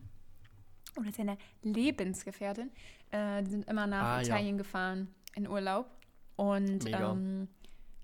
oder 0.99 1.11
seiner 1.11 1.37
Lebensgefährtin, 1.63 2.71
äh, 3.11 3.43
die 3.43 3.51
sind 3.51 3.67
immer 3.69 3.85
nach 3.87 4.03
Ah, 4.03 4.21
ja. 4.21 4.27
Italien 4.27 4.57
gefahren 4.57 5.07
in 5.35 5.47
Urlaub 5.47 5.85
und 6.37 6.85
ähm, 6.87 7.47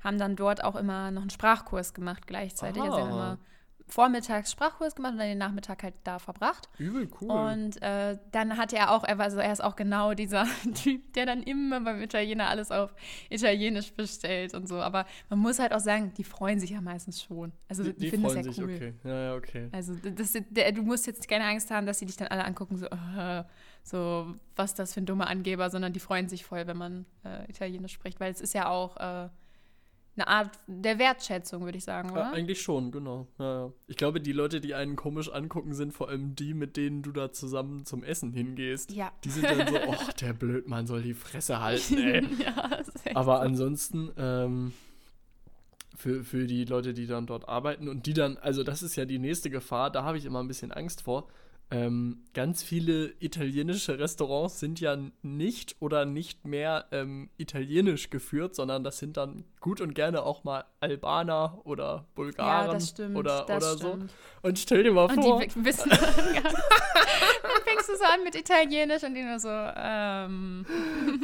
haben 0.04 0.18
dann 0.18 0.36
dort 0.36 0.64
auch 0.64 0.76
immer 0.76 1.12
noch 1.12 1.22
einen 1.22 1.30
Sprachkurs 1.30 1.94
gemacht 1.94 2.28
gleichzeitig. 2.28 2.82
Also 2.82 2.96
sie 2.96 3.02
haben 3.02 3.12
Ah. 3.12 3.14
immer 3.34 3.38
vormittags 3.86 4.50
Sprachkurs 4.52 4.96
gemacht 4.96 5.12
und 5.12 5.20
dann 5.20 5.28
den 5.28 5.38
Nachmittag 5.38 5.84
halt 5.84 5.94
da 6.06 6.18
verbracht. 6.18 6.70
Übel 6.78 7.10
cool. 7.22 7.30
Und 7.30 7.82
äh, 7.82 8.18
dann 8.32 8.58
hat 8.58 8.72
er 8.72 8.92
auch, 8.92 9.04
er 9.04 9.18
war 9.18 9.30
so, 9.30 9.38
er 9.40 9.52
ist 9.52 9.62
auch 9.62 9.76
genau 9.76 10.14
dieser 10.14 10.48
Typ, 10.84 11.14
der 11.14 11.26
dann 11.26 11.44
immer 11.44 11.82
beim 11.82 12.02
Italiener 12.02 12.48
alles 12.50 12.72
auf 12.72 12.96
Italienisch 13.30 13.92
bestellt 13.94 14.54
und 14.54 14.68
so. 14.70 14.82
Aber 14.82 15.06
man 15.30 15.40
muss 15.40 15.60
halt 15.60 15.74
auch 15.74 15.82
sagen, 15.82 16.14
die 16.18 16.24
freuen 16.24 16.60
sich 16.62 16.70
ja 16.72 16.80
meistens 16.82 17.22
schon. 17.22 17.52
Also 17.68 17.84
die, 17.84 17.94
die 17.94 18.10
finden 18.10 18.26
freuen 18.26 18.40
es 18.40 18.46
ja 18.46 18.54
sich, 18.54 18.64
cool. 18.64 18.74
okay. 18.74 18.94
Ja, 19.04 19.20
ja, 19.26 19.36
okay. 19.36 19.68
Also 19.74 19.94
das, 19.96 20.34
der, 20.50 20.72
du 20.72 20.82
musst 20.82 21.06
jetzt 21.06 21.28
keine 21.28 21.44
Angst 21.46 21.70
haben, 21.70 21.86
dass 21.86 22.00
sie 22.00 22.06
dich 22.06 22.16
dann 22.16 22.30
alle 22.30 22.46
angucken, 22.46 22.78
so, 22.78 22.86
äh, 22.88 23.44
so 23.84 24.34
was 24.56 24.74
das 24.76 24.94
für 24.94 25.02
ein 25.02 25.06
dummer 25.06 25.28
Angeber, 25.28 25.70
sondern 25.70 25.92
die 25.92 26.00
freuen 26.00 26.30
sich 26.30 26.46
voll, 26.46 26.66
wenn 26.68 26.78
man 26.78 27.06
äh, 27.26 27.50
Italienisch 27.50 27.92
spricht, 27.94 28.22
weil 28.22 28.32
es 28.32 28.40
ist 28.40 28.54
ja 28.54 28.70
auch 28.70 28.96
äh, 28.98 29.30
eine 30.16 30.28
Art 30.28 30.52
der 30.68 31.00
Wertschätzung, 31.00 31.64
würde 31.66 31.78
ich 31.78 31.84
sagen, 31.84 32.10
Ja, 32.10 32.14
oder? 32.14 32.34
eigentlich 32.34 32.62
schon, 32.62 32.92
genau. 32.92 33.28
Ja, 33.40 33.66
ja. 33.66 33.74
Ich 33.88 33.98
glaube, 33.98 34.22
die 34.22 34.32
Leute, 34.32 34.62
die 34.62 34.76
einen 34.76 34.96
komisch 34.96 35.30
angucken, 35.32 35.74
sind 35.74 35.94
vor 35.94 36.10
allem 36.10 36.36
die, 36.36 36.54
mit 36.54 36.78
denen 36.78 37.02
du 37.02 37.12
da 37.12 37.32
zusammen 37.32 37.86
zum 37.86 38.04
Essen 38.04 38.32
hingehst. 38.32 38.92
ja. 38.92 39.12
Die 39.24 39.30
sind 39.30 39.46
dann 39.46 39.68
so, 39.68 39.76
oh, 39.88 39.96
der 40.22 40.34
Blödmann 40.34 40.86
soll 40.86 41.02
die 41.02 41.14
Fresse 41.16 41.60
halten, 41.62 41.98
ey. 41.98 42.24
ja, 42.44 42.82
Aber 43.16 43.38
so. 43.38 43.42
ansonsten 43.42 44.12
ähm, 44.18 44.74
für, 45.96 46.24
für 46.24 46.46
die 46.48 46.66
Leute, 46.66 46.94
die 46.94 47.08
dann 47.08 47.26
dort 47.26 47.48
arbeiten 47.48 47.88
und 47.88 48.06
die 48.06 48.14
dann, 48.14 48.38
also 48.38 48.64
das 48.64 48.84
ist 48.84 48.96
ja 48.96 49.06
die 49.06 49.20
nächste 49.20 49.50
Gefahr, 49.50 49.90
da 49.90 50.04
habe 50.04 50.18
ich 50.18 50.26
immer 50.26 50.42
ein 50.44 50.48
bisschen 50.48 50.72
Angst 50.72 51.02
vor. 51.02 51.28
Ähm, 51.72 52.24
ganz 52.36 52.62
viele 52.62 53.14
italienische 53.20 53.98
Restaurants 53.98 54.60
sind 54.60 54.80
ja 54.80 54.96
nicht 55.24 55.76
oder 55.80 56.06
nicht 56.06 56.46
mehr 56.46 56.86
ähm, 56.92 57.32
italienisch 57.38 58.12
geführt, 58.12 58.54
sondern 58.54 58.84
das 58.84 59.00
sind 59.00 59.18
dann 59.18 59.44
gut 59.60 59.82
und 59.82 59.96
gerne 59.96 60.22
auch 60.22 60.44
mal 60.44 60.66
Albaner 60.82 61.62
oder 61.64 62.06
Bulgaren 62.14 62.68
Ja, 62.68 62.74
das 62.74 62.90
stimmt, 62.90 63.16
oder, 63.16 63.46
das 63.48 63.64
oder 63.64 63.78
so. 63.78 63.88
stimmt. 63.88 64.14
Und 64.44 64.60
stell 64.60 64.84
dir 64.84 64.92
mal 64.92 65.06
Und 65.06 65.24
vor, 65.24 65.40
die 65.42 65.66
wissen 65.66 65.90
dann, 65.90 66.00
dann 66.44 67.62
fängst 67.66 67.90
du 67.90 67.96
so 67.96 68.04
an 68.04 68.24
mit 68.24 68.36
Italienisch 68.36 69.04
und 69.04 69.16
die 69.16 69.24
nur 69.24 69.40
so, 69.40 69.50
ähm, 69.50 70.66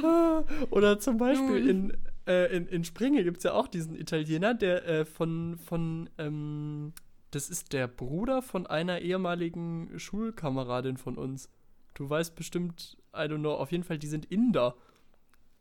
Oder 0.72 1.00
zum 1.00 1.18
Beispiel 1.18 1.62
Nun. 1.62 1.70
in, 1.70 1.98
äh, 2.28 2.56
in, 2.56 2.68
in 2.68 2.84
Springe 2.84 3.24
gibt 3.24 3.38
es 3.38 3.44
ja 3.44 3.54
auch 3.54 3.68
diesen 3.68 3.96
Italiener, 3.96 4.54
der 4.54 4.88
äh, 4.88 5.06
von, 5.06 5.58
von 5.58 6.10
ähm, 6.18 6.94
das 7.32 7.50
ist 7.50 7.74
der 7.74 7.88
Bruder 7.88 8.42
von 8.42 8.68
einer 8.68 9.00
ehemaligen 9.00 9.98
Schulkameradin 9.98 10.98
von 10.98 11.18
uns. 11.18 11.50
Du 11.94 12.10
weißt 12.10 12.36
bestimmt, 12.36 12.98
I 13.14 13.22
don't 13.22 13.40
know, 13.40 13.54
auf 13.54 13.72
jeden 13.72 13.84
Fall, 13.84 13.98
die 14.00 14.08
sind 14.08 14.26
Inder. 14.26 14.76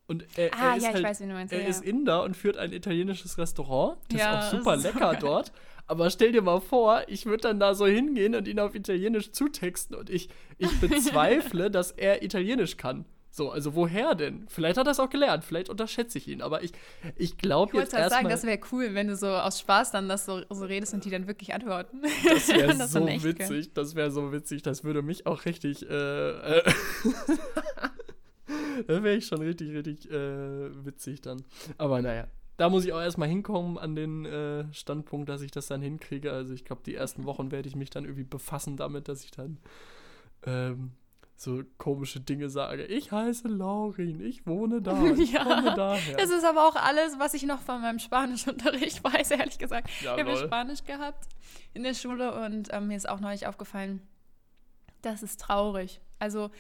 Und 0.07 0.25
er, 0.37 0.55
ah, 0.55 0.71
er 0.71 0.77
ist 0.77 0.83
ja, 0.85 0.93
halt, 0.95 1.05
weiß, 1.05 1.21
meinst. 1.21 1.53
er 1.53 1.63
ja. 1.63 1.69
ist 1.69 1.85
Inder 1.85 2.23
und 2.23 2.37
führt 2.37 2.57
ein 2.57 2.73
italienisches 2.73 3.37
Restaurant. 3.37 3.99
Das 4.09 4.21
Ja, 4.21 4.39
ist 4.39 4.47
auch 4.47 4.59
super 4.59 4.79
so 4.79 4.89
lecker 4.89 5.11
geil. 5.13 5.19
dort. 5.21 5.53
Aber 5.87 6.11
stell 6.11 6.33
dir 6.33 6.43
mal 6.43 6.61
vor, 6.61 7.03
ich 7.09 7.27
würde 7.27 7.43
dann 7.43 7.61
da 7.61 7.75
so 7.75 7.87
hingehen 7.87 8.35
und 8.35 8.47
ihn 8.49 8.61
auf 8.61 8.75
Italienisch 8.75 9.33
zutexten 9.33 9.97
und 9.97 10.11
ich, 10.11 10.29
ich 10.59 10.81
bezweifle, 10.81 11.71
dass 11.71 11.93
er 11.93 12.23
Italienisch 12.23 12.77
kann. 12.77 13.05
So, 13.39 13.53
also 13.53 13.77
woher 13.77 14.17
denn? 14.17 14.47
Vielleicht 14.49 14.79
hat 14.79 14.89
er 14.89 14.91
es 14.91 14.99
auch 14.99 15.11
gelernt, 15.11 15.45
vielleicht 15.45 15.69
unterschätze 15.69 16.19
ich 16.19 16.27
ihn, 16.27 16.43
aber 16.43 16.65
ich, 16.65 16.73
ich 17.15 17.39
glaube 17.39 17.71
Ich 17.73 17.79
jetzt 17.79 17.93
wollte 17.93 18.03
halt 18.03 18.11
sagen, 18.11 18.29
erstmal, 18.29 18.33
das 18.33 18.43
wäre 18.45 18.59
cool, 18.73 18.95
wenn 18.95 19.07
du 19.07 19.15
so 19.15 19.29
aus 19.29 19.61
Spaß 19.61 19.93
dann 19.93 20.09
das 20.09 20.27
so, 20.27 20.43
so 20.51 20.65
redest 20.65 20.93
und 20.93 21.05
die 21.05 21.11
dann 21.11 21.29
wirklich 21.29 21.55
antworten. 21.55 22.03
das 22.29 22.49
wäre 22.49 22.75
das 22.79 22.91
so 22.91 23.07
witzig, 23.07 23.39
können. 23.39 23.71
das 23.75 23.95
wäre 23.95 24.11
so 24.11 24.33
witzig, 24.33 24.63
das 24.63 24.83
würde 24.83 25.03
mich 25.03 25.27
auch 25.27 25.45
richtig, 25.45 25.89
äh, 25.89 26.31
äh 26.31 26.63
da 28.89 29.05
wäre 29.05 29.15
ich 29.15 29.27
schon 29.27 29.41
richtig, 29.41 29.73
richtig 29.73 30.11
äh, 30.11 30.85
witzig 30.85 31.21
dann. 31.21 31.45
Aber 31.77 32.03
naja, 32.03 32.27
da 32.57 32.69
muss 32.69 32.85
ich 32.85 32.93
auch 32.93 33.01
erstmal 33.01 33.29
hinkommen 33.29 33.79
an 33.79 33.95
den 33.95 34.25
äh, 34.25 34.65
Standpunkt, 34.73 35.29
dass 35.29 35.43
ich 35.43 35.53
das 35.53 35.69
dann 35.69 35.81
hinkriege. 35.81 36.33
Also 36.33 36.55
ich 36.55 36.65
glaube, 36.65 36.83
die 36.85 36.97
ersten 36.97 37.25
Wochen 37.25 37.53
werde 37.53 37.69
ich 37.69 37.77
mich 37.77 37.91
dann 37.91 38.03
irgendwie 38.03 38.25
befassen 38.25 38.77
damit, 38.77 39.07
dass 39.07 39.23
ich 39.23 39.31
dann 39.31 39.59
ähm, 40.45 40.91
so 41.41 41.63
komische 41.79 42.19
Dinge 42.21 42.51
sage. 42.51 42.85
Ich 42.87 43.13
heiße 43.13 43.47
Laurin, 43.47 44.21
ich 44.21 44.45
wohne 44.45 44.83
da, 44.83 45.05
ich 45.13 45.33
Ja, 45.33 45.45
komme 45.45 45.73
daher. 45.75 46.17
Das 46.17 46.31
ist 46.31 46.45
aber 46.45 46.67
auch 46.67 46.75
alles, 46.75 47.19
was 47.21 47.33
ich 47.33 47.45
noch 47.45 47.61
von 47.61 47.81
meinem 47.81 48.01
Spanischunterricht 48.01 49.03
weiß, 49.05 49.31
ehrlich 49.31 49.57
gesagt. 49.59 49.89
Ja, 50.03 50.17
ich 50.19 50.25
habe. 50.25 50.37
Spanisch 50.37 50.83
gehabt 50.85 51.29
in 51.75 51.85
der 51.85 51.95
Schule 51.95 52.35
und 52.45 52.69
ähm, 52.73 52.89
mir 52.89 52.97
ist 52.97 53.09
auch 53.09 53.21
neulich 53.21 53.47
aufgefallen, 53.47 54.03
das 55.03 55.23
ist 55.23 55.41
traurig. 55.41 56.01
Also 56.19 56.51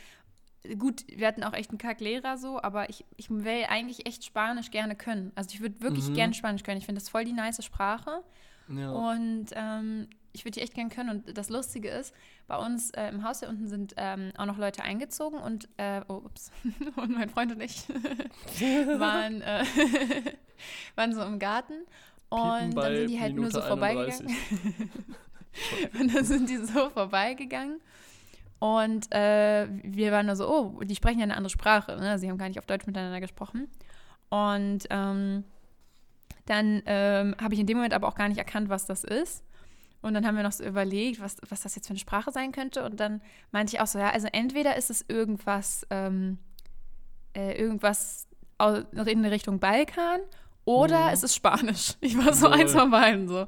gut, 0.78 1.04
wir 1.08 1.26
hatten 1.26 1.42
auch 1.42 1.54
echt 1.54 1.70
einen 1.70 1.78
Kack-Lehrer 1.78 2.38
so, 2.38 2.62
aber 2.62 2.88
ich, 2.88 3.04
ich 3.16 3.30
will 3.30 3.64
eigentlich 3.68 4.06
echt 4.06 4.24
Spanisch 4.24 4.70
gerne 4.70 4.94
können. 4.94 5.32
Also 5.34 5.50
ich 5.54 5.60
würde 5.60 5.80
wirklich 5.80 6.08
Mhm. 6.08 6.14
gerne 6.14 6.34
Spanisch 6.34 6.62
können. 6.62 6.78
Ich 6.78 6.86
finde 6.86 7.00
das 7.00 7.08
voll 7.08 7.24
die 7.24 7.32
nice 7.32 7.64
Sprache. 7.64 8.22
ja. 8.68 8.90
Und 8.92 9.46
ähm, 9.54 10.06
ich 10.38 10.44
würde 10.44 10.54
die 10.54 10.60
echt 10.60 10.74
gern 10.74 10.88
können. 10.88 11.10
Und 11.10 11.36
das 11.36 11.50
Lustige 11.50 11.88
ist, 11.88 12.14
bei 12.46 12.56
uns 12.56 12.90
äh, 12.90 13.08
im 13.08 13.24
Haus 13.24 13.40
hier 13.40 13.48
unten 13.48 13.68
sind 13.68 13.94
ähm, 13.96 14.32
auch 14.36 14.46
noch 14.46 14.58
Leute 14.58 14.82
eingezogen 14.82 15.38
und, 15.38 15.68
äh, 15.76 16.00
oh, 16.08 16.22
ups, 16.24 16.50
und 16.96 17.10
mein 17.10 17.28
Freund 17.28 17.52
und 17.52 17.60
ich 17.60 17.88
waren, 18.98 19.42
äh, 19.42 19.64
waren 20.94 21.12
so 21.12 21.22
im 21.22 21.38
Garten. 21.38 21.74
Und 22.30 22.74
dann 22.76 22.96
sind 22.96 23.10
die 23.10 23.20
halt 23.20 23.34
nur 23.34 23.50
so 23.50 23.58
Minute 23.58 23.68
vorbeigegangen. 23.68 24.36
31. 25.80 26.00
Und 26.00 26.14
dann 26.14 26.24
sind 26.24 26.48
die 26.50 26.56
so 26.58 26.90
vorbeigegangen. 26.90 27.80
Und 28.60 29.12
äh, 29.14 29.66
wir 29.82 30.12
waren 30.12 30.26
nur 30.26 30.36
so, 30.36 30.48
oh, 30.48 30.82
die 30.82 30.96
sprechen 30.96 31.18
ja 31.18 31.24
eine 31.24 31.36
andere 31.36 31.50
Sprache. 31.50 31.96
Ne? 31.96 32.18
Sie 32.18 32.28
haben 32.28 32.38
gar 32.38 32.48
nicht 32.48 32.58
auf 32.58 32.66
Deutsch 32.66 32.86
miteinander 32.86 33.20
gesprochen. 33.20 33.68
Und 34.30 34.80
ähm, 34.90 35.44
dann 36.46 36.82
ähm, 36.86 37.34
habe 37.40 37.54
ich 37.54 37.60
in 37.60 37.66
dem 37.66 37.76
Moment 37.76 37.94
aber 37.94 38.08
auch 38.08 38.14
gar 38.14 38.28
nicht 38.28 38.38
erkannt, 38.38 38.68
was 38.68 38.86
das 38.86 39.04
ist. 39.04 39.44
Und 40.00 40.14
dann 40.14 40.26
haben 40.26 40.36
wir 40.36 40.42
noch 40.44 40.52
so 40.52 40.64
überlegt, 40.64 41.20
was, 41.20 41.36
was 41.48 41.62
das 41.62 41.74
jetzt 41.74 41.86
für 41.86 41.92
eine 41.92 41.98
Sprache 41.98 42.30
sein 42.30 42.52
könnte. 42.52 42.84
Und 42.84 43.00
dann 43.00 43.20
meinte 43.50 43.74
ich 43.74 43.80
auch 43.80 43.86
so, 43.86 43.98
ja, 43.98 44.10
also 44.10 44.28
entweder 44.32 44.76
ist 44.76 44.90
es 44.90 45.04
irgendwas, 45.08 45.86
ähm, 45.90 46.38
äh, 47.34 47.60
irgendwas 47.60 48.26
in 49.06 49.24
Richtung 49.24 49.58
Balkan 49.60 50.20
oder 50.64 51.06
Mhm. 51.06 51.12
es 51.12 51.22
ist 51.22 51.34
Spanisch. 51.34 51.94
Ich 52.00 52.16
war 52.18 52.32
so 52.32 52.46
Lol. 52.48 52.60
eins 52.60 52.72
von 52.72 52.90
beiden 52.90 53.28
so. 53.28 53.46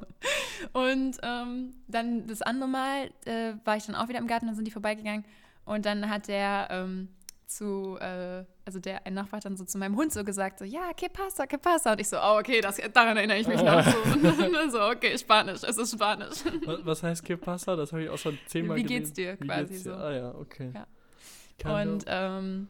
Und 0.73 1.17
ähm, 1.23 1.73
dann 1.87 2.27
das 2.27 2.41
andere 2.41 2.67
Mal 2.69 3.11
äh, 3.25 3.53
war 3.63 3.77
ich 3.77 3.85
dann 3.85 3.95
auch 3.95 4.07
wieder 4.07 4.19
im 4.19 4.27
Garten, 4.27 4.47
dann 4.47 4.55
sind 4.55 4.65
die 4.65 4.71
vorbeigegangen. 4.71 5.25
Und 5.65 5.85
dann 5.85 6.09
hat 6.09 6.27
der 6.27 6.67
ähm, 6.71 7.09
zu, 7.51 7.97
äh, 7.99 8.43
also 8.65 8.79
der 8.79 9.05
ein 9.05 9.13
Nachbar 9.13 9.37
hat 9.37 9.45
dann 9.45 9.57
so 9.57 9.65
zu 9.65 9.77
meinem 9.77 9.95
Hund 9.95 10.11
so 10.13 10.23
gesagt, 10.23 10.59
so, 10.59 10.65
ja, 10.65 10.93
que 10.95 11.09
pasa, 11.09 11.45
que 11.45 11.57
pasa. 11.57 11.91
Und 11.93 12.01
ich 12.01 12.07
so, 12.09 12.17
oh, 12.17 12.39
okay, 12.39 12.61
das, 12.61 12.77
daran 12.93 13.17
erinnere 13.17 13.37
ich 13.37 13.47
mich 13.47 13.61
noch. 13.61 13.83
So, 13.83 14.69
so 14.71 14.81
okay, 14.83 15.17
Spanisch, 15.17 15.63
es 15.63 15.77
ist 15.77 15.93
Spanisch. 15.93 16.43
Was, 16.65 16.85
was 16.85 17.03
heißt 17.03 17.23
Que 17.25 17.37
pasa? 17.37 17.75
Das 17.75 17.91
habe 17.91 18.03
ich 18.03 18.09
auch 18.09 18.17
schon 18.17 18.37
zehnmal 18.47 18.77
Wie 18.77 18.83
geht's 18.83 19.13
gelesen. 19.13 19.37
dir 19.39 19.47
quasi 19.47 19.75
so. 19.77 19.93
Ah 19.93 20.11
ja, 20.13 20.35
okay. 20.35 20.71
Ja. 20.73 21.81
Und 21.81 22.05
ähm, 22.07 22.67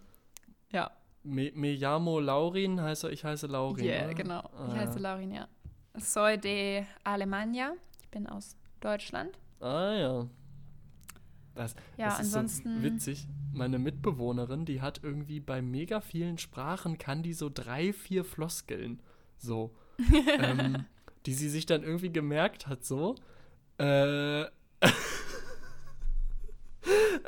ja, 0.72 0.92
Me, 1.24 1.52
me 1.54 1.76
llamo 1.76 2.20
Laurin, 2.20 2.82
heißt 2.82 3.04
er, 3.04 3.12
ich 3.12 3.24
heiße 3.24 3.46
Laurin. 3.48 3.86
yeah, 3.86 4.06
oder? 4.06 4.14
genau. 4.16 4.40
Ich 4.40 4.74
Ah, 4.74 4.76
heiße 4.76 4.98
Laurin, 5.00 5.32
ja. 5.32 5.48
Soy 5.98 6.38
de 6.38 6.84
Alemania. 7.04 7.74
Ich 8.02 8.10
bin 8.10 8.28
aus 8.28 8.56
Deutschland. 8.80 9.38
Ah 9.60 9.94
ja. 9.94 10.26
Das, 11.56 11.76
Ja, 11.98 12.06
das 12.06 12.20
ist 12.20 12.26
ansonsten. 12.36 12.78
so 12.78 12.84
witzig. 12.84 13.28
Meine 13.54 13.80
Mitbewohnerin, 13.80 14.66
die 14.66 14.82
hat 14.82 15.02
irgendwie 15.04 15.40
bei 15.40 15.62
mega 15.62 16.02
vielen 16.02 16.38
Sprachen, 16.38 16.98
kann 16.98 17.24
die 17.24 17.34
so 17.34 17.50
drei, 17.54 17.94
vier 17.94 18.24
Floskeln. 18.24 19.02
So. 19.38 19.76
ähm, 20.40 20.86
die 21.26 21.34
sie 21.34 21.50
sich 21.50 21.66
dann 21.66 21.84
irgendwie 21.84 22.12
gemerkt 22.12 22.68
hat, 22.68 22.86
so. 22.86 23.16
Äh. 23.78 24.46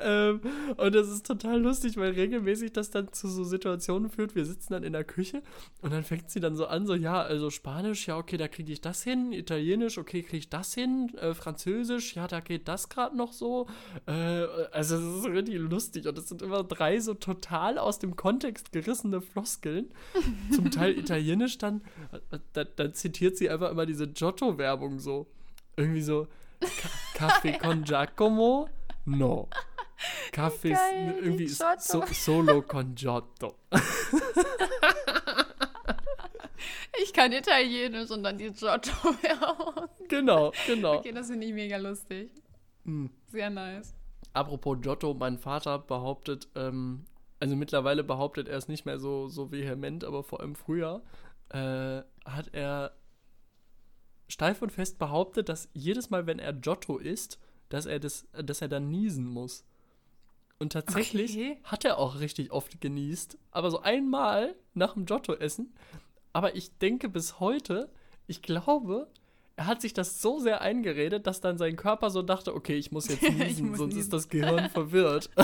ähm, 0.02 0.42
und 0.78 0.96
das 0.96 1.08
ist 1.10 1.26
total 1.28 1.62
lustig, 1.62 1.98
weil 1.98 2.12
regelmäßig 2.12 2.74
das 2.74 2.90
dann 2.90 3.12
zu 3.14 3.28
so 3.28 3.44
Situationen 3.44 4.10
führt. 4.10 4.36
Wir 4.36 4.46
sitzen 4.46 4.74
dann 4.74 4.84
in 4.84 4.94
der 4.94 5.04
Küche 5.04 5.44
und 5.82 5.92
dann 5.94 6.04
fängt 6.04 6.32
sie 6.32 6.40
dann 6.40 6.56
so 6.56 6.66
an, 6.66 6.86
so, 6.88 6.96
ja, 6.96 7.22
also 7.22 7.50
Spanisch, 7.50 8.08
ja, 8.08 8.18
okay, 8.18 8.38
da 8.38 8.48
kriege 8.48 8.72
ich 8.72 8.82
das 8.82 9.04
hin. 9.04 9.32
Italienisch, 9.32 9.98
okay, 9.98 10.24
kriege 10.24 10.38
ich 10.38 10.50
das 10.50 10.74
hin. 10.74 11.12
Äh, 11.20 11.34
Französisch, 11.34 12.16
ja, 12.16 12.28
da 12.28 12.40
geht 12.40 12.68
das 12.68 12.90
gerade 12.90 13.16
noch 13.16 13.34
so. 13.34 13.68
Äh, 14.08 14.12
also, 14.72 14.96
es 14.96 15.18
ist 15.20 15.26
richtig 15.28 15.56
lustig. 15.60 16.08
Und 16.08 16.18
es 16.18 16.28
sind 16.30 16.42
immer 16.42 16.64
drei 16.64 17.00
so 17.00 17.14
total 17.14 17.78
aus 17.78 18.00
dem 18.00 18.16
Kontext 18.16 18.72
gerissene 18.72 19.22
Floskeln. 19.22 19.92
Zum 20.52 20.72
Teil 20.72 20.98
Italienisch 20.98 21.58
dann. 21.58 21.82
äh, 22.32 22.40
Da, 22.54 22.64
dann 22.64 22.94
zitiert 22.94 23.38
sie 23.38 23.50
einfach 23.50 23.72
immer 23.72 23.86
diese 23.86 24.08
Giotto-Werbung 24.08 25.00
so. 25.00 25.28
Irgendwie 25.76 26.02
so, 26.02 26.28
"Ca- 26.60 26.68
Kaffee 27.16 27.58
con 27.62 27.84
Giacomo? 27.84 28.68
No. 29.06 29.50
Kaffee 30.32 30.74
ist 30.74 30.82
irgendwie 31.22 31.48
so, 31.48 31.66
solo 32.12 32.62
con 32.62 32.96
Giotto. 32.96 33.56
Ich 37.02 37.12
kann 37.12 37.32
Italienisch 37.32 38.12
und 38.12 38.24
dann 38.24 38.38
die 38.38 38.52
Giotto-Werbung. 38.52 39.90
Genau, 40.08 40.52
genau. 40.68 40.98
Okay, 40.98 41.12
das 41.12 41.28
finde 41.28 41.48
ich 41.48 41.54
mega 41.54 41.78
lustig. 41.78 42.32
Hm. 42.86 43.10
Sehr 43.28 43.50
nice. 43.50 43.96
Apropos 44.34 44.78
Giotto, 44.80 45.14
mein 45.14 45.38
Vater 45.38 45.80
behauptet, 45.80 46.48
ähm, 46.56 47.06
also 47.40 47.56
mittlerweile 47.56 48.04
behauptet 48.04 48.48
er 48.48 48.58
es 48.58 48.68
nicht 48.68 48.86
mehr 48.86 49.00
so, 49.00 49.28
so 49.28 49.52
vehement, 49.52 50.04
aber 50.04 50.24
vor 50.24 50.42
allem 50.42 50.56
früher 50.56 51.04
äh, 51.50 52.02
hat 52.26 52.50
er 52.54 52.94
steif 54.28 54.62
und 54.62 54.72
fest 54.72 54.98
behauptet, 55.00 55.50
dass 55.50 55.70
jedes 55.74 56.10
Mal, 56.10 56.26
wenn 56.26 56.40
er 56.40 56.54
Giotto 56.54 56.98
isst, 56.98 57.40
dass 57.70 57.86
er, 57.86 58.00
das, 58.00 58.28
dass 58.34 58.62
er 58.62 58.68
dann 58.68 58.90
niesen 58.90 59.26
muss. 59.28 59.66
Und 60.60 60.74
tatsächlich 60.74 61.32
Okay. 61.36 61.58
hat 61.64 61.84
er 61.86 61.98
auch 61.98 62.20
richtig 62.20 62.52
oft 62.52 62.80
genießt, 62.80 63.38
aber 63.52 63.72
so 63.72 63.82
einmal 63.82 64.56
nach 64.74 64.94
dem 64.94 65.06
Giotto-Essen. 65.06 65.74
Aber 66.32 66.56
ich 66.56 66.78
denke 66.78 67.10
bis 67.10 67.40
heute, 67.40 67.92
ich 68.28 68.42
glaube, 68.42 69.12
er 69.56 69.68
hat 69.68 69.82
sich 69.82 69.94
das 69.94 70.22
so 70.22 70.40
sehr 70.40 70.62
eingeredet, 70.62 71.28
dass 71.28 71.42
dann 71.42 71.58
sein 71.58 71.76
Körper 71.76 72.10
so 72.10 72.22
dachte, 72.22 72.56
okay, 72.56 72.76
ich 72.76 72.92
muss 72.92 73.08
jetzt 73.08 73.22
niesen, 73.30 73.70
muss 73.70 73.78
sonst 73.80 73.94
niesen. 73.96 74.02
ist 74.06 74.14
das 74.14 74.30
Gehirn 74.30 74.70
verwirrt. 74.70 75.30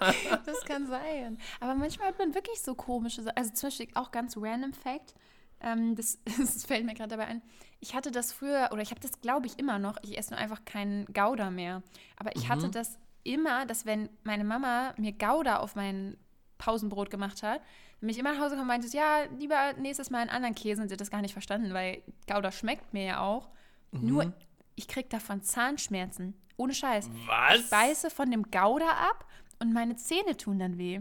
Das 0.46 0.60
kann 0.64 0.86
sein. 0.86 1.38
Aber 1.58 1.74
manchmal 1.74 2.06
hat 2.08 2.18
man 2.20 2.32
wirklich 2.32 2.60
so 2.60 2.76
komische 2.76 3.20
Sachen. 3.22 3.36
Also 3.36 3.52
zum 3.52 3.66
Beispiel 3.68 3.88
auch 3.94 4.12
ganz 4.12 4.36
random 4.36 4.72
Fact. 4.72 5.12
Ähm, 5.60 5.96
das, 5.96 6.20
das 6.38 6.64
fällt 6.64 6.86
mir 6.86 6.94
gerade 6.94 7.08
dabei 7.08 7.26
ein. 7.26 7.42
Ich 7.80 7.94
hatte 7.94 8.10
das 8.10 8.32
früher, 8.32 8.70
oder 8.72 8.82
ich 8.82 8.90
habe 8.90 9.00
das 9.00 9.20
glaube 9.20 9.46
ich 9.46 9.58
immer 9.58 9.78
noch. 9.78 9.96
Ich 10.02 10.18
esse 10.18 10.30
nur 10.30 10.38
einfach 10.40 10.64
keinen 10.64 11.06
Gouda 11.06 11.50
mehr. 11.50 11.82
Aber 12.16 12.34
ich 12.34 12.48
hatte 12.48 12.66
Mhm. 12.68 12.72
das 12.72 12.98
immer, 13.24 13.66
dass 13.66 13.86
wenn 13.86 14.08
meine 14.24 14.44
Mama 14.44 14.94
mir 14.96 15.12
Gouda 15.12 15.58
auf 15.58 15.76
meinen 15.76 16.16
Pausenbrot 16.58 17.10
gemacht 17.10 17.42
hat, 17.42 17.60
bin 18.00 18.08
ich 18.08 18.18
immer 18.18 18.32
nach 18.32 18.38
Hause 18.40 18.50
gekommen 18.50 18.62
und 18.70 18.80
meinte, 18.80 18.96
ja, 18.96 19.24
lieber 19.38 19.72
nächstes 19.74 20.10
Mal 20.10 20.20
einen 20.20 20.30
anderen 20.30 20.54
Käse 20.54 20.82
und 20.82 20.88
sie 20.88 20.94
hat 20.94 21.00
das 21.00 21.10
gar 21.10 21.20
nicht 21.22 21.32
verstanden, 21.32 21.72
weil 21.74 22.02
Gouda 22.26 22.50
schmeckt 22.52 22.92
mir 22.94 23.04
ja 23.04 23.20
auch. 23.20 23.48
Mhm. 23.92 24.06
Nur, 24.08 24.32
ich 24.74 24.88
krieg 24.88 25.08
davon 25.10 25.42
Zahnschmerzen. 25.42 26.34
Ohne 26.56 26.74
Scheiß. 26.74 27.08
Was? 27.26 27.60
Ich 27.60 27.70
beiße 27.70 28.10
von 28.10 28.30
dem 28.30 28.50
Gouda 28.50 28.88
ab 28.90 29.24
und 29.60 29.72
meine 29.72 29.94
Zähne 29.96 30.36
tun 30.36 30.58
dann 30.58 30.78
weh. 30.78 31.00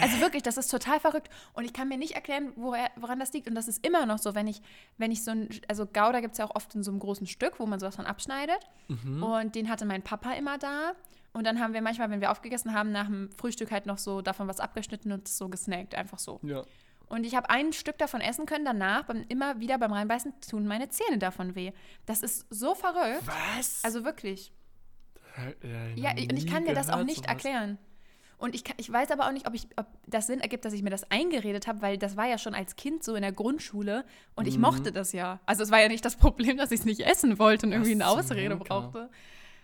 Also 0.00 0.20
wirklich, 0.20 0.42
das 0.42 0.56
ist 0.56 0.70
total 0.70 1.00
verrückt. 1.00 1.28
Und 1.54 1.64
ich 1.64 1.72
kann 1.72 1.88
mir 1.88 1.96
nicht 1.98 2.14
erklären, 2.14 2.52
woher, 2.56 2.90
woran 2.96 3.18
das 3.18 3.32
liegt. 3.32 3.48
Und 3.48 3.54
das 3.54 3.68
ist 3.68 3.86
immer 3.86 4.06
noch 4.06 4.18
so, 4.18 4.34
wenn 4.34 4.46
ich, 4.46 4.60
wenn 4.98 5.10
ich 5.10 5.22
so 5.24 5.30
ein, 5.30 5.48
also 5.68 5.86
Gouda 5.86 6.20
gibt 6.20 6.32
es 6.32 6.38
ja 6.38 6.46
auch 6.46 6.54
oft 6.54 6.74
in 6.74 6.82
so 6.82 6.90
einem 6.90 7.00
großen 7.00 7.26
Stück, 7.26 7.58
wo 7.60 7.66
man 7.66 7.78
sowas 7.78 7.96
von 7.96 8.06
abschneidet. 8.06 8.58
Mhm. 8.88 9.22
Und 9.22 9.54
den 9.54 9.68
hatte 9.68 9.84
mein 9.86 10.02
Papa 10.02 10.32
immer 10.32 10.58
da. 10.58 10.92
Und 11.32 11.44
dann 11.44 11.60
haben 11.60 11.74
wir 11.74 11.82
manchmal, 11.82 12.10
wenn 12.10 12.20
wir 12.20 12.30
aufgegessen 12.30 12.72
haben, 12.72 12.92
nach 12.92 13.06
dem 13.06 13.30
Frühstück 13.36 13.70
halt 13.70 13.86
noch 13.86 13.98
so 13.98 14.22
davon 14.22 14.48
was 14.48 14.58
abgeschnitten 14.58 15.12
und 15.12 15.28
so 15.28 15.48
gesnackt, 15.48 15.94
einfach 15.94 16.18
so. 16.18 16.40
Ja. 16.42 16.62
Und 17.08 17.24
ich 17.24 17.36
habe 17.36 17.50
ein 17.50 17.72
Stück 17.72 17.98
davon 17.98 18.20
essen 18.20 18.46
können, 18.46 18.64
danach 18.64 19.04
beim, 19.04 19.24
immer 19.28 19.60
wieder 19.60 19.78
beim 19.78 19.92
Reinbeißen 19.92 20.40
tun 20.40 20.66
meine 20.66 20.88
Zähne 20.88 21.18
davon 21.18 21.54
weh. 21.54 21.72
Das 22.04 22.22
ist 22.22 22.46
so 22.50 22.74
verrückt. 22.74 23.22
Was? 23.56 23.84
Also 23.84 24.04
wirklich. 24.04 24.52
Äh, 25.62 25.94
Ja, 25.94 26.14
noch 26.14 26.22
und 26.22 26.36
ich 26.36 26.46
kann 26.46 26.64
dir 26.64 26.74
das 26.74 26.88
auch 26.88 27.04
nicht 27.04 27.18
sowas. 27.18 27.30
erklären. 27.30 27.78
Und 28.38 28.54
ich, 28.54 28.64
kann, 28.64 28.76
ich 28.78 28.92
weiß 28.92 29.10
aber 29.12 29.26
auch 29.26 29.32
nicht, 29.32 29.46
ob, 29.46 29.54
ich, 29.54 29.66
ob 29.76 29.86
das 30.06 30.26
Sinn 30.26 30.40
ergibt, 30.40 30.64
dass 30.66 30.72
ich 30.74 30.82
mir 30.82 30.90
das 30.90 31.10
eingeredet 31.10 31.66
habe, 31.66 31.80
weil 31.80 31.96
das 31.96 32.16
war 32.16 32.26
ja 32.26 32.36
schon 32.36 32.54
als 32.54 32.76
Kind 32.76 33.02
so 33.02 33.14
in 33.14 33.22
der 33.22 33.32
Grundschule 33.32 34.04
und 34.34 34.44
Mhm. 34.44 34.48
ich 34.50 34.58
mochte 34.58 34.92
das 34.92 35.12
ja. 35.12 35.40
Also 35.46 35.62
es 35.62 35.70
war 35.70 35.80
ja 35.80 35.88
nicht 35.88 36.04
das 36.04 36.16
Problem, 36.16 36.58
dass 36.58 36.70
ich 36.70 36.80
es 36.80 36.86
nicht 36.86 37.00
essen 37.00 37.38
wollte 37.38 37.66
und 37.66 37.72
irgendwie 37.72 37.92
eine 37.92 38.06
Ausrede 38.08 38.56
brauchte, 38.56 39.08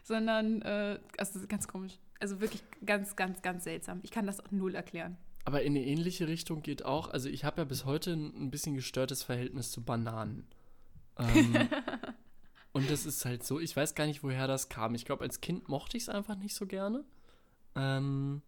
sondern 0.04 0.62
äh, 0.62 0.98
also 1.18 1.34
das 1.34 1.36
ist 1.42 1.48
ganz 1.48 1.68
komisch. 1.68 1.98
Also 2.20 2.40
wirklich 2.40 2.62
ganz, 2.86 3.14
ganz, 3.16 3.42
ganz 3.42 3.64
seltsam. 3.64 4.00
Ich 4.04 4.10
kann 4.10 4.26
das 4.26 4.40
auch 4.40 4.50
null 4.50 4.74
erklären. 4.74 5.16
Aber 5.44 5.62
in 5.62 5.72
eine 5.76 5.84
ähnliche 5.84 6.28
Richtung 6.28 6.62
geht 6.62 6.84
auch, 6.84 7.10
also 7.10 7.28
ich 7.28 7.44
habe 7.44 7.62
ja 7.62 7.64
bis 7.64 7.84
heute 7.84 8.12
ein, 8.12 8.44
ein 8.44 8.50
bisschen 8.50 8.74
gestörtes 8.74 9.22
Verhältnis 9.24 9.70
zu 9.72 9.82
Bananen. 9.82 10.46
Ähm, 11.18 11.68
und 12.72 12.90
das 12.90 13.04
ist 13.06 13.24
halt 13.24 13.44
so, 13.44 13.58
ich 13.60 13.76
weiß 13.76 13.94
gar 13.94 14.06
nicht, 14.06 14.22
woher 14.22 14.46
das 14.46 14.68
kam. 14.68 14.94
Ich 14.94 15.04
glaube, 15.04 15.24
als 15.24 15.40
Kind 15.40 15.68
mochte 15.68 15.96
ich 15.96 16.04
es 16.04 16.08
einfach 16.08 16.36
nicht 16.36 16.54
so 16.54 16.66
gerne. 16.66 17.04
Ähm, 17.74 18.40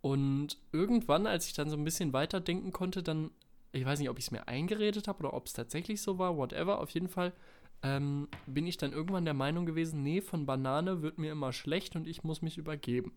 und 0.00 0.56
irgendwann, 0.72 1.26
als 1.26 1.46
ich 1.46 1.54
dann 1.54 1.70
so 1.70 1.76
ein 1.76 1.84
bisschen 1.84 2.12
weiterdenken 2.12 2.72
konnte, 2.72 3.02
dann, 3.02 3.30
ich 3.72 3.84
weiß 3.84 3.98
nicht, 3.98 4.10
ob 4.10 4.18
ich 4.18 4.26
es 4.26 4.30
mir 4.30 4.48
eingeredet 4.48 5.08
habe 5.08 5.20
oder 5.20 5.34
ob 5.34 5.46
es 5.46 5.52
tatsächlich 5.52 6.00
so 6.02 6.18
war, 6.18 6.36
whatever, 6.36 6.80
auf 6.80 6.90
jeden 6.90 7.08
Fall 7.08 7.32
ähm, 7.82 8.28
bin 8.46 8.66
ich 8.66 8.76
dann 8.76 8.92
irgendwann 8.92 9.24
der 9.24 9.34
Meinung 9.34 9.66
gewesen, 9.66 10.02
nee, 10.02 10.20
von 10.20 10.46
Banane 10.46 11.02
wird 11.02 11.18
mir 11.18 11.32
immer 11.32 11.52
schlecht 11.52 11.96
und 11.96 12.06
ich 12.08 12.24
muss 12.24 12.42
mich 12.42 12.58
übergeben. 12.58 13.12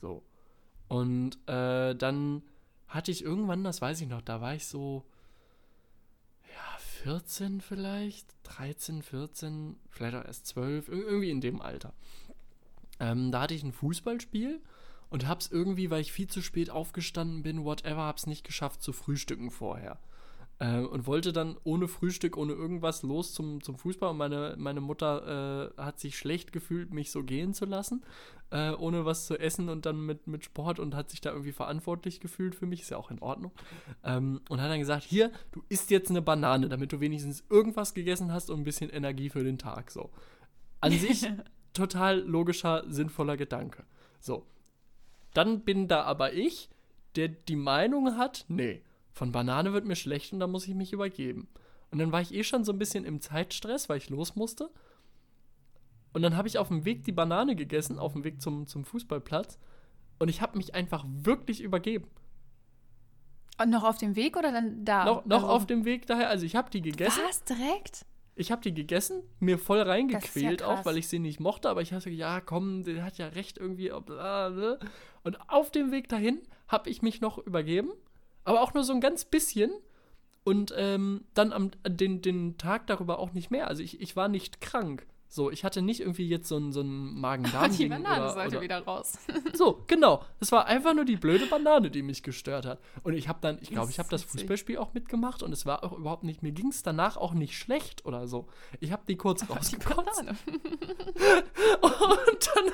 So. 0.00 0.22
Und 0.88 1.36
äh, 1.48 1.94
dann 1.94 2.42
hatte 2.88 3.10
ich 3.10 3.24
irgendwann, 3.24 3.64
das 3.64 3.80
weiß 3.80 4.00
ich 4.00 4.08
noch, 4.08 4.22
da 4.22 4.40
war 4.40 4.54
ich 4.54 4.66
so, 4.66 5.04
ja, 6.48 6.78
14 6.78 7.60
vielleicht, 7.60 8.26
13, 8.44 9.02
14, 9.02 9.76
vielleicht 9.88 10.16
auch 10.16 10.24
erst 10.24 10.46
12, 10.46 10.88
ir- 10.88 10.92
irgendwie 11.04 11.30
in 11.30 11.40
dem 11.40 11.60
Alter. 11.60 11.92
Ähm, 13.00 13.32
da 13.32 13.42
hatte 13.42 13.54
ich 13.54 13.62
ein 13.62 13.72
Fußballspiel 13.72 14.60
und 15.12 15.28
hab's 15.28 15.50
irgendwie, 15.52 15.90
weil 15.90 16.00
ich 16.00 16.10
viel 16.10 16.26
zu 16.26 16.40
spät 16.40 16.70
aufgestanden 16.70 17.42
bin, 17.42 17.64
whatever, 17.64 18.02
hab's 18.02 18.26
nicht 18.26 18.44
geschafft 18.44 18.82
zu 18.82 18.92
frühstücken 18.92 19.50
vorher. 19.50 19.98
Äh, 20.58 20.78
und 20.78 21.06
wollte 21.06 21.34
dann 21.34 21.56
ohne 21.64 21.86
Frühstück, 21.86 22.36
ohne 22.38 22.54
irgendwas 22.54 23.02
los 23.02 23.34
zum, 23.34 23.62
zum 23.62 23.76
Fußball. 23.76 24.10
Und 24.10 24.16
meine, 24.16 24.54
meine 24.56 24.80
Mutter 24.80 25.72
äh, 25.76 25.82
hat 25.82 26.00
sich 26.00 26.16
schlecht 26.16 26.52
gefühlt, 26.52 26.94
mich 26.94 27.10
so 27.10 27.24
gehen 27.24 27.52
zu 27.52 27.66
lassen, 27.66 28.02
äh, 28.50 28.70
ohne 28.70 29.04
was 29.04 29.26
zu 29.26 29.38
essen 29.38 29.68
und 29.68 29.84
dann 29.84 30.06
mit, 30.06 30.26
mit 30.28 30.44
Sport 30.44 30.78
und 30.78 30.94
hat 30.94 31.10
sich 31.10 31.20
da 31.20 31.30
irgendwie 31.30 31.52
verantwortlich 31.52 32.20
gefühlt 32.20 32.54
für 32.54 32.66
mich. 32.66 32.80
Ist 32.80 32.90
ja 32.90 32.96
auch 32.96 33.10
in 33.10 33.18
Ordnung. 33.18 33.52
Ähm, 34.04 34.40
und 34.48 34.62
hat 34.62 34.70
dann 34.70 34.78
gesagt: 34.78 35.02
Hier, 35.02 35.30
du 35.50 35.62
isst 35.68 35.90
jetzt 35.90 36.10
eine 36.10 36.22
Banane, 36.22 36.70
damit 36.70 36.90
du 36.92 37.00
wenigstens 37.00 37.44
irgendwas 37.50 37.92
gegessen 37.92 38.32
hast 38.32 38.48
und 38.48 38.60
ein 38.60 38.64
bisschen 38.64 38.88
Energie 38.88 39.28
für 39.28 39.44
den 39.44 39.58
Tag. 39.58 39.90
So. 39.90 40.08
An 40.80 40.92
sich 40.92 41.28
total 41.74 42.20
logischer, 42.20 42.84
sinnvoller 42.88 43.36
Gedanke. 43.36 43.84
So. 44.20 44.46
Dann 45.34 45.60
bin 45.60 45.88
da 45.88 46.02
aber 46.02 46.32
ich, 46.32 46.68
der 47.16 47.28
die 47.28 47.56
Meinung 47.56 48.16
hat, 48.16 48.44
nee, 48.48 48.82
von 49.12 49.32
Banane 49.32 49.72
wird 49.72 49.84
mir 49.84 49.96
schlecht 49.96 50.32
und 50.32 50.40
da 50.40 50.46
muss 50.46 50.66
ich 50.66 50.74
mich 50.74 50.92
übergeben. 50.92 51.48
Und 51.90 51.98
dann 51.98 52.12
war 52.12 52.20
ich 52.22 52.32
eh 52.32 52.44
schon 52.44 52.64
so 52.64 52.72
ein 52.72 52.78
bisschen 52.78 53.04
im 53.04 53.20
Zeitstress, 53.20 53.88
weil 53.88 53.98
ich 53.98 54.08
los 54.08 54.34
musste. 54.34 54.70
Und 56.14 56.22
dann 56.22 56.36
habe 56.36 56.48
ich 56.48 56.58
auf 56.58 56.68
dem 56.68 56.84
Weg 56.84 57.04
die 57.04 57.12
Banane 57.12 57.54
gegessen, 57.56 57.98
auf 57.98 58.12
dem 58.14 58.24
Weg 58.24 58.40
zum, 58.40 58.66
zum 58.66 58.84
Fußballplatz. 58.84 59.58
Und 60.18 60.28
ich 60.28 60.40
habe 60.40 60.56
mich 60.56 60.74
einfach 60.74 61.04
wirklich 61.08 61.60
übergeben. 61.62 62.08
Und 63.60 63.70
noch 63.70 63.84
auf 63.84 63.98
dem 63.98 64.16
Weg 64.16 64.36
oder 64.36 64.52
dann 64.52 64.84
da? 64.84 65.04
noch 65.04 65.24
noch 65.26 65.42
Also- 65.42 65.48
auf 65.48 65.66
dem 65.66 65.84
Weg 65.84 66.06
daher, 66.06 66.28
also 66.28 66.44
ich 66.46 66.56
habe 66.56 66.70
die 66.70 66.80
gegessen. 66.82 67.20
Was? 67.28 67.44
Direkt? 67.44 68.06
Ich 68.34 68.50
habe 68.50 68.62
die 68.62 68.72
gegessen, 68.72 69.22
mir 69.40 69.58
voll 69.58 69.80
reingequält 69.80 70.62
ja 70.62 70.66
auch, 70.66 70.84
weil 70.84 70.96
ich 70.96 71.08
sie 71.08 71.18
nicht 71.18 71.38
mochte, 71.38 71.68
aber 71.68 71.82
ich 71.82 71.92
hatte 71.92 72.08
ja, 72.08 72.40
komm, 72.40 72.82
der 72.84 73.04
hat 73.04 73.18
ja 73.18 73.28
recht 73.28 73.58
irgendwie. 73.58 73.88
bla, 73.88 74.48
bla. 74.48 74.78
Und 75.22 75.38
auf 75.50 75.70
dem 75.70 75.92
Weg 75.92 76.08
dahin 76.08 76.40
habe 76.66 76.88
ich 76.88 77.02
mich 77.02 77.20
noch 77.20 77.38
übergeben, 77.38 77.92
aber 78.44 78.62
auch 78.62 78.72
nur 78.72 78.84
so 78.84 78.92
ein 78.92 79.00
ganz 79.00 79.24
bisschen. 79.24 79.70
Und 80.44 80.74
ähm, 80.76 81.24
dann 81.34 81.52
am 81.52 81.70
den, 81.86 82.20
den 82.20 82.58
Tag 82.58 82.88
darüber 82.88 83.20
auch 83.20 83.32
nicht 83.32 83.50
mehr. 83.50 83.68
Also 83.68 83.82
ich, 83.82 84.00
ich 84.00 84.16
war 84.16 84.28
nicht 84.28 84.60
krank. 84.60 85.06
So, 85.34 85.50
ich 85.50 85.64
hatte 85.64 85.80
nicht 85.80 86.00
irgendwie 86.00 86.28
jetzt 86.28 86.46
so 86.46 86.58
ein, 86.58 86.72
so 86.72 86.82
ein 86.82 87.14
Die 87.78 87.86
Banane 87.86 88.20
oder, 88.20 88.34
sollte 88.34 88.56
oder 88.56 88.60
wieder 88.60 88.84
raus. 88.84 89.14
so, 89.54 89.82
genau. 89.86 90.22
Es 90.40 90.52
war 90.52 90.66
einfach 90.66 90.92
nur 90.92 91.06
die 91.06 91.16
blöde 91.16 91.46
Banane, 91.46 91.90
die 91.90 92.02
mich 92.02 92.22
gestört 92.22 92.66
hat. 92.66 92.80
Und 93.02 93.14
ich 93.14 93.28
habe 93.28 93.38
dann, 93.40 93.56
ich 93.62 93.70
glaube, 93.70 93.90
ich 93.90 93.98
habe 93.98 94.10
das. 94.10 94.24
Fußballspiel 94.24 94.76
auch 94.76 94.92
mitgemacht 94.92 95.42
und 95.42 95.50
es 95.50 95.64
war 95.64 95.84
auch 95.84 95.92
überhaupt 95.92 96.24
nicht, 96.24 96.42
mir 96.42 96.52
ging 96.52 96.68
es 96.68 96.82
danach 96.82 97.16
auch 97.16 97.32
nicht 97.32 97.56
schlecht 97.56 98.04
oder 98.04 98.28
so. 98.28 98.46
Ich 98.80 98.92
habe 98.92 99.04
die 99.08 99.16
kurz 99.16 99.48
rausgekotzt 99.48 100.20
und 100.20 100.28
dann 100.28 100.34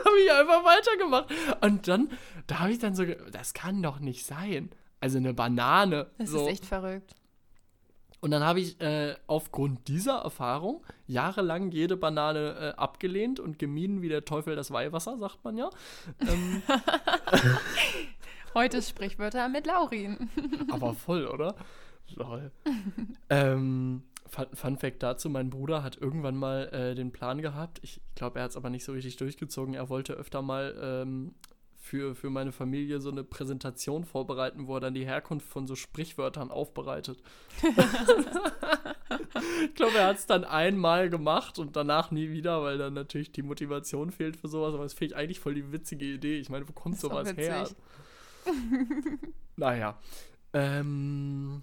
habe 0.05 0.19
ich 0.25 0.33
einfach 0.33 0.65
weitergemacht. 0.65 1.33
Und 1.61 1.87
dann, 1.87 2.11
da 2.49 2.59
habe 2.59 2.73
ich 2.73 2.81
dann 2.81 2.97
so, 2.97 3.05
das 3.05 3.55
kann 3.55 3.85
doch 3.85 4.01
nicht 4.01 4.27
sein. 4.27 4.71
Also 4.99 5.19
eine 5.19 5.33
Banane. 5.33 6.11
Das 6.19 6.31
so. 6.31 6.41
ist 6.41 6.49
echt 6.49 6.67
verrückt. 6.67 7.15
Und 8.21 8.33
dann 8.33 8.43
habe 8.43 8.61
ich 8.61 8.81
äh, 8.81 9.15
aufgrund 9.27 9.87
dieser 9.87 10.19
Erfahrung 10.19 10.85
jahrelang 11.07 11.71
jede 11.71 11.97
Banane 11.97 12.75
äh, 12.75 12.81
abgelehnt 12.81 13.39
und 13.39 13.59
gemieden 13.59 14.03
wie 14.03 14.09
der 14.09 14.25
Teufel 14.25 14.57
das 14.57 14.73
Weihwasser, 14.73 15.17
sagt 15.19 15.45
man 15.45 15.57
ja. 15.57 15.71
Ähm, 16.21 16.63
Heute 18.55 18.83
Sprichwörter 18.83 19.49
mit 19.49 19.67
Laurin. 19.67 20.31
Aber 20.71 20.95
voll, 20.95 21.27
oder? 21.27 21.55
Lol. 22.17 22.51
ähm, 23.31 24.03
Fun, 24.27 24.47
Fun 24.53 24.79
Fact 24.79 25.03
dazu: 25.03 25.31
Mein 25.31 25.51
Bruder 25.51 25.83
hat 25.83 25.97
irgendwann 25.97 26.37
mal 26.37 26.69
äh, 26.73 26.95
den 26.95 27.13
Plan 27.13 27.41
gehabt. 27.41 27.79
Ich 27.83 28.01
glaube, 28.15 28.39
er 28.41 28.45
hat 28.45 28.51
es 28.51 28.57
aber 28.57 28.71
nicht 28.71 28.85
so 28.85 28.93
richtig 28.93 29.17
durchgezogen. 29.17 29.75
Er 29.75 29.89
wollte 29.89 30.15
öfter 30.15 30.43
mal 30.43 30.77
ähm, 30.81 31.35
für, 31.89 32.15
für 32.15 32.29
meine 32.29 32.53
Familie 32.53 33.01
so 33.01 33.11
eine 33.11 33.25
Präsentation 33.25 34.05
vorbereiten, 34.05 34.67
wo 34.67 34.75
er 34.77 34.81
dann 34.81 34.93
die 34.95 35.07
Herkunft 35.07 35.49
von 35.49 35.67
so 35.67 35.75
Sprichwörtern 35.75 36.51
aufbereitet. 36.51 37.19
ich 39.65 39.75
glaube, 39.75 39.97
er 39.97 40.09
hat 40.09 40.19
es 40.19 40.27
dann 40.27 40.45
einmal 40.45 41.09
gemacht 41.09 41.59
und 41.59 41.77
danach 41.77 42.11
nie 42.11 42.29
wieder, 42.31 42.63
weil 42.63 42.77
dann 42.77 42.93
natürlich 42.93 43.33
die 43.33 43.43
Motivation 43.43 44.11
fehlt 44.13 44.37
für 44.37 44.49
sowas. 44.49 44.75
Aber 44.75 44.85
es 44.85 44.93
fehlt 44.93 45.15
eigentlich 45.15 45.41
voll 45.41 45.55
die 45.55 45.73
witzige 45.73 46.05
Idee. 46.05 46.39
Ich 46.39 46.51
meine, 46.51 46.69
wo 46.69 46.73
kommt 46.73 47.01
sowas 47.01 47.35
her? 47.37 47.67
naja. 49.57 49.99
Ähm, 50.53 51.63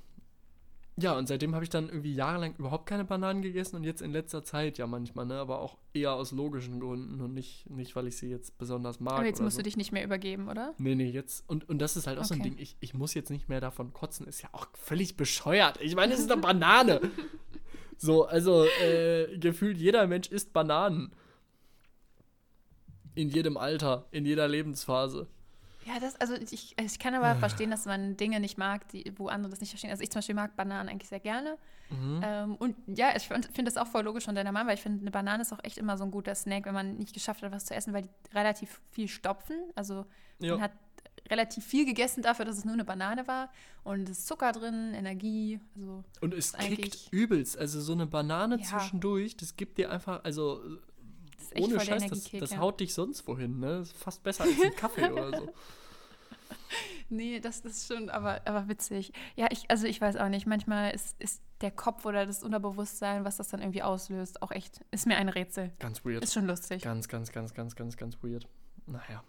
ja, 0.98 1.18
und 1.18 1.28
seitdem 1.28 1.54
habe 1.54 1.66
ich 1.66 1.70
dann 1.70 1.90
irgendwie 1.90 2.14
jahrelang 2.14 2.56
überhaupt 2.58 2.86
keine 2.86 3.04
Bananen 3.04 3.42
gegessen 3.42 3.76
und 3.76 3.84
jetzt 3.84 4.02
in 4.02 4.12
letzter 4.12 4.44
Zeit 4.44 4.78
ja 4.78 4.88
manchmal, 4.88 5.26
ne? 5.26 5.36
Aber 5.36 5.60
auch 5.60 5.78
eher 5.94 6.14
aus 6.14 6.32
logischen 6.32 6.80
Gründen 6.80 7.20
und 7.20 7.34
nicht, 7.34 7.70
nicht 7.70 7.96
weil 7.98 8.08
ich 8.08 8.16
sie 8.16 8.30
jetzt 8.30 8.58
besonders 8.58 9.02
mag. 9.02 9.16
Aber 9.16 9.26
jetzt 9.26 9.42
musst 9.42 9.58
so. 9.58 9.60
du 9.60 9.64
dich 9.64 9.76
nicht 9.76 9.92
mehr 9.92 10.06
übergeben, 10.06 10.48
oder? 10.48 10.74
Nee, 10.78 10.96
nee, 10.96 11.10
jetzt. 11.10 11.44
Und, 11.50 11.68
und 11.68 11.80
das 11.80 11.98
ist 11.98 12.08
halt 12.08 12.18
auch 12.18 12.24
so 12.24 12.34
ein 12.34 12.40
Okay. 12.40 12.52
Ding. 12.52 12.60
Ich, 12.60 12.78
ich 12.80 12.94
muss 12.94 13.14
jetzt 13.14 13.30
nicht 13.30 13.50
mehr 13.50 13.60
davon 13.60 13.92
kotzen. 13.92 14.26
Ist 14.26 14.42
ja 14.42 14.50
auch 14.54 14.68
völlig 14.74 15.18
bescheuert. 15.18 15.82
Ich 15.82 15.96
meine, 15.96 16.14
es 16.14 16.20
ist 16.20 16.32
eine 16.32 16.42
Banane. 16.42 17.02
So, 17.98 18.26
also 18.26 18.66
äh, 18.84 19.38
gefühlt 19.38 19.78
jeder 19.78 20.06
Mensch 20.08 20.28
isst 20.28 20.54
Bananen. 20.54 21.14
In 23.16 23.30
jedem 23.30 23.56
Alter, 23.56 24.06
in 24.12 24.26
jeder 24.26 24.48
Lebensphase. 24.48 25.28
Ja, 25.86 26.00
das, 26.00 26.16
also 26.20 26.34
ich, 26.34 26.76
ich 26.80 27.00
kann 27.00 27.14
aber 27.14 27.36
verstehen, 27.36 27.70
dass 27.70 27.86
man 27.86 28.18
Dinge 28.18 28.40
nicht 28.40 28.58
mag, 28.58 28.88
die, 28.90 29.14
wo 29.18 29.28
andere 29.28 29.52
das 29.52 29.60
nicht 29.62 29.70
verstehen. 29.70 29.92
Also 29.92 30.02
ich 30.02 30.10
zum 30.10 30.18
Beispiel 30.20 30.34
mag 30.36 30.56
Bananen 30.56 30.90
eigentlich 30.90 31.10
sehr 31.10 31.20
gerne. 31.20 31.58
Mhm. 31.92 32.22
Ähm, 32.24 32.56
und 32.56 32.76
ja, 32.88 33.16
ich 33.16 33.28
finde 33.28 33.64
das 33.66 33.78
auch 33.78 33.86
voll 33.88 34.04
logisch 34.04 34.26
von 34.26 34.34
deiner 34.34 34.52
Mama, 34.52 34.68
weil 34.70 34.76
ich 34.76 34.82
finde, 34.82 35.02
eine 35.02 35.12
Banane 35.12 35.44
ist 35.44 35.54
auch 35.54 35.64
echt 35.64 35.78
immer 35.78 35.96
so 35.98 36.04
ein 36.04 36.10
guter 36.12 36.34
Snack, 36.34 36.66
wenn 36.66 36.74
man 36.74 36.98
nicht 36.98 37.14
geschafft 37.14 37.44
hat, 37.44 37.52
was 37.52 37.66
zu 37.66 37.76
essen, 37.76 37.94
weil 37.94 38.02
die 38.02 38.10
relativ 38.34 38.82
viel 38.92 39.08
stopfen. 39.08 39.58
Also 39.76 40.06
Ja. 40.40 40.54
man 40.54 40.62
hat 40.64 40.72
relativ 41.30 41.64
viel 41.66 41.86
gegessen 41.86 42.24
dafür, 42.24 42.46
dass 42.46 42.58
es 42.58 42.66
nur 42.66 42.74
eine 42.74 42.86
Banane 42.86 43.28
war. 43.28 43.52
Und 43.84 44.10
es 44.10 44.20
ist 44.20 44.28
Zucker 44.28 44.52
drin, 44.54 44.94
Energie. 44.96 45.60
Also 45.76 46.04
Und 46.22 46.34
es 46.34 46.54
kickt 46.54 47.10
übelst. 47.12 47.58
Also 47.60 47.80
so 47.80 47.94
eine 47.94 48.08
Banane 48.08 48.58
Ja. 48.58 48.64
zwischendurch, 48.64 49.38
das 49.38 49.56
gibt 49.56 49.78
dir 49.78 49.92
einfach, 49.92 50.24
also 50.24 50.62
ist 51.48 51.56
echt 51.56 51.66
ohne 51.66 51.76
voll 51.76 51.86
Scheiß, 51.86 52.08
das, 52.08 52.32
das 52.32 52.58
haut 52.58 52.80
dich 52.80 52.94
sonst 52.94 53.28
wohin, 53.28 53.60
ne? 53.60 53.80
Das 53.80 53.90
ist 53.90 53.98
fast 53.98 54.24
besser 54.24 54.44
als 54.44 54.54
ein 54.62 54.76
Kaffee 54.76 55.06
oder 55.12 55.38
so. 55.38 55.54
nee, 57.10 57.40
das, 57.40 57.62
das 57.62 57.74
ist 57.74 57.88
schon, 57.88 58.10
aber, 58.10 58.42
aber 58.46 58.68
witzig. 58.68 59.14
Ja, 59.36 59.48
ich, 59.52 59.70
also 59.70 59.88
ich 59.88 60.02
weiß 60.02 60.18
auch 60.18 60.30
nicht. 60.30 60.46
Manchmal 60.48 60.92
ist, 60.92 61.16
ist 61.20 61.42
der 61.62 61.72
Kopf 61.72 62.06
oder 62.06 62.26
das 62.26 62.44
Unterbewusstsein, 62.44 63.26
was 63.26 63.38
das 63.38 63.50
dann 63.50 63.62
irgendwie 63.62 63.84
auslöst, 63.84 64.42
auch 64.42 64.52
echt, 64.52 64.82
ist 64.92 65.08
mir 65.08 65.18
ein 65.18 65.30
Rätsel. 65.30 65.72
Ganz 65.80 66.04
weird. 66.06 66.24
Ist 66.24 66.34
schon 66.34 66.46
lustig. 66.46 66.82
Ganz, 66.82 67.08
ganz, 67.08 67.32
ganz, 67.32 67.54
ganz, 67.54 67.76
ganz, 67.76 67.98
ganz 67.98 68.18
weird. 68.22 68.48
Naja. 68.86 69.24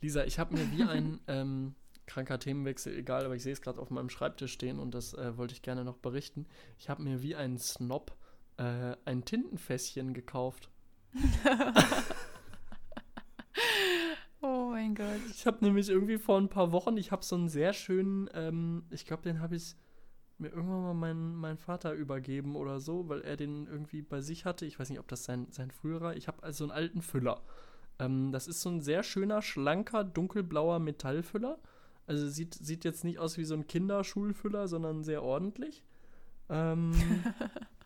Lisa, 0.00 0.24
ich 0.24 0.38
habe 0.38 0.54
mir 0.54 0.70
wie 0.72 0.82
ein 0.84 1.20
ähm, 1.26 1.74
kranker 2.06 2.38
Themenwechsel, 2.38 2.96
egal, 2.96 3.24
aber 3.24 3.36
ich 3.36 3.42
sehe 3.42 3.52
es 3.52 3.60
gerade 3.60 3.80
auf 3.80 3.90
meinem 3.90 4.08
Schreibtisch 4.08 4.52
stehen 4.52 4.78
und 4.78 4.92
das 4.92 5.14
äh, 5.14 5.36
wollte 5.36 5.54
ich 5.54 5.62
gerne 5.62 5.84
noch 5.84 5.98
berichten. 5.98 6.46
Ich 6.78 6.88
habe 6.88 7.02
mir 7.02 7.22
wie 7.22 7.36
ein 7.36 7.58
Snob 7.58 8.16
äh, 8.58 8.96
ein 9.04 9.24
Tintenfässchen 9.24 10.14
gekauft. 10.14 10.70
oh 14.40 14.68
mein 14.70 14.94
Gott. 14.94 15.20
Ich 15.30 15.46
habe 15.46 15.64
nämlich 15.64 15.88
irgendwie 15.88 16.18
vor 16.18 16.38
ein 16.38 16.48
paar 16.48 16.72
Wochen, 16.72 16.96
ich 16.96 17.12
habe 17.12 17.24
so 17.24 17.36
einen 17.36 17.48
sehr 17.48 17.72
schönen, 17.72 18.28
ähm, 18.34 18.84
ich 18.90 19.06
glaube, 19.06 19.22
den 19.22 19.40
habe 19.40 19.56
ich 19.56 19.76
mir 20.38 20.48
irgendwann 20.48 20.82
mal 20.82 20.94
meinen 20.94 21.34
mein 21.34 21.58
Vater 21.58 21.92
übergeben 21.92 22.56
oder 22.56 22.80
so, 22.80 23.08
weil 23.08 23.22
er 23.22 23.36
den 23.36 23.66
irgendwie 23.66 24.02
bei 24.02 24.20
sich 24.20 24.44
hatte. 24.44 24.66
Ich 24.66 24.78
weiß 24.78 24.90
nicht, 24.90 25.00
ob 25.00 25.08
das 25.08 25.24
sein, 25.24 25.48
sein 25.50 25.70
früherer. 25.70 26.16
Ich 26.16 26.28
habe 26.28 26.42
also 26.42 26.64
einen 26.64 26.70
alten 26.70 27.02
Füller. 27.02 27.42
Ähm, 27.98 28.32
das 28.32 28.46
ist 28.46 28.60
so 28.60 28.70
ein 28.70 28.80
sehr 28.80 29.02
schöner, 29.02 29.42
schlanker, 29.42 30.04
dunkelblauer 30.04 30.78
Metallfüller. 30.78 31.58
Also 32.06 32.28
sieht, 32.28 32.54
sieht 32.54 32.84
jetzt 32.84 33.04
nicht 33.04 33.18
aus 33.18 33.36
wie 33.36 33.44
so 33.44 33.54
ein 33.54 33.66
Kinderschulfüller, 33.66 34.68
sondern 34.68 35.02
sehr 35.02 35.22
ordentlich. 35.22 35.82
Ähm, 36.48 36.92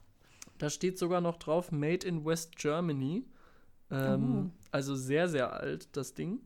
da 0.62 0.70
steht 0.70 0.96
sogar 0.96 1.20
noch 1.20 1.38
drauf 1.38 1.72
Made 1.72 2.06
in 2.06 2.24
West 2.24 2.54
Germany. 2.56 3.24
Ähm, 3.90 4.52
Oh. 4.54 4.66
Also 4.70 4.94
sehr, 4.94 5.28
sehr 5.28 5.52
alt, 5.52 5.88
das 5.96 6.14
Ding. 6.14 6.40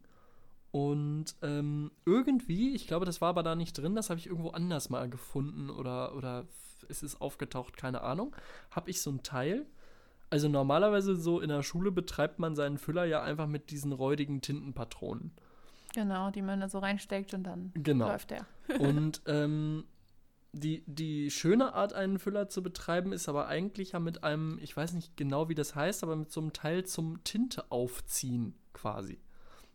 Und 0.70 1.36
ähm, 1.42 1.90
irgendwie, 2.06 2.74
ich 2.74 2.86
glaube, 2.86 3.04
das 3.04 3.20
war 3.20 3.28
aber 3.28 3.42
da 3.42 3.54
nicht 3.54 3.74
drin, 3.78 3.94
das 3.94 4.08
habe 4.10 4.18
ich 4.18 4.26
irgendwo 4.26 4.50
anders 4.50 4.88
mal 4.90 5.08
gefunden 5.10 5.68
oder, 5.70 6.16
oder 6.16 6.46
es 6.88 7.02
ist 7.02 7.20
aufgetaucht, 7.20 7.76
keine 7.76 8.00
Ahnung. 8.00 8.34
Habe 8.70 8.88
ich 8.90 9.00
so 9.02 9.10
ein 9.10 9.22
Teil. 9.22 9.66
Also 10.30 10.48
normalerweise 10.48 11.14
so 11.14 11.40
in 11.40 11.50
der 11.50 11.62
Schule 11.62 11.92
betreibt 11.92 12.38
man 12.38 12.56
seinen 12.56 12.78
Füller 12.78 13.04
ja 13.04 13.22
einfach 13.22 13.46
mit 13.46 13.70
diesen 13.70 13.92
räudigen 13.92 14.40
Tintenpatronen. 14.40 15.30
Genau, 15.94 16.30
die 16.30 16.42
man 16.42 16.60
da 16.60 16.68
so 16.68 16.78
reinsteckt 16.78 17.32
und 17.34 17.44
dann 17.44 17.70
Genau. 17.74 18.08
läuft 18.08 18.30
der. 18.30 18.46
Und 18.78 19.20
ähm, 19.26 19.84
die, 20.52 20.84
die 20.86 21.30
schöne 21.30 21.74
Art, 21.74 21.92
einen 21.92 22.18
Füller 22.18 22.48
zu 22.48 22.62
betreiben, 22.62 23.12
ist 23.12 23.28
aber 23.28 23.46
eigentlich 23.46 23.92
ja 23.92 24.00
mit 24.00 24.24
einem, 24.24 24.58
ich 24.62 24.76
weiß 24.76 24.92
nicht 24.92 25.16
genau, 25.16 25.48
wie 25.48 25.54
das 25.54 25.74
heißt, 25.74 26.02
aber 26.02 26.16
mit 26.16 26.32
so 26.32 26.40
einem 26.40 26.52
Teil 26.52 26.84
zum 26.84 27.22
Tinte 27.24 27.70
aufziehen 27.70 28.54
quasi. 28.72 29.20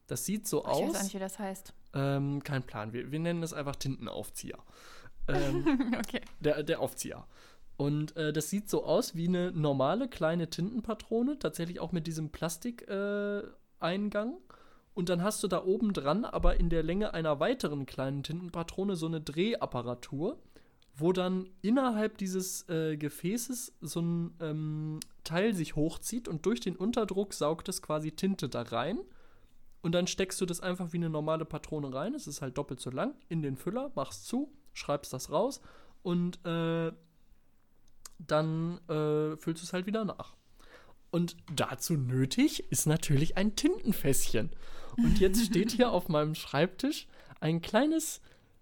Das 0.07 0.26
sieht 0.26 0.47
so 0.47 0.59
Ich 0.59 0.65
weiß 0.65 0.76
auch 0.76 0.89
aus. 0.89 1.03
nicht, 1.03 1.13
wie 1.13 1.19
das 1.19 1.39
heißt. 1.39 1.74
Ähm, 1.93 2.43
kein 2.43 2.63
Plan. 2.63 2.93
Wir, 2.93 3.11
wir 3.11 3.19
nennen 3.19 3.43
es 3.43 3.53
einfach 3.53 3.76
Tintenaufzieher. 3.76 4.57
Ähm, 5.28 5.93
okay. 5.97 6.22
der, 6.39 6.63
der 6.63 6.80
Aufzieher. 6.80 7.26
Und 7.78 8.15
äh, 8.15 8.34
das 8.34 8.49
sieht 8.49 8.69
so 8.69 8.84
aus 8.84 9.15
wie 9.15 9.28
eine 9.28 9.51
normale 9.51 10.07
kleine 10.07 10.49
Tintenpatrone, 10.49 11.39
tatsächlich 11.39 11.80
auch 11.80 11.91
mit 11.91 12.07
diesem 12.07 12.30
Plastikeingang. 12.30 14.34
Äh, 14.34 14.53
und 14.93 15.09
dann 15.09 15.24
hast 15.24 15.41
du 15.43 15.47
da 15.47 15.63
oben 15.63 15.93
dran, 15.93 16.26
aber 16.26 16.59
in 16.59 16.69
der 16.69 16.84
Länge 16.84 17.13
einer 17.13 17.39
weiteren 17.39 17.86
kleinen 17.86 18.24
Tintenpatrone, 18.24 18.95
so 18.95 19.07
eine 19.07 19.22
Drehapparatur, 19.22 20.38
wo 21.02 21.12
dann 21.14 21.49
innerhalb 21.62 22.18
dieses 22.18 22.68
äh, 22.70 22.97
Gefäßes 22.97 23.74
so 23.82 24.02
ein 24.02 24.34
ähm, 24.39 24.99
Teil 25.24 25.54
sich 25.54 25.76
hochzieht 25.76 26.28
und 26.28 26.45
durch 26.45 26.60
den 26.60 26.76
Unterdruck 26.76 27.34
saugt 27.34 27.70
es 27.70 27.82
quasi 27.82 28.12
Tinte 28.12 28.49
da 28.49 28.62
rein. 28.62 28.99
Und 29.82 29.93
dann 29.93 30.06
steckst 30.06 30.39
du 30.39 30.45
das 30.45 30.62
einfach 30.62 30.93
wie 30.93 30.97
eine 30.97 31.10
normale 31.10 31.43
Patrone 31.43 31.91
rein. 31.91 32.14
Es 32.14 32.28
ist 32.28 32.41
halt 32.41 32.58
doppelt 32.58 32.80
so 32.80 32.91
lang 32.91 33.16
in 33.30 33.41
den 33.41 33.58
Füller, 33.58 33.91
machst 33.95 34.28
zu, 34.28 34.52
schreibst 34.74 35.12
das 35.12 35.32
raus 35.32 35.60
und 36.04 36.43
äh, 36.45 36.91
dann 38.20 38.78
äh, 38.88 39.38
füllst 39.38 39.64
du 39.64 39.66
es 39.66 39.74
halt 39.74 39.88
wieder 39.88 40.06
nach. 40.06 40.36
Und 41.10 41.36
dazu 41.54 41.93
nötig 41.93 42.72
ist 42.72 42.86
natürlich 42.86 43.38
ein 43.38 43.56
Tintenfässchen. 43.56 44.52
Und 44.97 45.20
jetzt 45.20 45.45
steht 45.45 45.72
hier 45.72 45.91
auf 45.91 46.10
meinem 46.10 46.36
Schreibtisch 46.36 47.08
ein 47.39 47.62
kleines 47.62 48.22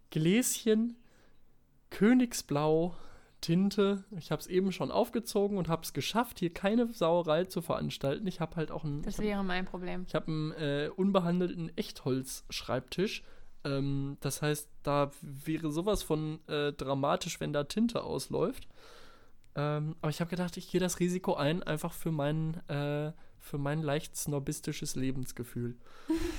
Gläschen 0.10 0.96
Königsblau 1.90 2.96
Tinte. 3.42 4.04
Ich 4.18 4.32
habe 4.32 4.42
es 4.42 4.48
eben 4.48 4.72
schon 4.72 4.92
aufgezogen 4.92 5.58
und 5.58 5.70
habe 5.70 5.84
es 5.84 5.94
geschafft, 5.94 6.40
hier 6.40 6.54
keine 6.54 6.92
Sauerei 6.92 7.46
zu 7.46 7.62
veranstalten. 7.62 8.28
Ich 8.28 8.40
habe 8.40 8.56
halt 8.58 8.72
auch 8.72 8.84
einen, 8.84 9.02
Das 9.02 9.20
wäre 9.20 9.44
mein 9.44 9.66
Problem. 9.66 10.04
ich 10.08 10.16
habe 10.16 10.28
einen 10.28 10.52
äh, 10.54 10.90
unbehandelten 10.96 11.76
Echtholz-Schreibtisch. 11.78 13.24
Ähm, 13.64 14.18
das 14.20 14.42
heißt, 14.42 14.70
da 14.84 15.12
wäre 15.22 15.72
sowas 15.72 16.04
von 16.04 16.40
äh, 16.48 16.74
dramatisch, 16.74 17.40
wenn 17.40 17.54
da 17.54 17.64
Tinte 17.64 18.04
ausläuft. 18.04 18.68
Ähm, 19.56 19.96
aber 20.02 20.10
ich 20.10 20.20
habe 20.20 20.30
gedacht, 20.30 20.58
ich 20.58 20.70
gehe 20.70 20.80
das 20.82 21.00
Risiko 21.00 21.34
ein, 21.36 21.64
einfach 21.64 21.94
für 21.94 22.12
mein, 22.12 22.56
äh, 22.68 23.12
für 23.40 23.58
mein 23.58 23.82
leicht 23.82 24.16
snobistisches 24.16 24.96
Lebensgefühl. 24.96 25.78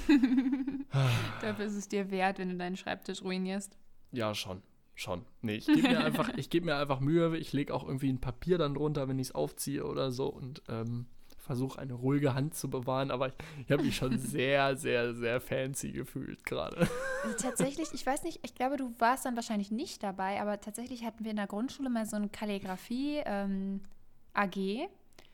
Dafür 1.40 1.64
ist 1.64 1.76
es 1.76 1.88
dir 1.88 2.11
wert, 2.11 2.38
wenn 2.38 2.51
du 2.51 2.57
deinen 2.57 2.76
Schreibtisch 2.76 3.22
ruinierst. 3.22 3.76
Ja, 4.12 4.34
schon. 4.34 4.62
Schon. 5.01 5.24
Nee, 5.40 5.55
ich 5.55 5.66
gebe 5.66 5.88
mir 5.88 6.05
einfach, 6.05 6.28
ich 6.36 6.51
gebe 6.51 6.66
mir 6.66 6.76
einfach 6.76 7.01
Mühe. 7.01 7.34
Ich 7.38 7.55
lege 7.55 7.72
auch 7.72 7.86
irgendwie 7.86 8.11
ein 8.12 8.20
Papier 8.20 8.59
dann 8.59 8.74
drunter, 8.74 9.09
wenn 9.09 9.18
ich 9.18 9.28
es 9.28 9.34
aufziehe 9.34 9.86
oder 9.86 10.11
so 10.12 10.26
und 10.26 10.62
ähm, 10.68 11.07
versuche 11.38 11.78
eine 11.78 11.94
ruhige 11.94 12.34
Hand 12.34 12.55
zu 12.55 12.68
bewahren. 12.68 13.11
Aber 13.11 13.28
ich, 13.28 13.34
ich 13.64 13.72
habe 13.72 13.82
mich 13.82 13.96
schon 13.96 14.18
sehr, 14.18 14.76
sehr, 14.76 15.14
sehr 15.14 15.40
fancy 15.40 15.92
gefühlt 15.92 16.44
gerade. 16.44 16.86
Also 17.24 17.36
tatsächlich, 17.38 17.94
ich 17.94 18.05
weiß 18.05 18.24
nicht, 18.24 18.40
ich 18.42 18.55
glaube, 18.55 18.76
du 18.76 18.92
warst 18.98 19.24
dann 19.24 19.36
wahrscheinlich 19.36 19.70
nicht 19.70 20.03
dabei, 20.03 20.38
aber 20.38 20.61
tatsächlich 20.61 21.03
hatten 21.03 21.24
wir 21.24 21.30
in 21.30 21.38
der 21.38 21.46
Grundschule 21.46 21.88
mal 21.88 22.05
so 22.05 22.16
eine 22.16 22.28
Kalligrafie 22.28 23.22
ähm, 23.24 23.80
AG. 24.34 24.86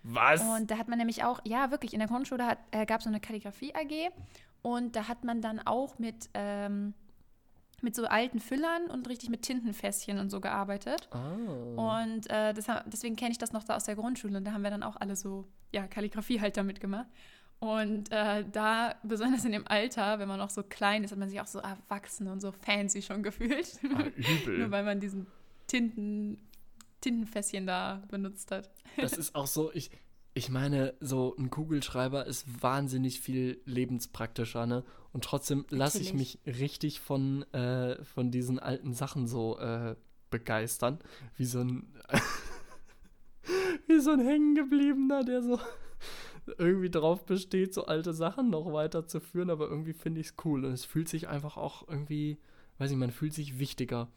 Was? 0.04 0.42
Und 0.42 0.70
da 0.70 0.78
hat 0.78 0.86
man 0.86 0.98
nämlich 0.98 1.24
auch, 1.24 1.40
ja, 1.42 1.72
wirklich, 1.72 1.92
in 1.92 1.98
der 1.98 2.08
Grundschule 2.08 2.46
hat, 2.46 2.58
äh, 2.70 2.86
gab 2.86 2.98
es 2.98 3.04
so 3.04 3.10
eine 3.10 3.18
Kalligrafie 3.18 3.74
AG 3.74 4.12
und 4.62 4.94
da 4.94 5.08
hat 5.08 5.24
man 5.24 5.42
dann 5.42 5.58
auch 5.58 5.98
mit, 5.98 6.30
ähm, 6.34 6.94
mit 7.82 7.94
so 7.94 8.06
alten 8.06 8.40
Füllern 8.40 8.86
und 8.90 9.08
richtig 9.08 9.28
mit 9.28 9.42
Tintenfässchen 9.42 10.18
und 10.18 10.30
so 10.30 10.40
gearbeitet. 10.40 11.08
ah. 11.10 12.02
Und 12.02 12.30
äh, 12.30 12.54
das, 12.54 12.66
deswegen 12.86 13.16
kenne 13.16 13.32
ich 13.32 13.38
das 13.38 13.52
noch 13.52 13.64
da 13.64 13.76
aus 13.76 13.84
der 13.84 13.96
Grundschule. 13.96 14.38
Und 14.38 14.44
da 14.44 14.52
haben 14.52 14.62
wir 14.62 14.70
dann 14.70 14.82
auch 14.82 14.96
alle 14.96 15.16
so, 15.16 15.46
ja, 15.72 15.86
Kalligrafie 15.86 16.40
halt 16.40 16.56
damit 16.56 16.80
gemacht. 16.80 17.08
Und 17.58 18.12
äh, 18.12 18.44
da, 18.50 18.96
besonders 19.02 19.44
in 19.44 19.52
dem 19.52 19.66
Alter, 19.66 20.18
wenn 20.18 20.28
man 20.28 20.38
noch 20.38 20.50
so 20.50 20.62
klein 20.62 21.04
ist, 21.04 21.12
hat 21.12 21.18
man 21.18 21.28
sich 21.28 21.40
auch 21.40 21.46
so 21.46 21.58
erwachsen 21.58 22.28
und 22.28 22.40
so 22.40 22.52
fancy 22.52 23.02
schon 23.02 23.22
gefühlt. 23.22 23.78
ah, 23.94 24.02
übel. 24.16 24.58
Nur 24.58 24.70
weil 24.70 24.84
man 24.84 25.00
diesen 25.00 25.26
Tinten, 25.66 26.38
Tintenfässchen 27.00 27.66
da 27.66 28.02
benutzt 28.08 28.50
hat. 28.50 28.70
Das 28.98 29.14
ist 29.14 29.34
auch 29.34 29.46
so, 29.46 29.72
ich, 29.72 29.90
ich 30.36 30.50
meine, 30.50 30.92
so 31.00 31.34
ein 31.38 31.48
Kugelschreiber 31.48 32.26
ist 32.26 32.62
wahnsinnig 32.62 33.20
viel 33.22 33.58
lebenspraktischer, 33.64 34.66
ne? 34.66 34.84
Und 35.14 35.24
trotzdem 35.24 35.64
lasse 35.70 35.98
ich 35.98 36.12
mich 36.12 36.40
richtig 36.44 37.00
von, 37.00 37.50
äh, 37.54 38.04
von 38.04 38.30
diesen 38.30 38.58
alten 38.58 38.92
Sachen 38.92 39.26
so 39.26 39.58
äh, 39.58 39.96
begeistern. 40.28 40.98
Wie 41.38 41.46
so 41.46 41.60
ein, 41.60 41.90
wie 43.86 43.98
so 43.98 44.10
ein 44.10 44.20
Hängengebliebener, 44.20 45.24
der 45.24 45.42
so 45.42 45.58
irgendwie 46.58 46.90
drauf 46.90 47.24
besteht, 47.24 47.72
so 47.72 47.86
alte 47.86 48.12
Sachen 48.12 48.50
noch 48.50 48.70
weiterzuführen, 48.74 49.48
aber 49.48 49.70
irgendwie 49.70 49.94
finde 49.94 50.20
ich 50.20 50.26
es 50.26 50.34
cool 50.44 50.66
und 50.66 50.72
es 50.72 50.84
fühlt 50.84 51.08
sich 51.08 51.28
einfach 51.28 51.56
auch 51.56 51.88
irgendwie, 51.88 52.36
weiß 52.76 52.90
ich, 52.90 52.98
man 52.98 53.10
fühlt 53.10 53.32
sich 53.32 53.58
wichtiger. 53.58 54.08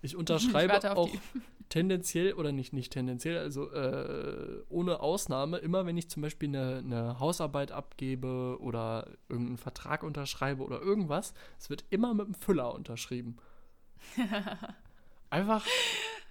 Ich 0.02 0.16
unterschreibe 0.16 0.76
auf 0.76 0.96
auch 0.96 1.10
die. 1.10 1.20
tendenziell 1.68 2.32
oder 2.34 2.52
nicht, 2.52 2.72
nicht 2.72 2.92
tendenziell, 2.92 3.38
also 3.38 3.70
äh, 3.70 4.62
ohne 4.68 5.00
Ausnahme, 5.00 5.58
immer 5.58 5.86
wenn 5.86 5.96
ich 5.96 6.08
zum 6.08 6.22
Beispiel 6.22 6.48
eine, 6.48 6.78
eine 6.78 7.20
Hausarbeit 7.20 7.70
abgebe 7.72 8.58
oder 8.60 9.06
irgendeinen 9.28 9.58
Vertrag 9.58 10.02
unterschreibe 10.02 10.62
oder 10.62 10.80
irgendwas, 10.80 11.32
es 11.58 11.70
wird 11.70 11.84
immer 11.90 12.12
mit 12.12 12.26
einem 12.26 12.34
Füller 12.34 12.74
unterschrieben. 12.74 13.36
Einfach 15.30 15.64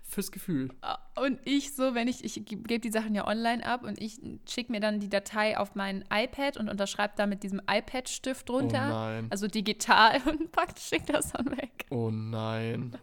fürs 0.09 0.31
Gefühl. 0.31 0.69
Und 1.15 1.39
ich 1.45 1.75
so, 1.75 1.93
wenn 1.93 2.07
ich, 2.07 2.23
ich 2.23 2.43
gebe 2.45 2.79
die 2.79 2.91
Sachen 2.91 3.15
ja 3.15 3.27
online 3.27 3.65
ab 3.65 3.83
und 3.83 4.01
ich 4.01 4.19
schicke 4.49 4.71
mir 4.71 4.79
dann 4.79 4.99
die 4.99 5.09
Datei 5.09 5.57
auf 5.57 5.75
mein 5.75 6.03
iPad 6.11 6.57
und 6.57 6.67
unterschreibe 6.67 7.13
da 7.15 7.27
mit 7.27 7.43
diesem 7.43 7.61
iPad-Stift 7.69 8.49
drunter. 8.49 8.87
Oh 8.87 8.93
nein. 8.93 9.27
Also 9.29 9.47
digital 9.47 10.21
und 10.25 10.51
packt, 10.51 10.79
schickt 10.79 11.13
das 11.13 11.31
dann 11.31 11.51
weg. 11.51 11.85
Oh 11.91 12.09
nein. 12.11 12.97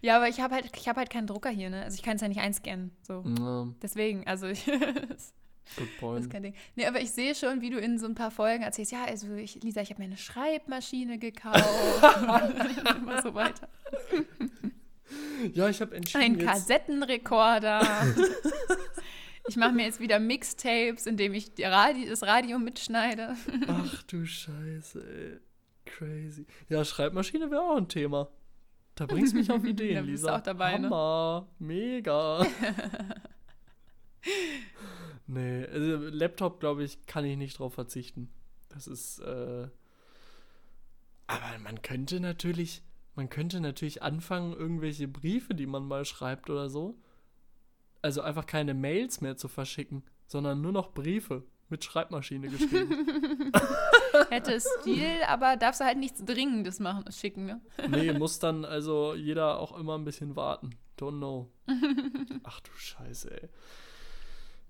Ja, 0.00 0.16
aber 0.16 0.28
ich 0.28 0.40
habe 0.40 0.54
halt, 0.54 0.70
ich 0.76 0.88
habe 0.88 1.00
halt 1.00 1.10
keinen 1.10 1.26
Drucker 1.26 1.50
hier, 1.50 1.70
ne? 1.70 1.82
Also 1.82 1.96
ich 1.96 2.02
kann 2.02 2.16
es 2.16 2.22
ja 2.22 2.28
nicht 2.28 2.40
einscannen. 2.40 2.90
So. 3.02 3.22
Na, 3.24 3.72
Deswegen, 3.82 4.26
also 4.26 4.46
ich, 4.46 4.64
das 5.08 5.34
good 5.76 5.86
ist 5.88 5.98
point. 5.98 6.30
kein 6.30 6.42
Ding. 6.42 6.54
Nee, 6.74 6.86
aber 6.86 7.00
ich 7.00 7.10
sehe 7.10 7.34
schon, 7.34 7.60
wie 7.60 7.70
du 7.70 7.78
in 7.78 7.98
so 7.98 8.06
ein 8.06 8.14
paar 8.14 8.30
Folgen 8.30 8.62
erzählst, 8.62 8.92
ja, 8.92 9.04
also 9.04 9.32
ich, 9.34 9.62
Lisa, 9.62 9.80
ich 9.80 9.90
habe 9.90 10.00
mir 10.00 10.06
eine 10.06 10.16
Schreibmaschine 10.16 11.18
gekauft. 11.18 11.64
und 12.02 12.96
immer 12.96 13.22
so 13.22 13.34
weiter. 13.34 13.68
Ja, 15.52 15.68
ich 15.68 15.80
habe 15.80 15.96
entschieden, 15.96 16.22
Ein 16.22 16.38
Kassettenrekorder. 16.38 18.06
ich 19.48 19.56
mache 19.56 19.72
mir 19.72 19.84
jetzt 19.84 20.00
wieder 20.00 20.18
Mixtapes, 20.18 21.06
indem 21.06 21.34
ich 21.34 21.52
Radi 21.58 22.08
das 22.08 22.22
Radio 22.22 22.58
mitschneide. 22.58 23.36
Ach 23.68 24.02
du 24.04 24.24
Scheiße, 24.24 25.00
ey. 25.00 25.40
Crazy. 25.84 26.46
Ja, 26.68 26.84
Schreibmaschine 26.84 27.50
wäre 27.50 27.62
auch 27.62 27.76
ein 27.76 27.88
Thema. 27.88 28.28
Da 28.96 29.06
bringst 29.06 29.32
du 29.32 29.38
mich 29.38 29.50
auf 29.50 29.64
Ideen, 29.64 29.94
Da 29.94 30.00
bist 30.00 30.24
du 30.24 30.28
Lisa. 30.28 30.36
auch 30.36 30.42
dabei, 30.42 30.76
ne? 30.78 30.90
Hammer. 30.90 31.48
Mega. 31.58 32.46
nee, 35.26 35.64
also 35.66 35.96
Laptop, 36.08 36.60
glaube 36.60 36.84
ich, 36.84 37.06
kann 37.06 37.24
ich 37.24 37.36
nicht 37.36 37.58
drauf 37.58 37.74
verzichten. 37.74 38.28
Das 38.68 38.86
ist, 38.86 39.20
äh. 39.20 39.68
Aber 41.28 41.58
man 41.62 41.82
könnte 41.82 42.20
natürlich, 42.20 42.82
man 43.14 43.28
könnte 43.28 43.60
natürlich 43.60 44.02
anfangen, 44.02 44.52
irgendwelche 44.52 45.08
Briefe, 45.08 45.54
die 45.54 45.66
man 45.66 45.86
mal 45.86 46.04
schreibt 46.04 46.50
oder 46.50 46.70
so. 46.70 46.96
Also 48.02 48.20
einfach 48.22 48.46
keine 48.46 48.74
Mails 48.74 49.20
mehr 49.20 49.36
zu 49.36 49.48
verschicken, 49.48 50.04
sondern 50.26 50.60
nur 50.60 50.72
noch 50.72 50.92
Briefe 50.92 51.42
mit 51.68 51.84
Schreibmaschine 51.84 52.48
geschrieben. 52.48 53.52
Hätte 54.30 54.60
Stil, 54.60 55.22
aber 55.26 55.56
darfst 55.56 55.80
du 55.80 55.84
halt 55.84 55.98
nichts 55.98 56.24
Dringendes 56.24 56.80
machen, 56.80 57.04
schicken, 57.12 57.46
ne? 57.46 57.60
nee, 57.88 58.12
muss 58.12 58.38
dann 58.38 58.64
also 58.64 59.14
jeder 59.14 59.58
auch 59.60 59.76
immer 59.78 59.96
ein 59.96 60.04
bisschen 60.04 60.36
warten. 60.36 60.70
Don't 60.98 61.18
know. 61.18 61.50
Ach 62.44 62.60
du 62.60 62.70
Scheiße, 62.74 63.42
ey. 63.42 63.48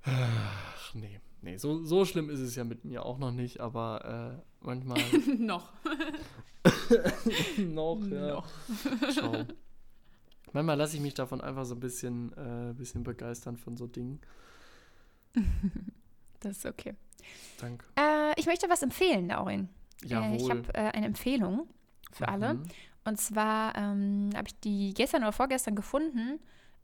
Ach, 0.03 0.95
nee. 0.95 1.21
Nee, 1.43 1.59
so, 1.59 1.85
so 1.85 2.05
schlimm 2.05 2.29
ist 2.29 2.41
es 2.41 2.57
ja 2.57 2.65
mit 2.65 2.85
mir 2.85 3.05
auch 3.05 3.19
noch 3.19 3.31
nicht, 3.31 3.61
aber 3.61 4.41
äh, 4.41 4.65
manchmal 4.65 4.99
Noch. 5.39 5.73
noch, 7.59 8.05
ja. 8.09 8.27
Noch. 8.33 8.49
Schau. 9.15 9.45
Manchmal 10.53 10.77
lasse 10.77 10.97
ich 10.97 11.03
mich 11.03 11.15
davon 11.15 11.41
einfach 11.41 11.65
so 11.65 11.75
ein 11.75 11.81
bisschen, 11.81 12.33
äh, 12.33 12.73
bisschen 12.73 13.05
begeistern 13.05 13.57
von 13.57 13.77
so 13.77 13.87
Dingen. 13.87 14.21
Das 16.41 16.57
ist 16.57 16.67
okay. 16.67 16.95
Danke. 17.61 17.85
Äh, 17.97 18.06
ich 18.37 18.47
möchte 18.47 18.68
was 18.68 18.82
empfehlen, 18.82 19.28
Laurin. 19.28 19.68
Jawohl. 20.05 20.32
Äh, 20.32 20.37
ich 20.37 20.51
habe 20.51 20.74
äh, 20.74 20.91
eine 20.93 21.07
Empfehlung 21.07 21.68
für 22.12 22.28
alle. 22.28 22.55
Mhm. 22.55 22.62
Und 23.05 23.20
zwar 23.20 23.76
ähm, 23.76 24.30
habe 24.34 24.49
ich 24.49 24.59
die 24.61 24.93
gestern 24.95 25.22
oder 25.22 25.32
vorgestern 25.32 25.74
gefunden. 25.74 26.41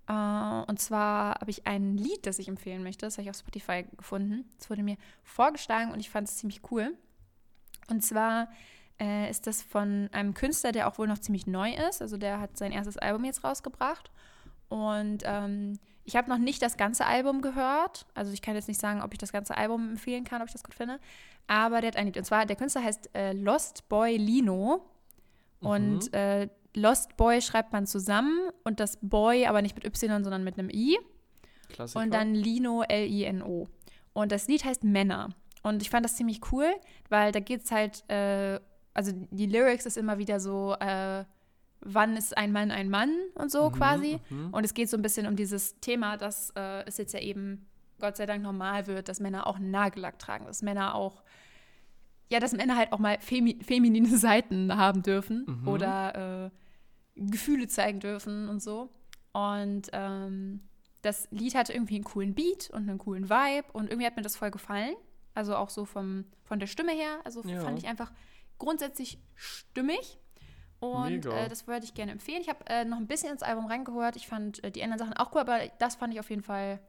Äh, 0.09 0.12
und 0.12 0.80
zwar 0.80 1.34
habe 1.40 1.50
ich 1.50 1.66
ein 1.66 1.96
Lied, 1.96 2.26
das 2.26 2.38
ich 2.38 2.48
empfehlen 2.48 2.82
möchte. 2.82 3.07
Das 3.07 3.14
habe 3.14 3.24
ich 3.24 3.30
auf 3.30 3.36
Spotify 3.36 3.84
gefunden. 3.96 4.44
Es 4.59 4.70
wurde 4.70 4.82
mir 4.82 4.96
vorgeschlagen 5.24 5.92
und 5.92 6.00
ich 6.00 6.11
fand 6.11 6.28
es 6.28 6.36
ziemlich 6.36 6.61
cool. 6.70 6.96
Und 7.88 8.03
zwar 8.03 8.48
äh, 9.00 9.28
ist 9.30 9.46
das 9.46 9.62
von 9.62 10.09
einem 10.12 10.34
Künstler, 10.34 10.72
der 10.72 10.88
auch 10.88 10.98
wohl 10.98 11.09
noch 11.09 11.18
ziemlich 11.18 11.46
neu 11.46 11.72
ist. 11.88 12.00
Also 12.00 12.16
der 12.16 12.40
hat 12.40 12.57
sein 12.57 12.72
erstes 12.72 12.98
Album 12.98 13.24
jetzt 13.24 13.42
rausgebracht. 13.42 14.11
Und 14.68 15.22
ähm, 15.24 15.78
ich 16.05 16.16
habe 16.16 16.28
noch 16.28 16.38
nicht 16.38 16.62
das 16.62 16.76
ganze 16.76 17.07
Album 17.07 17.42
gehört. 17.42 18.07
Also 18.14 18.32
ich 18.32 18.42
kann 18.42 18.55
jetzt 18.55 18.68
nicht 18.68 18.80
sagen, 18.80 19.03
ob 19.03 19.12
ich 19.12 19.18
das 19.18 19.32
ganze 19.32 19.57
Album 19.57 19.90
empfehlen 19.90 20.24
kann, 20.24 20.42
ob 20.42 20.48
ich 20.48 20.53
das 20.53 20.64
gut 20.64 20.74
finde. 20.74 20.98
Aber 21.46 21.80
der 21.80 21.88
hat 21.88 21.96
ein 21.96 22.07
Lied. 22.07 22.16
Und 22.16 22.24
zwar, 22.24 22.46
der 22.46 22.57
Künstler 22.57 22.82
heißt 22.82 23.11
äh, 23.14 23.32
Lost 23.32 23.88
Boy 23.88 24.16
Lino. 24.16 24.84
Und 25.61 26.07
Mhm. 26.12 26.18
äh, 26.18 26.48
Lost 26.74 27.16
Boy 27.16 27.40
schreibt 27.42 27.72
man 27.72 27.86
zusammen 27.86 28.36
und 28.64 28.80
das 28.80 28.98
Boy 29.03 29.46
aber 29.46 29.62
nicht 29.62 29.74
mit 29.76 29.84
Y, 29.84 30.24
sondern 30.24 30.42
mit 30.42 30.59
einem 30.59 30.70
I. 30.70 30.98
Klassiker. 31.68 32.03
Und 32.03 32.12
dann 32.12 32.34
Lino, 32.34 32.82
L-I-N-O. 32.82 33.68
Und 34.12 34.32
das 34.32 34.48
Lied 34.48 34.64
heißt 34.64 34.82
Männer. 34.84 35.28
Und 35.62 35.82
ich 35.82 35.90
fand 35.90 36.05
das 36.05 36.16
ziemlich 36.16 36.40
cool, 36.53 36.66
weil 37.09 37.30
da 37.32 37.40
geht 37.40 37.64
es 37.64 37.70
halt, 37.70 38.09
äh, 38.11 38.59
also 38.94 39.12
die 39.30 39.46
Lyrics 39.46 39.86
ist 39.86 39.96
immer 39.96 40.18
wieder 40.18 40.40
so, 40.40 40.74
äh, 40.80 41.24
wann 41.85 42.16
ist 42.16 42.37
ein 42.37 42.53
Mann 42.53 42.70
ein 42.70 42.89
Mann 42.91 43.14
und 43.35 43.51
so 43.51 43.68
Mhm, 43.70 43.74
quasi. 43.74 44.20
mhm. 44.30 44.53
Und 44.53 44.64
es 44.64 44.74
geht 44.74 44.89
so 44.89 44.97
ein 44.97 45.03
bisschen 45.03 45.26
um 45.26 45.37
dieses 45.37 45.78
Thema, 45.80 46.16
dass 46.16 46.51
äh, 46.57 46.85
es 46.87 46.97
jetzt 46.99 47.12
ja 47.14 47.20
eben 47.20 47.66
Gott 48.01 48.16
sei 48.16 48.26
Dank 48.26 48.43
normal 48.43 48.87
wird, 48.87 49.09
dass 49.09 49.20
Männer 49.20 49.47
auch 49.47 49.59
Nagellack 49.59 50.18
tragen, 50.18 50.47
dass 50.47 50.62
Männer 50.62 50.95
auch, 50.95 51.22
ja, 52.30 52.41
dass 52.41 52.53
Männer 52.53 52.76
halt 52.76 52.93
auch 52.93 52.99
mal 52.99 53.18
femi 53.20 53.59
feminine 53.62 54.09
Seiten 54.18 54.76
haben 54.76 55.03
dürfen 55.03 55.45
Mhm. 55.47 55.68
oder 55.68 56.47
äh, 56.47 56.51
Gefühle 57.14 57.68
zeigen 57.68 58.01
dürfen 58.01 58.49
und 58.49 58.61
so. 58.62 58.91
Und 59.33 59.89
ähm, 59.93 60.61
das 61.03 61.28
Lied 61.30 61.55
hatte 61.55 61.72
irgendwie 61.72 61.97
einen 61.97 62.05
coolen 62.05 62.35
Beat 62.35 62.70
und 62.70 62.89
einen 62.89 62.99
coolen 62.99 63.28
Vibe 63.28 63.66
und 63.72 63.89
irgendwie 63.91 64.07
hat 64.07 64.16
mir 64.16 64.22
das 64.22 64.37
voll 64.37 64.51
gefallen. 64.51 64.95
Also 65.35 65.57
auch 65.57 65.70
so 65.70 65.85
vom, 65.85 66.24
von 66.45 66.59
der 66.61 66.66
Stimme 66.66 66.93
her. 66.93 67.20
Also 67.24 67.43
Ja. 67.45 67.61
fand 67.61 67.78
ich 67.78 67.87
einfach 67.89 68.12
grundsätzlich 68.59 69.18
stimmig. 69.35 70.18
Und 70.83 71.26
äh, 71.26 71.49
das 71.49 71.68
würde 71.68 71.85
ich 71.85 71.95
gerne 71.95 72.11
empfehlen. 72.11 72.43
Ich 72.43 72.49
habe 72.49 72.66
äh, 72.66 72.85
noch 72.85 72.97
ein 72.97 73.07
bisschen 73.07 73.30
ins 73.30 73.45
Album 73.45 73.66
reingehört. 73.66 74.16
Ich 74.16 74.26
fand 74.26 74.64
äh, 74.64 74.72
die 74.72 74.83
anderen 74.83 74.99
Sachen 74.99 75.12
auch 75.16 75.33
cool, 75.33 75.43
aber 75.43 75.61
das 75.78 75.95
fand 75.95 76.12
ich 76.12 76.18
auf 76.18 76.28
jeden 76.28 76.43
Fall, 76.43 76.80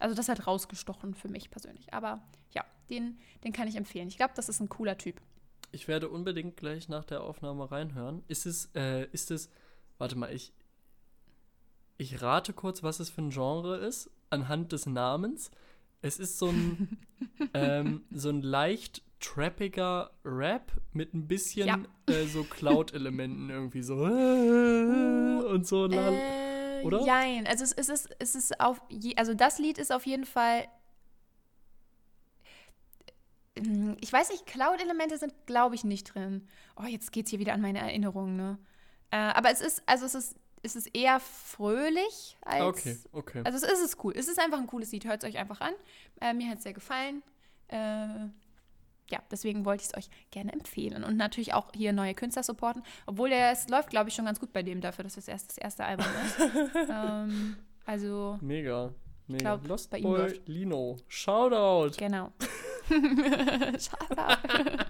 also 0.00 0.16
das 0.16 0.28
hat 0.28 0.48
rausgestochen 0.48 1.14
für 1.14 1.28
mich 1.28 1.48
persönlich. 1.48 1.94
Aber 1.94 2.20
ja, 2.52 2.64
den, 2.90 3.20
den 3.44 3.52
kann 3.52 3.68
ich 3.68 3.76
empfehlen. 3.76 4.08
Ich 4.08 4.16
glaube, 4.16 4.32
das 4.34 4.48
ist 4.48 4.58
ein 4.58 4.68
cooler 4.68 4.98
Typ. 4.98 5.20
Ich 5.70 5.86
werde 5.86 6.08
unbedingt 6.08 6.56
gleich 6.56 6.88
nach 6.88 7.04
der 7.04 7.22
Aufnahme 7.22 7.70
reinhören. 7.70 8.24
Ist 8.26 8.46
es, 8.46 8.68
äh, 8.74 9.06
ist 9.12 9.30
es, 9.30 9.48
warte 9.98 10.16
mal, 10.16 10.34
ich, 10.34 10.52
ich 11.98 12.20
rate 12.20 12.52
kurz, 12.52 12.82
was 12.82 12.98
es 12.98 13.10
für 13.10 13.22
ein 13.22 13.30
Genre 13.30 13.76
ist, 13.76 14.10
anhand 14.28 14.72
des 14.72 14.86
Namens. 14.86 15.52
Es 16.02 16.18
ist 16.18 16.38
so 16.38 16.48
ein, 16.48 16.98
ähm, 17.54 18.02
so 18.10 18.28
ein 18.28 18.42
leicht 18.42 19.02
trappiger 19.20 20.10
Rap 20.24 20.72
mit 20.92 21.14
ein 21.14 21.26
bisschen 21.26 21.66
Ja. 21.68 21.78
äh, 22.14 22.26
so 22.26 22.44
Cloud-Elementen 22.44 23.50
irgendwie 23.50 23.82
so 23.82 23.94
äh, 24.06 25.44
und 25.50 25.66
so. 25.66 25.86
lal- 25.86 26.12
Äh, 26.14 26.82
oder? 26.84 27.04
Nein, 27.06 27.46
also 27.46 27.64
es, 27.64 27.72
es 27.72 27.88
ist, 27.88 28.08
es 28.18 28.34
ist 28.34 28.60
auf, 28.60 28.80
je, 28.90 29.16
also 29.16 29.32
das 29.34 29.58
Lied 29.58 29.78
ist 29.78 29.92
auf 29.92 30.06
jeden 30.06 30.26
Fall, 30.26 30.66
Hm, 33.58 33.96
ich 34.00 34.12
weiß 34.12 34.30
nicht, 34.30 34.46
Cloud-Elemente 34.46 35.16
sind, 35.18 35.32
glaube 35.46 35.74
ich, 35.74 35.84
nicht 35.84 36.14
drin. 36.14 36.46
Oh, 36.76 36.84
jetzt 36.84 37.12
geht's 37.12 37.30
hier 37.30 37.38
wieder 37.38 37.54
an 37.54 37.60
meine 37.62 37.78
Erinnerungen, 37.78 38.36
ne? 38.36 38.58
Äh, 39.10 39.16
aber 39.16 39.50
es 39.50 39.60
ist, 39.60 39.82
also 39.86 40.04
es 40.04 40.14
ist, 40.14 40.36
es 40.62 40.76
ist 40.76 40.94
eher 40.94 41.20
fröhlich 41.20 42.36
als, 42.42 42.60
Okay, 42.62 42.98
okay. 43.12 43.42
also 43.44 43.56
es 43.64 43.72
ist 43.72 43.80
es 43.80 44.04
cool. 44.04 44.12
Es 44.16 44.28
ist 44.28 44.38
einfach 44.38 44.58
ein 44.58 44.66
cooles 44.66 44.92
Lied, 44.92 45.04
hört 45.06 45.22
es 45.22 45.28
euch 45.28 45.38
einfach 45.38 45.60
an. 45.60 45.72
Äh, 46.20 46.34
mir 46.34 46.48
hat 46.50 46.58
es 46.58 46.64
sehr 46.64 46.72
gefallen. 46.74 47.22
Äh, 47.68 48.26
ja, 49.10 49.20
deswegen 49.30 49.64
wollte 49.64 49.82
ich 49.82 49.88
es 49.90 49.96
euch 49.96 50.10
gerne 50.30 50.52
empfehlen. 50.52 51.04
Und 51.04 51.16
natürlich 51.16 51.54
auch 51.54 51.70
hier 51.74 51.92
neue 51.92 52.14
Künstler 52.14 52.42
supporten. 52.42 52.82
Obwohl 53.06 53.30
der, 53.30 53.52
es 53.52 53.68
läuft, 53.68 53.90
glaube 53.90 54.08
ich, 54.08 54.14
schon 54.14 54.24
ganz 54.24 54.40
gut 54.40 54.52
bei 54.52 54.62
dem 54.62 54.80
dafür, 54.80 55.04
dass 55.04 55.16
es 55.16 55.28
erst 55.28 55.50
das 55.50 55.58
erste 55.58 55.84
Album 55.84 56.06
ist. 56.24 56.38
ähm, 56.90 57.56
also, 57.84 58.38
Mega. 58.40 58.92
Mega. 59.28 59.56
glaub, 59.56 59.68
Lost 59.68 59.90
bei 59.90 59.98
ihm 59.98 60.04
Boy 60.04 60.18
läuft. 60.18 60.48
Lino. 60.48 60.96
Shoutout. 61.08 61.96
genau. 61.96 62.32
Shoutout. 62.88 64.84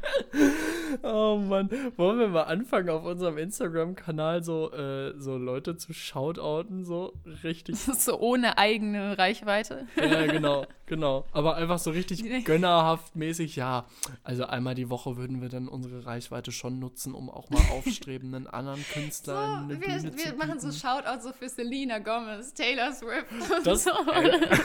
Oh 1.03 1.37
Mann, 1.37 1.71
wollen 1.97 2.19
wir 2.19 2.29
mal 2.29 2.45
anfangen 2.45 2.91
auf 2.91 3.05
unserem 3.05 3.39
Instagram-Kanal 3.39 4.43
so, 4.43 4.73
äh, 4.73 5.15
so 5.19 5.37
Leute 5.37 5.77
zu 5.77 5.93
shoutouten, 5.93 6.85
so 6.85 7.15
richtig. 7.45 7.77
so 7.79 8.19
ohne 8.19 8.59
eigene 8.59 9.19
Reichweite. 9.19 9.87
ja, 9.97 10.27
genau, 10.27 10.67
genau. 10.87 11.25
Aber 11.33 11.57
einfach 11.57 11.79
so 11.79 11.91
richtig 11.91 12.45
gönnerhaft 12.45 13.17
mäßig, 13.17 13.57
ja. 13.57 13.87
Also 14.25 14.45
einmal 14.47 14.75
die 14.75 14.91
Woche 14.91 15.17
würden 15.17 15.41
wir 15.41 15.49
dann 15.49 15.69
unsere 15.69 16.07
Reichweite 16.07 16.53
schon 16.53 16.79
nutzen, 16.79 17.15
um 17.15 17.31
auch 17.31 17.51
mal 17.51 17.63
aufstrebenden 17.73 18.47
anderen 18.57 18.85
Künstlern 18.93 19.65
eine 19.65 19.81
wir 19.81 19.87
Bühne 19.87 20.17
wir 20.17 20.25
zu 20.33 20.37
machen 20.37 20.61
so. 20.61 20.71
Shoutouts 20.73 21.25
so 21.25 21.33
für 21.33 21.49
Selena 21.49 21.99
Gomez, 21.99 22.55
Taylor 22.55 22.93
Swift 22.93 23.27
und 23.33 23.67
Das, 23.67 23.85
so. 23.85 23.91
äh, 24.13 24.57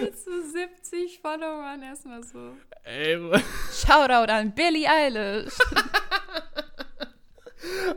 Mit 0.00 0.18
so 0.18 0.30
70 0.42 1.20
Followern 1.20 1.82
erstmal 1.82 2.22
so. 2.22 2.52
ey, 2.84 3.18
Shoutout 3.72 4.30
an 4.32 4.54
Billie 4.54 4.88
Eilish. 4.88 5.54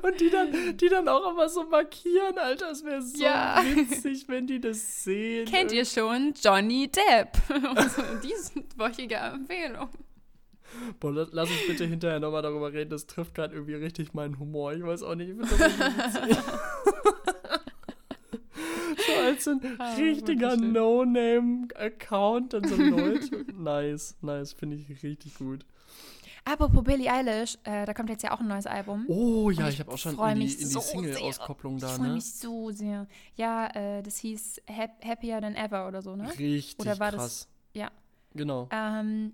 und 0.02 0.20
die 0.20 0.30
dann, 0.30 0.78
die 0.78 0.90
dann 0.90 1.08
auch 1.08 1.32
immer 1.32 1.50
so 1.50 1.64
markieren, 1.64 2.38
Alter, 2.38 2.72
es 2.72 2.84
wäre 2.86 3.02
so 3.02 3.24
Ja. 3.24 3.62
witzig, 3.74 4.26
wenn 4.28 4.48
die 4.48 4.60
das 4.62 5.04
sehen. 5.04 5.46
Kennt 5.46 5.72
ihr 5.72 5.86
schon 5.86 6.34
Johnny 6.42 6.90
Depp? 6.90 7.30
Also 7.76 8.02
dieswöchige 8.24 9.16
Empfehlung. 9.16 9.90
Boah, 11.00 11.14
la- 11.14 11.28
lass 11.32 11.50
uns 11.50 11.68
bitte 11.68 11.86
hinterher 11.86 12.20
nochmal 12.20 12.42
darüber 12.42 12.72
reden. 12.72 12.90
Das 12.90 13.08
trifft 13.08 13.36
gerade 13.36 13.56
irgendwie 13.56 13.76
richtig 13.76 14.14
meinen 14.14 14.38
Humor. 14.40 14.74
Ich 14.74 14.84
weiß 14.84 15.04
auch 15.04 15.16
nicht, 15.16 15.30
ich 15.30 15.36
finde 15.36 15.58
das 15.58 15.62
irgendwie 16.16 16.30
witzig. 16.30 16.38
als 19.26 19.48
ein 19.48 19.62
Ah, 19.80 19.94
richtiger. 19.96 20.56
No-Name-Account 20.58 22.54
dann 22.54 22.68
so 22.68 22.76
Leute. 22.78 23.46
nice, 23.54 24.16
nice, 24.22 24.54
finde 24.54 24.78
ich 24.78 25.04
richtig 25.04 25.36
gut. 25.38 25.66
Apropos 26.46 26.82
Billie 26.84 27.12
Eilish, 27.12 27.58
äh, 27.66 27.86
da 27.86 27.94
kommt 27.94 28.10
jetzt 28.10 28.24
ja 28.24 28.32
auch 28.34 28.40
ein 28.40 28.48
neues 28.48 28.66
Album. 28.68 29.04
Oh 29.10 29.50
ja, 29.52 29.64
Und 29.66 29.68
ich, 29.68 29.74
ich 29.76 29.80
habe 29.82 29.92
auch 29.92 29.98
schon 29.98 30.14
in 30.18 30.36
die, 30.40 30.46
in 30.46 30.58
die 30.60 30.66
so 30.66 30.80
sehr. 30.80 30.92
Single-Auskopplung 31.02 31.76
Ich 31.76 31.82
da, 31.82 31.88
freue 31.90 32.08
ne? 32.08 32.14
mich 32.14 32.34
so 32.34 32.72
sehr. 32.72 33.06
Ja, 33.36 33.68
äh, 33.76 34.02
das 34.02 34.18
hieß 34.20 34.62
Hap 34.70 35.04
Happier 35.04 35.42
Than 35.42 35.56
Ever 35.56 35.88
oder 35.90 36.02
so, 36.02 36.16
ne? 36.16 36.30
Richtig 36.40 36.80
Oder 36.80 37.00
war 37.00 37.12
das- 37.12 37.20
krass. 37.22 37.48
ja. 37.74 37.92
Genau. 38.34 38.70
Ähm, 38.72 39.34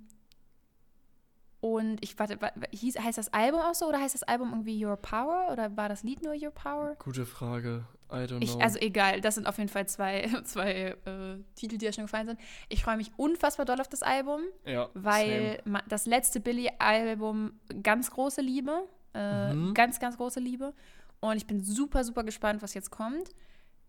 und 1.61 2.03
ich 2.03 2.17
warte, 2.19 2.41
wa- 2.41 2.51
wa- 2.55 2.67
hieß, 2.71 2.99
heißt 2.99 3.17
das 3.17 3.31
Album 3.31 3.61
auch 3.61 3.73
so 3.75 3.85
oder 3.87 3.99
heißt 3.99 4.15
das 4.15 4.23
Album 4.23 4.49
irgendwie 4.51 4.83
Your 4.83 4.97
Power 4.97 5.49
oder 5.51 5.77
war 5.77 5.87
das 5.89 6.03
Lied 6.03 6.21
nur 6.23 6.33
Your 6.33 6.51
Power? 6.51 6.95
Gute 6.99 7.25
Frage. 7.25 7.85
I 8.13 8.25
don't 8.27 8.41
Ich, 8.43 8.55
also 8.61 8.77
egal, 8.79 9.21
das 9.21 9.35
sind 9.35 9.47
auf 9.47 9.57
jeden 9.57 9.69
Fall 9.69 9.87
zwei, 9.87 10.29
zwei 10.43 10.95
äh, 11.05 11.37
Titel, 11.55 11.77
die 11.77 11.85
ja 11.85 11.91
schon 11.93 12.05
gefallen 12.05 12.27
sind. 12.27 12.39
Ich 12.69 12.83
freue 12.83 12.97
mich 12.97 13.11
unfassbar 13.17 13.65
doll 13.65 13.81
auf 13.81 13.87
das 13.87 14.03
Album, 14.03 14.41
ja, 14.65 14.89
weil 14.93 15.59
ma- 15.65 15.81
das 15.89 16.05
letzte 16.05 16.39
Billy-Album 16.39 17.59
ganz 17.81 18.11
große 18.11 18.41
Liebe, 18.41 18.87
äh, 19.13 19.53
Mhm. 19.53 19.73
ganz, 19.73 19.99
ganz 19.99 20.17
große 20.17 20.39
Liebe. 20.39 20.73
Und 21.19 21.37
ich 21.37 21.47
bin 21.47 21.63
super, 21.63 22.03
super 22.03 22.23
gespannt, 22.23 22.61
was 22.61 22.73
jetzt 22.73 22.91
kommt. 22.91 23.29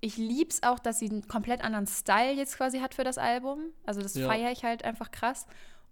Ich 0.01 0.17
liebe 0.19 0.51
es 0.51 0.63
auch, 0.63 0.79
dass 0.79 0.99
sie 0.99 1.09
einen 1.11 1.27
komplett 1.29 1.63
anderen 1.65 1.87
Style 1.87 2.33
jetzt 2.33 2.57
quasi 2.57 2.79
hat 2.81 2.95
für 2.95 3.05
das 3.05 3.17
Album. 3.19 3.71
Also 3.87 4.01
das 4.03 4.15
Ja. 4.15 4.29
feiere 4.29 4.53
ich 4.53 4.65
halt 4.65 4.85
einfach 4.85 5.11
krass. 5.11 5.47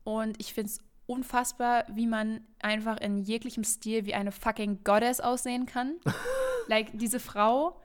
Und 0.04 0.38
ich 0.40 0.52
finde 0.54 0.70
es 0.70 0.78
unfassbar, 1.06 1.84
wie 1.88 2.06
man 2.06 2.40
einfach 2.60 2.98
in 3.00 3.18
jeglichem 3.18 3.64
Stil 3.64 4.04
wie 4.06 4.14
eine 4.14 4.32
fucking 4.32 4.84
Goddess 4.84 5.20
aussehen 5.20 5.66
kann. 5.66 5.96
like 6.68 6.90
diese 6.92 7.20
Frau, 7.20 7.80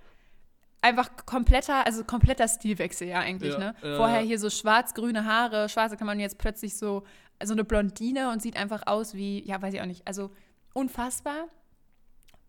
einfach 0.87 1.09
kompletter, 1.25 1.85
also 1.85 2.03
kompletter 2.03 2.47
Stilwechsel 2.47 3.07
ja 3.07 3.19
eigentlich, 3.19 3.53
Ja, 3.53 3.59
ne? 3.59 3.75
ja, 3.83 3.97
Vorher 3.97 4.21
hier 4.21 4.39
so 4.39 4.49
schwarz-grüne 4.49 5.25
Haare, 5.25 5.69
schwarze 5.69 5.97
kann 5.97 6.07
man 6.07 6.19
jetzt 6.19 6.37
plötzlich 6.37 6.75
so, 6.77 7.03
so 7.43 7.53
eine 7.53 7.63
Blondine 7.63 8.31
und 8.31 8.41
sieht 8.41 8.57
einfach 8.57 8.87
aus 8.87 9.13
wie, 9.13 9.43
ja, 9.47 9.61
weiß 9.61 9.73
ich 9.73 9.81
auch 9.81 9.85
nicht, 9.85 10.07
also 10.07 10.31
unfassbar. 10.73 11.47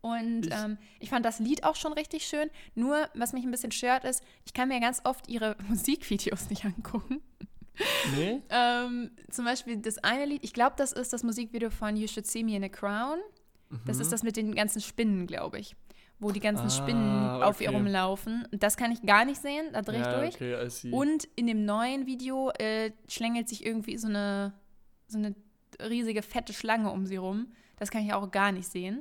Und 0.00 0.46
Ich- 0.46 0.52
ähm, 0.54 0.78
ich 1.00 1.10
fand 1.10 1.24
das 1.24 1.40
Lied 1.40 1.64
auch 1.64 1.74
schon 1.76 1.92
richtig 1.92 2.24
schön. 2.26 2.48
Nur, 2.74 3.08
was 3.14 3.32
mich 3.32 3.44
ein 3.44 3.50
bisschen 3.50 3.72
stört, 3.72 4.04
ist, 4.04 4.22
ich 4.44 4.54
kann 4.54 4.68
mir 4.68 4.80
ganz 4.80 5.00
oft 5.04 5.28
ihre 5.28 5.56
Musikvideos 5.68 6.48
nicht 6.50 6.64
angucken. 6.64 7.20
Nee? 8.16 8.42
Ähm, 8.50 9.10
zum 9.30 9.44
Beispiel 9.44 9.76
das 9.78 9.98
eine 9.98 10.24
Lied, 10.24 10.42
ich 10.44 10.52
glaube, 10.52 10.74
das 10.76 10.92
ist 10.92 11.12
das 11.12 11.22
Musikvideo 11.22 11.70
von 11.70 11.96
You 11.96 12.06
Should 12.08 12.26
See 12.26 12.42
Me 12.44 12.56
in 12.56 12.64
a 12.64 12.68
Crown. 12.68 13.18
Das 13.86 13.98
ist 13.98 14.12
das 14.12 14.22
mit 14.22 14.36
den 14.36 14.54
ganzen 14.54 14.80
Spinnen, 14.80 15.26
glaube 15.26 15.58
ich. 15.58 15.76
Wo 16.20 16.32
die 16.32 16.40
ganzen. 16.40 16.66
Ah, 16.66 16.70
Spinnen 16.70 17.42
auf 17.42 17.60
ihr 17.60 17.70
rumlaufen. 17.70 18.46
Das 18.50 18.76
kann 18.76 18.90
ich 18.90 19.02
gar 19.02 19.24
nicht 19.24 19.40
sehen, 19.40 19.66
da 19.72 19.82
drehe 19.82 20.00
ich 20.00 20.06
ja, 20.06 20.18
durch. 20.20 20.34
okay. 20.34 20.90
Und 20.90 21.28
in 21.36 21.46
dem 21.46 21.64
neuen 21.64 22.06
Video 22.06 22.50
äh, 22.58 22.90
schlängelt 23.08 23.48
sich 23.48 23.64
irgendwie 23.64 23.96
so 23.98 24.08
eine, 24.08 24.52
so 25.06 25.18
eine 25.18 25.34
riesige, 25.80 26.22
fette 26.22 26.52
Schlange 26.52 26.90
um 26.90 27.06
sie 27.06 27.16
rum. 27.16 27.52
Das 27.78 27.92
kann 27.92 28.04
ich 28.04 28.12
auch 28.12 28.28
gar 28.32 28.50
nicht 28.50 28.66
sehen. 28.68 28.98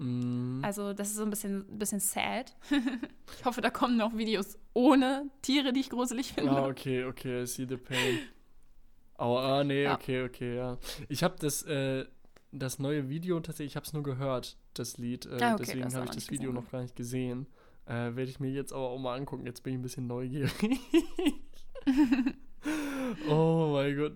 Mhm. 0.58 0.64
Also, 0.64 0.94
das 0.94 1.08
ist 1.10 1.16
so 1.16 1.24
ein 1.24 1.32
bisschen, 1.32 1.66
bisschen 1.80 2.00
sad. 2.00 2.56
ich 3.40 3.44
hoffe, 3.46 3.62
da 3.62 3.72
kommen 3.72 3.98
noch 3.98 4.16
Videos 4.16 4.60
ohne 4.76 5.32
Tiere, 5.42 5.74
die 5.74 5.80
ich 5.80 5.90
gruselig 5.90 6.34
finde. 6.34 6.52
Ah, 6.52 6.68
okay, 6.68 7.04
okay, 7.06 7.42
I 7.42 7.48
see 7.48 7.66
the 7.68 7.78
pain. 7.78 8.20
Oh, 9.20 9.36
ah, 9.36 9.64
nee, 9.64 9.82
Ja. 9.86 9.96
okay, 9.96 10.22
okay, 10.22 10.58
ja. 10.58 10.78
Ich 11.10 11.24
habe 11.24 11.38
das, 11.40 11.64
äh, 11.64 12.06
das 12.52 12.80
neue 12.80 13.10
Video 13.10 13.40
tatsächlich, 13.40 13.74
ich 13.74 13.76
habe 13.76 13.86
es 13.86 13.94
nur 13.94 14.04
gehört, 14.04 14.58
das 14.74 14.98
Lied. 14.98 15.26
Äh, 15.26 15.38
Ah, 15.42 15.54
okay, 15.56 15.64
deswegen 15.66 15.94
habe 15.96 16.06
ich 16.06 16.12
das 16.12 16.30
Video 16.30 16.52
gesehen. 16.52 16.64
noch 16.64 16.72
gar 16.72 16.82
nicht 16.82 16.96
gesehen. 16.96 17.48
Äh, 17.86 18.16
Werde 18.16 18.24
ich 18.24 18.40
mir 18.40 18.50
jetzt 18.52 18.74
aber 18.74 18.90
auch 18.90 19.00
mal 19.00 19.16
angucken. 19.16 19.46
Jetzt 19.46 19.64
bin 19.64 19.74
ich 19.74 19.80
ein 19.80 19.84
bisschen 19.84 20.08
neugierig. 20.08 20.52
oh 23.30 23.70
mein 23.74 23.96
Gott. 23.98 24.14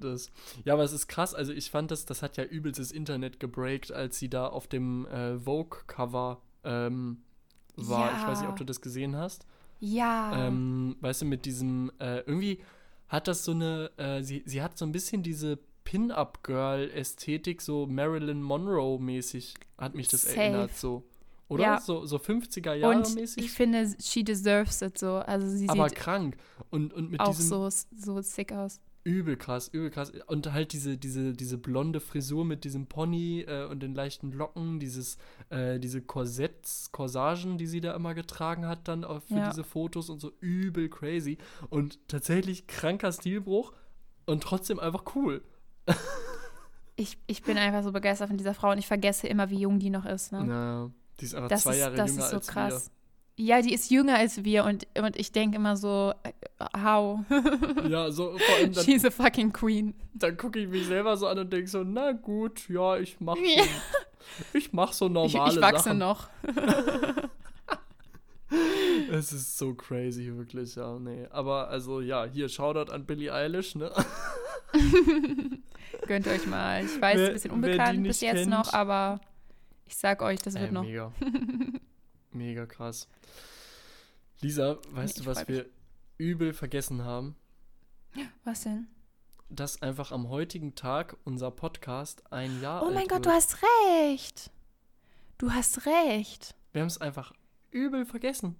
Ja, 0.65 0.73
aber 0.73 0.83
es 0.83 0.91
ist 0.93 1.07
krass. 1.07 1.33
Also 1.33 1.53
ich 1.53 1.69
fand 1.71 1.91
das, 1.91 2.05
das 2.05 2.21
hat 2.21 2.37
ja 2.37 2.43
übelst 2.43 2.79
das 2.79 2.91
Internet 2.91 3.39
gebreakt, 3.39 3.91
als 3.91 4.19
sie 4.19 4.29
da 4.29 4.47
auf 4.47 4.67
dem 4.67 5.05
äh, 5.07 5.37
Vogue-Cover 5.39 6.41
ähm, 6.63 7.21
war. 7.75 8.11
Ich 8.17 8.27
weiß 8.27 8.39
nicht, 8.39 8.45
Ja. 8.47 8.49
ob 8.51 8.57
du 8.57 8.63
das 8.65 8.81
gesehen 8.81 9.15
hast. 9.15 9.45
Ja. 9.79 10.47
Ähm, 10.47 10.95
weißt 11.01 11.21
du, 11.23 11.25
mit 11.25 11.45
diesem, 11.45 11.91
äh, 11.99 12.19
irgendwie 12.19 12.59
hat 13.07 13.27
das 13.27 13.43
so 13.43 13.51
eine, 13.51 13.89
äh, 13.97 14.21
sie, 14.21 14.43
sie 14.45 14.61
hat 14.61 14.77
so 14.77 14.85
ein 14.85 14.91
bisschen 14.91 15.23
diese 15.23 15.57
Pin-Up-Girl-Ästhetik, 15.83 17.61
so 17.61 17.85
Marilyn 17.87 18.41
Monroe-mäßig, 18.41 19.55
hat 19.77 19.95
mich 19.95 20.07
das 20.07 20.23
Safe. 20.23 20.35
erinnert, 20.37 20.75
so. 20.77 21.03
Oder? 21.47 21.63
Ja. 21.63 21.81
So, 21.81 22.05
so 22.05 22.15
50er 22.17 22.73
Und 22.75 22.79
Jahre 22.79 23.09
mäßig. 23.13 23.43
ich 23.43 23.51
finde, 23.51 23.89
she 24.01 24.23
deserves 24.23 24.81
it 24.81 24.97
so. 24.97 25.15
Also, 25.15 25.49
sie 25.49 25.67
aber 25.67 25.89
sieht 25.89 25.97
krank. 25.97 26.37
Und, 26.69 26.93
und 26.93 27.11
mit 27.11 27.19
auch 27.19 27.35
diesem 27.35 27.47
so, 27.47 27.69
so 27.97 28.21
sick 28.21 28.53
aus. 28.53 28.79
übel 29.03 29.35
krass, 29.35 29.67
übel 29.67 29.89
krass. 29.89 30.13
Und 30.27 30.53
halt 30.53 30.71
diese, 30.71 30.97
diese, 30.97 31.33
diese 31.33 31.57
blonde 31.57 31.99
Frisur 31.99 32.45
mit 32.45 32.63
diesem 32.63 32.85
Pony 32.87 33.41
äh, 33.41 33.65
und 33.65 33.81
den 33.83 33.93
leichten 33.93 34.31
Locken, 34.31 34.79
dieses, 34.79 35.17
äh, 35.49 35.77
diese 35.77 36.01
Korsetts, 36.01 36.93
Corsagen, 36.93 37.57
die 37.57 37.67
sie 37.67 37.81
da 37.81 37.93
immer 37.95 38.13
getragen 38.13 38.65
hat, 38.65 38.87
dann 38.87 39.03
für 39.03 39.33
Ja. 39.35 39.49
diese 39.49 39.65
Fotos 39.65 40.09
und 40.09 40.21
so 40.21 40.31
übel 40.39 40.87
crazy. 40.87 41.37
Und 41.69 41.99
tatsächlich 42.07 42.67
kranker 42.67 43.11
Stilbruch 43.11 43.73
und 44.25 44.41
trotzdem 44.41 44.79
einfach 44.79 45.03
cool. 45.15 45.43
Ich, 46.95 47.17
ich 47.25 47.41
bin 47.41 47.57
einfach 47.57 47.83
so 47.83 47.91
begeistert 47.91 48.27
von 48.27 48.37
dieser 48.37 48.53
Frau 48.53 48.71
und 48.71 48.77
ich 48.77 48.85
vergesse 48.87 49.27
immer, 49.27 49.49
wie 49.49 49.59
jung 49.59 49.79
die 49.79 49.89
noch 49.89 50.05
ist. 50.05 50.31
Ne? 50.31 50.43
Na, 50.45 50.91
die 51.19 51.25
ist 51.25 51.33
einfach 51.35 51.49
das 51.49 51.63
zwei 51.63 51.71
ist, 51.71 51.79
Jahre 51.79 51.95
das 51.95 52.11
jünger 52.11 52.23
ist 52.23 52.29
so 52.29 52.35
als 52.37 52.47
krass. 52.47 52.91
Ja, 53.37 53.61
die 53.61 53.73
ist 53.73 53.89
jünger 53.89 54.17
als 54.17 54.43
wir 54.43 54.65
und, 54.65 54.85
und 55.01 55.15
ich 55.15 55.31
denke 55.31 55.55
immer 55.55 55.77
so, 55.77 56.13
äh, 56.23 56.31
how? 56.77 57.21
wir. 57.27 57.85
Ja, 57.89 58.11
so 58.11 58.37
vor 58.37 58.55
allem 58.57 58.73
dann, 58.73 58.83
She's 58.83 59.03
a 59.05 59.09
fucking 59.09 59.51
queen. 59.51 59.95
dann 60.13 60.37
gucke 60.37 60.59
ich 60.59 60.67
mich 60.67 60.85
selber 60.85 61.17
so 61.17 61.27
an 61.27 61.39
und 61.39 61.51
denke 61.51 61.67
so, 61.67 61.83
na 61.83 62.11
gut, 62.11 62.69
ja, 62.69 62.97
ich 62.97 63.19
mach 63.19 63.35
so, 63.35 63.41
Ja. 63.43 63.63
ich 64.53 64.73
mach 64.73 64.93
so 64.93 65.05
Ich, 65.07 65.11
normale 65.13 65.53
ich 65.55 65.61
wachse 65.61 65.83
Sachen. 65.85 65.97
noch. 65.97 66.29
Es 69.11 69.33
ist 69.33 69.57
so 69.57 69.73
crazy, 69.73 70.31
wirklich, 70.35 70.75
ja, 70.75 70.97
nee. 70.99 71.25
Aber 71.31 71.69
also, 71.69 72.01
ja, 72.01 72.25
hier, 72.25 72.47
Shoutout 72.49 72.91
an 72.91 73.05
Billie 73.05 73.33
Eilish, 73.33 73.75
ne? 73.75 73.91
Gönnt 76.07 76.27
euch 76.27 76.45
mal. 76.47 76.83
Ich 76.85 76.99
weiß, 77.01 77.17
Wer- 77.17 77.27
ein 77.27 77.33
bisschen 77.33 77.51
unbekannt 77.51 78.03
bis 78.03 78.21
jetzt 78.21 78.35
kennt. 78.39 78.49
noch, 78.49 78.73
aber 78.73 79.19
ich 79.85 79.95
sag 79.95 80.21
euch, 80.21 80.39
das 80.41 80.53
wird 80.55 80.69
Äh, 80.69 80.71
noch. 80.71 80.83
Mega. 80.83 81.11
mega 82.31 82.65
krass. 82.65 83.07
Lisa, 84.41 84.77
weißt 84.91 85.17
ich 85.17 85.23
du, 85.23 85.29
was 85.29 85.39
freu 85.41 85.47
wir 85.53 85.65
übel 86.17 86.53
vergessen 86.53 87.03
haben? 87.03 87.35
Was 88.43 88.63
denn? 88.63 88.87
Dass 89.49 89.81
einfach 89.81 90.11
am 90.11 90.29
heutigen 90.29 90.75
Tag 90.75 91.17
unser 91.25 91.51
Podcast 91.51 92.23
ein 92.31 92.61
Jahr 92.61 92.83
Oh 92.83 92.89
mein 92.91 93.07
Gott, 93.07 93.17
wird. 93.17 93.25
du 93.27 93.29
hast 93.31 93.57
recht. 93.97 94.51
Du 95.37 95.51
hast 95.51 95.85
recht. 95.85 96.55
Wir 96.71 96.81
haben 96.81 96.87
es 96.87 96.99
einfach 97.01 97.33
übel 97.71 98.05
vergessen. 98.05 98.55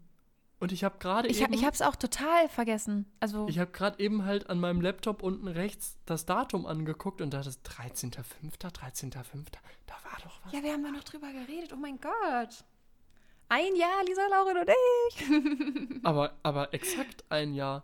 Und 0.59 0.71
ich 0.71 0.83
habe 0.83 0.99
gerade 0.99 1.27
Ich, 1.27 1.41
eben... 1.41 1.53
ich 1.53 1.65
hab's 1.65 1.81
auch 1.81 1.95
total 1.95 2.47
vergessen. 2.47 3.11
Also, 3.19 3.47
Ich 3.47 3.57
habe 3.57 3.71
gerade 3.71 3.99
eben 3.99 4.25
halt 4.25 4.47
an 4.49 4.59
meinem 4.59 4.79
Laptop 4.79 5.23
unten 5.23 5.47
rechts 5.47 5.97
das 6.05 6.25
Datum 6.27 6.67
angeguckt 6.67 7.19
und 7.21 7.33
da 7.33 7.39
ist 7.39 7.67
13.05., 7.67 8.23
13.05., 8.59 9.45
da 9.87 9.93
war 10.03 10.19
doch 10.23 10.39
was. 10.45 10.53
ja, 10.53 10.61
wir 10.61 10.71
haben 10.71 10.83
da 10.83 10.91
noch 10.91 11.03
drüber 11.03 11.31
geredet. 11.31 11.73
Oh 11.73 11.77
mein 11.77 11.99
Gott. 11.99 12.63
Ein 13.49 13.75
Jahr, 13.75 14.03
Lisa, 14.05 14.21
Lauren 14.29 14.57
und 14.59 14.69
ich. 14.69 15.99
Aber, 16.05 16.37
aber 16.43 16.73
exakt 16.73 17.25
ein 17.29 17.53
Jahr. 17.53 17.83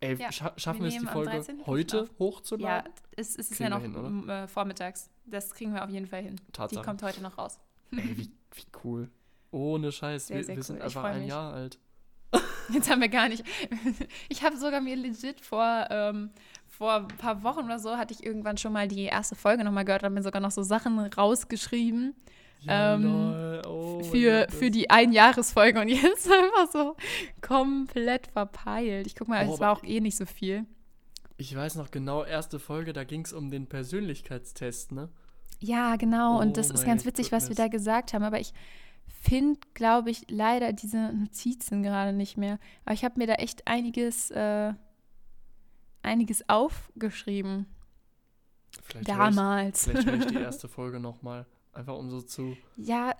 Ey, 0.00 0.16
Ja, 0.16 0.30
scha 0.32 0.52
schaffen 0.58 0.82
wir 0.82 0.88
es, 0.88 0.98
die 0.98 1.06
Folge 1.06 1.30
13.05. 1.30 1.66
heute 1.66 2.02
auf. 2.02 2.08
Ja, 2.08 2.18
hochzuladen? 2.18 2.92
es, 3.16 3.36
es 3.38 3.52
ist 3.52 3.58
ja 3.60 3.70
noch 3.70 3.80
hin, 3.80 4.28
äh, 4.28 4.46
vormittags. 4.48 5.08
Das 5.24 5.54
kriegen 5.54 5.72
wir 5.72 5.82
auf 5.82 5.88
jeden 5.88 6.06
Fall 6.06 6.22
hin. 6.22 6.38
Tatsache. 6.52 6.80
Die 6.82 6.84
kommt 6.86 7.02
heute 7.02 7.22
noch 7.22 7.38
raus. 7.38 7.58
Ey, 7.92 7.98
wie, 8.18 8.30
wie 8.52 8.66
cool. 8.84 9.10
Ohne 9.54 9.92
Scheiß, 9.92 10.26
Sehr, 10.26 10.38
wir, 10.38 10.44
sehr 10.44 10.56
wir 10.56 10.62
sind 10.62 10.76
cool. 10.76 10.82
Einfach 10.82 11.04
ein 11.04 11.20
mich. 11.20 11.28
Jahr 11.28 11.54
alt. 11.54 11.78
Jetzt 12.72 12.90
haben 12.90 13.00
wir 13.00 13.08
gar 13.08 13.28
nicht. 13.28 13.44
Ich 14.28 14.42
habe 14.42 14.56
sogar 14.56 14.80
mir 14.80 14.96
legit 14.96 15.40
vor, 15.40 15.86
ähm, 15.90 16.30
vor 16.68 16.94
ein 16.94 17.08
paar 17.08 17.42
Wochen 17.44 17.60
oder 17.64 17.78
so, 17.78 17.96
hatte 17.96 18.12
ich 18.12 18.24
irgendwann 18.24 18.56
schon 18.56 18.72
mal 18.72 18.88
die 18.88 19.04
erste 19.04 19.36
Folge 19.36 19.62
nochmal 19.62 19.84
gehört 19.84 20.02
und 20.02 20.14
mir 20.14 20.22
sogar 20.22 20.40
noch 20.42 20.50
so 20.50 20.62
Sachen 20.62 20.98
rausgeschrieben 20.98 22.14
Ja, 22.62 22.94
Ähm. 22.94 23.60
Oh 23.66 24.02
für, 24.02 24.46
für 24.50 24.70
die 24.70 24.90
Einjahresfolge 24.90 25.80
und 25.80 25.88
jetzt 25.88 26.30
einfach 26.32 26.70
so 26.72 26.96
komplett 27.40 28.26
verpeilt. 28.26 29.06
Ich 29.06 29.14
guck 29.14 29.28
mal, 29.28 29.46
Oh, 29.48 29.54
es 29.54 29.60
war 29.60 29.70
auch 29.72 29.84
eh 29.84 30.00
nicht 30.00 30.16
so 30.16 30.26
viel. 30.26 30.66
Ich 31.36 31.54
weiß 31.54 31.76
noch 31.76 31.90
genau, 31.90 32.24
erste 32.24 32.58
Folge, 32.58 32.92
da 32.92 33.04
ging 33.04 33.24
es 33.24 33.32
um 33.32 33.50
den 33.50 33.66
Persönlichkeitstest, 33.68 34.92
ne? 34.92 35.08
Ja, 35.60 35.96
genau. 35.96 36.36
Oh 36.36 36.40
und 36.40 36.56
das 36.56 36.70
ist 36.70 36.84
ganz 36.84 37.04
witzig, 37.06 37.32
was 37.32 37.44
wir 37.44 37.56
goodness. 37.56 37.64
da 37.64 37.68
gesagt 37.68 38.12
haben. 38.14 38.22
Aber 38.22 38.38
ich 38.40 38.52
finde, 39.24 39.58
glaube 39.74 40.10
ich, 40.10 40.30
leider 40.30 40.72
diese 40.72 41.12
Notizen 41.12 41.82
gerade 41.82 42.12
nicht 42.12 42.36
mehr. 42.36 42.58
Aber 42.84 42.94
ich 42.94 43.04
habe 43.04 43.18
mir 43.18 43.26
da 43.26 43.34
echt 43.34 43.66
einiges, 43.66 44.30
äh, 44.30 44.72
einiges 46.02 46.48
aufgeschrieben. 46.48 47.66
Vielleicht 48.82 49.08
höre 49.08 49.28
ich, 49.28 49.36
Damals. 49.36 49.84
vielleicht 49.84 50.06
hör 50.06 50.14
ich 50.14 50.26
die 50.26 50.34
erste 50.42 50.68
Folge 50.68 51.00
nochmal. 51.00 51.46
Einfach 51.72 51.96
um 51.96 52.10
so 52.10 52.20
zu. 52.20 52.56
ja, 52.76 53.14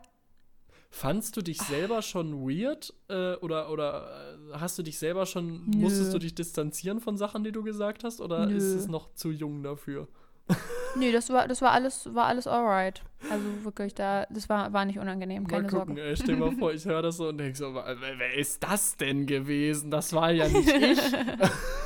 Fandst 0.91 1.37
du 1.37 1.43
dich 1.43 1.61
selber 1.61 2.03
schon 2.03 2.49
weird? 2.49 2.95
Äh, 3.09 3.35
oder 3.39 3.69
oder 3.73 4.37
äh, 4.53 4.59
hast 4.59 4.79
du 4.79 4.85
dich 4.85 4.97
selber 4.97 5.27
schon. 5.27 5.67
Nö. 5.67 5.79
Musstest 5.79 6.15
du 6.15 6.21
dich 6.21 6.37
distanzieren 6.37 7.01
von 7.01 7.17
Sachen, 7.17 7.43
die 7.43 7.51
du 7.51 7.65
gesagt 7.65 8.05
hast? 8.05 8.21
Oder 8.21 8.47
Nö. 8.47 8.55
ist 8.55 8.63
es 8.63 8.87
noch 8.87 9.13
zu 9.15 9.33
jung 9.33 9.65
dafür? 9.65 10.07
nee, 10.97 11.13
das 11.13 11.31
war, 11.31 11.49
das 11.49 11.63
war 11.63 11.73
alles, 11.73 12.15
war 12.15 12.27
alles 12.27 12.47
alright. 12.47 13.03
Also 13.31 13.45
wirklich, 13.65 13.95
da, 13.95 14.27
das 14.31 14.49
war, 14.49 14.73
war 14.73 14.85
nicht 14.85 14.99
unangenehm, 14.99 15.47
keine 15.47 15.63
mal 15.65 15.69
gucken, 15.71 15.97
Sorge. 15.97 16.11
ey, 16.11 16.17
stell 16.17 16.37
mal 16.37 16.53
vor, 16.53 16.73
ich 16.73 16.85
höre 16.85 17.03
das 17.03 17.17
so 17.17 17.29
und 17.29 17.39
denke 17.39 17.57
so, 17.57 17.75
wer 17.75 18.35
ist 18.35 18.63
das 18.63 18.97
denn 18.97 19.27
gewesen? 19.27 19.91
Das 19.91 20.13
war 20.13 20.31
ja 20.31 20.49
nicht 20.49 20.69
ich. 20.69 20.99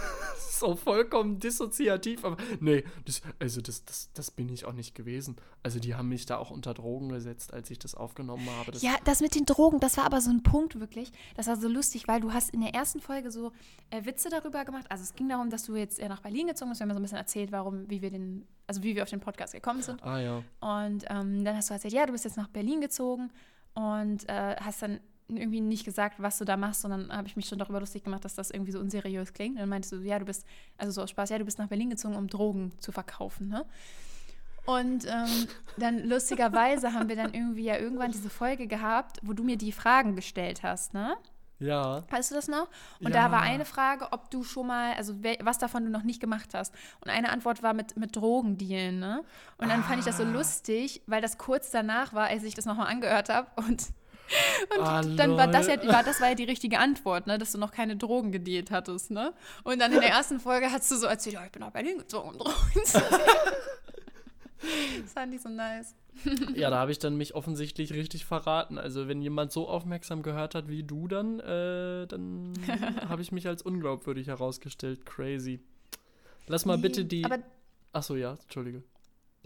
so 0.58 0.76
vollkommen 0.76 1.38
dissoziativ. 1.38 2.24
Aber 2.24 2.36
nee, 2.60 2.84
das, 3.04 3.22
also 3.38 3.60
das, 3.60 3.84
das, 3.84 4.10
das 4.12 4.30
bin 4.30 4.48
ich 4.48 4.64
auch 4.64 4.72
nicht 4.72 4.94
gewesen. 4.94 5.36
Also 5.62 5.78
die 5.78 5.94
haben 5.94 6.08
mich 6.08 6.26
da 6.26 6.38
auch 6.38 6.50
unter 6.50 6.74
Drogen 6.74 7.08
gesetzt, 7.08 7.52
als 7.52 7.70
ich 7.70 7.78
das 7.78 7.94
aufgenommen 7.94 8.48
habe. 8.58 8.72
Das 8.72 8.82
ja, 8.82 8.96
das 9.04 9.20
mit 9.20 9.34
den 9.34 9.44
Drogen, 9.44 9.80
das 9.80 9.96
war 9.96 10.04
aber 10.04 10.20
so 10.20 10.30
ein 10.30 10.42
Punkt 10.42 10.78
wirklich. 10.80 11.12
Das 11.36 11.46
war 11.46 11.56
so 11.56 11.68
lustig, 11.68 12.08
weil 12.08 12.20
du 12.20 12.32
hast 12.32 12.50
in 12.50 12.60
der 12.60 12.74
ersten 12.74 13.00
Folge 13.00 13.30
so 13.30 13.52
äh, 13.90 14.04
Witze 14.04 14.28
darüber 14.30 14.64
gemacht. 14.64 14.86
Also 14.88 15.02
es 15.02 15.14
ging 15.14 15.28
darum, 15.28 15.50
dass 15.50 15.64
du 15.64 15.76
jetzt 15.76 16.00
nach 16.00 16.20
Berlin 16.20 16.46
gezogen 16.46 16.70
bist. 16.70 16.80
Wir 16.80 16.84
haben 16.84 16.90
so 16.90 16.96
ein 16.98 17.02
bisschen 17.02 17.18
erzählt, 17.18 17.52
warum, 17.52 17.88
wie 17.88 18.02
wir 18.02 18.10
den, 18.10 18.46
also 18.66 18.82
wie 18.82 18.94
wir 18.94 19.02
auf 19.02 19.10
den 19.10 19.20
Podcast 19.20 19.52
gekommen 19.52 19.82
sind. 19.82 20.02
Ah 20.02 20.20
ja. 20.20 20.36
Und 20.60 21.04
ähm, 21.08 21.44
dann 21.44 21.56
hast 21.56 21.70
du 21.70 21.74
erzählt, 21.74 21.94
ja, 21.94 22.06
du 22.06 22.12
bist 22.12 22.24
jetzt 22.24 22.36
nach 22.36 22.48
Berlin 22.48 22.80
gezogen 22.80 23.30
und 23.74 24.28
äh, 24.28 24.56
hast 24.60 24.82
dann 24.82 25.00
irgendwie 25.28 25.60
nicht 25.60 25.84
gesagt, 25.84 26.16
was 26.22 26.38
du 26.38 26.44
da 26.44 26.56
machst, 26.56 26.80
sondern 26.80 27.12
habe 27.14 27.28
ich 27.28 27.36
mich 27.36 27.46
schon 27.46 27.58
darüber 27.58 27.80
lustig 27.80 28.02
gemacht, 28.04 28.24
dass 28.24 28.34
das 28.34 28.50
irgendwie 28.50 28.72
so 28.72 28.80
unseriös 28.80 29.32
klingt. 29.34 29.56
Und 29.56 29.60
dann 29.60 29.68
meintest 29.68 29.92
du, 29.92 29.96
ja, 29.98 30.18
du 30.18 30.24
bist, 30.24 30.46
also 30.78 30.92
so 30.92 31.02
aus 31.02 31.10
Spaß, 31.10 31.28
ja, 31.30 31.38
du 31.38 31.44
bist 31.44 31.58
nach 31.58 31.68
Berlin 31.68 31.90
gezogen, 31.90 32.16
um 32.16 32.28
Drogen 32.28 32.72
zu 32.80 32.92
verkaufen, 32.92 33.48
ne? 33.48 33.64
Und 34.66 35.06
ähm, 35.06 35.48
dann 35.78 36.04
lustigerweise 36.06 36.92
haben 36.92 37.08
wir 37.08 37.16
dann 37.16 37.32
irgendwie 37.32 37.64
ja 37.64 37.78
irgendwann 37.78 38.12
diese 38.12 38.28
Folge 38.28 38.66
gehabt, 38.66 39.18
wo 39.22 39.32
du 39.32 39.42
mir 39.42 39.56
die 39.56 39.72
Fragen 39.72 40.14
gestellt 40.14 40.62
hast, 40.62 40.92
ne? 40.92 41.16
Ja. 41.60 42.04
Weißt 42.10 42.30
du 42.30 42.34
das 42.36 42.46
noch? 42.48 42.68
Und 43.00 43.12
Ja. 43.14 43.26
da 43.26 43.32
war 43.32 43.40
eine 43.42 43.64
Frage, 43.64 44.12
ob 44.12 44.30
du 44.30 44.44
schon 44.44 44.66
mal, 44.68 44.92
also 44.92 45.14
was 45.40 45.58
davon 45.58 45.84
du 45.84 45.90
noch 45.90 46.04
nicht 46.04 46.20
gemacht 46.20 46.50
hast. 46.54 46.72
Und 47.00 47.10
eine 47.10 47.30
Antwort 47.30 47.62
war 47.62 47.72
mit, 47.74 47.96
mit 47.96 48.14
Drogendealen, 48.14 49.00
ne? 49.00 49.24
Und 49.56 49.68
dann 49.70 49.82
fand 49.82 49.98
ich 50.00 50.04
das 50.04 50.18
so 50.18 50.22
Ah. 50.22 50.30
lustig, 50.30 51.02
weil 51.06 51.20
das 51.22 51.38
kurz 51.38 51.70
danach 51.70 52.12
war, 52.12 52.26
als 52.28 52.44
ich 52.44 52.54
das 52.54 52.64
nochmal 52.66 52.86
angehört 52.88 53.28
habe. 53.30 53.48
Und, 53.56 53.86
und 54.76 54.84
Ah, 54.84 55.02
dann 55.02 55.36
war 55.36 55.46
das, 55.48 55.66
ja, 55.66 55.76
war 55.86 56.02
das 56.02 56.20
war 56.20 56.28
ja 56.28 56.34
die 56.34 56.44
richtige 56.44 56.78
Antwort, 56.78 57.26
ne? 57.26 57.38
Dass 57.38 57.52
du 57.52 57.58
noch 57.58 57.72
keine 57.72 57.96
Drogen 57.96 58.32
gedealt 58.32 58.70
hattest, 58.70 59.10
ne? 59.10 59.32
Und 59.64 59.80
dann 59.80 59.92
in 59.92 60.00
der 60.00 60.10
ersten 60.10 60.40
Folge 60.40 60.70
hast 60.70 60.90
du 60.90 60.96
so 60.96 61.06
erzählt, 61.06 61.34
ja, 61.34 61.44
ich 61.44 61.52
bin 61.52 61.60
nach 61.60 61.70
Berlin 61.70 61.98
gezogen, 61.98 62.30
um 62.30 62.38
Drogen 62.38 62.84
zu. 62.84 63.02
Das 65.02 65.12
fand 65.12 65.32
ich 65.32 65.40
so 65.40 65.48
nice. 65.48 65.94
Ja, 66.54 66.68
da 66.70 66.78
habe 66.78 66.90
ich 66.90 66.98
dann 66.98 67.16
mich 67.16 67.34
offensichtlich 67.36 67.92
richtig 67.92 68.24
verraten. 68.24 68.76
Also 68.76 69.06
wenn 69.06 69.22
jemand 69.22 69.52
so 69.52 69.68
aufmerksam 69.68 70.22
gehört 70.22 70.56
hat 70.56 70.68
wie 70.68 70.82
du 70.82 71.06
dann, 71.06 71.38
äh, 71.38 72.06
dann 72.08 72.54
habe 73.08 73.22
ich 73.22 73.30
mich 73.30 73.46
als 73.46 73.62
unglaubwürdig 73.62 74.26
herausgestellt. 74.26 75.06
Crazy. 75.06 75.60
Lass 76.48 76.64
mal 76.64 76.78
bitte 76.78 77.04
die. 77.04 77.24
Achso, 77.92 78.16
ja, 78.16 78.32
Entschuldige. 78.42 78.82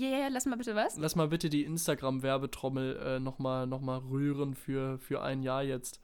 Ja, 0.03 0.09
ja, 0.09 0.19
ja, 0.19 0.29
lass 0.29 0.47
mal 0.47 0.57
bitte 0.57 0.75
was. 0.75 0.97
Lass 0.97 1.15
mal 1.15 1.29
bitte 1.29 1.49
die 1.49 1.63
Instagram-Werbetrommel 1.63 2.97
äh, 2.97 3.21
nochmal 3.21 3.67
noch 3.69 3.81
mal 3.81 3.99
rühren 3.99 4.55
für, 4.55 4.99
für 4.99 5.23
ein 5.23 5.43
Jahr 5.43 5.63
jetzt. 5.63 6.01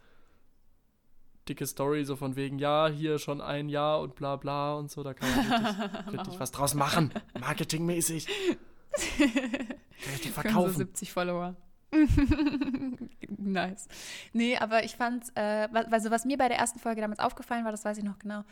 Dicke 1.49 1.67
Story, 1.67 2.05
so 2.05 2.15
von 2.15 2.37
wegen, 2.37 2.59
ja, 2.59 2.89
hier 2.89 3.19
schon 3.19 3.41
ein 3.41 3.69
Jahr 3.69 4.01
und 4.01 4.15
bla 4.15 4.37
bla 4.37 4.75
und 4.75 4.91
so, 4.91 5.03
da 5.03 5.15
kann 5.15 5.31
man 5.31 5.41
richtig, 5.41 6.13
richtig 6.13 6.41
was 6.41 6.51
draus 6.53 6.75
machen. 6.75 7.13
Marketingmäßig. 7.41 8.27
Richtig 10.13 10.33
verkaufen. 10.33 10.73
75 10.75 11.13
Follower. 11.13 11.57
nice. 13.37 13.89
Nee, 14.33 14.57
aber 14.57 14.85
ich 14.85 14.97
fand, 14.97 15.25
äh, 15.35 15.69
also 15.91 16.11
was 16.11 16.25
mir 16.25 16.37
bei 16.37 16.49
der 16.49 16.57
ersten 16.57 16.79
Folge 16.79 17.01
damals 17.01 17.19
aufgefallen 17.19 17.65
war, 17.65 17.73
das 17.73 17.85
weiß 17.85 17.99
ich 17.99 18.05
noch 18.05 18.19
genau, 18.19 18.43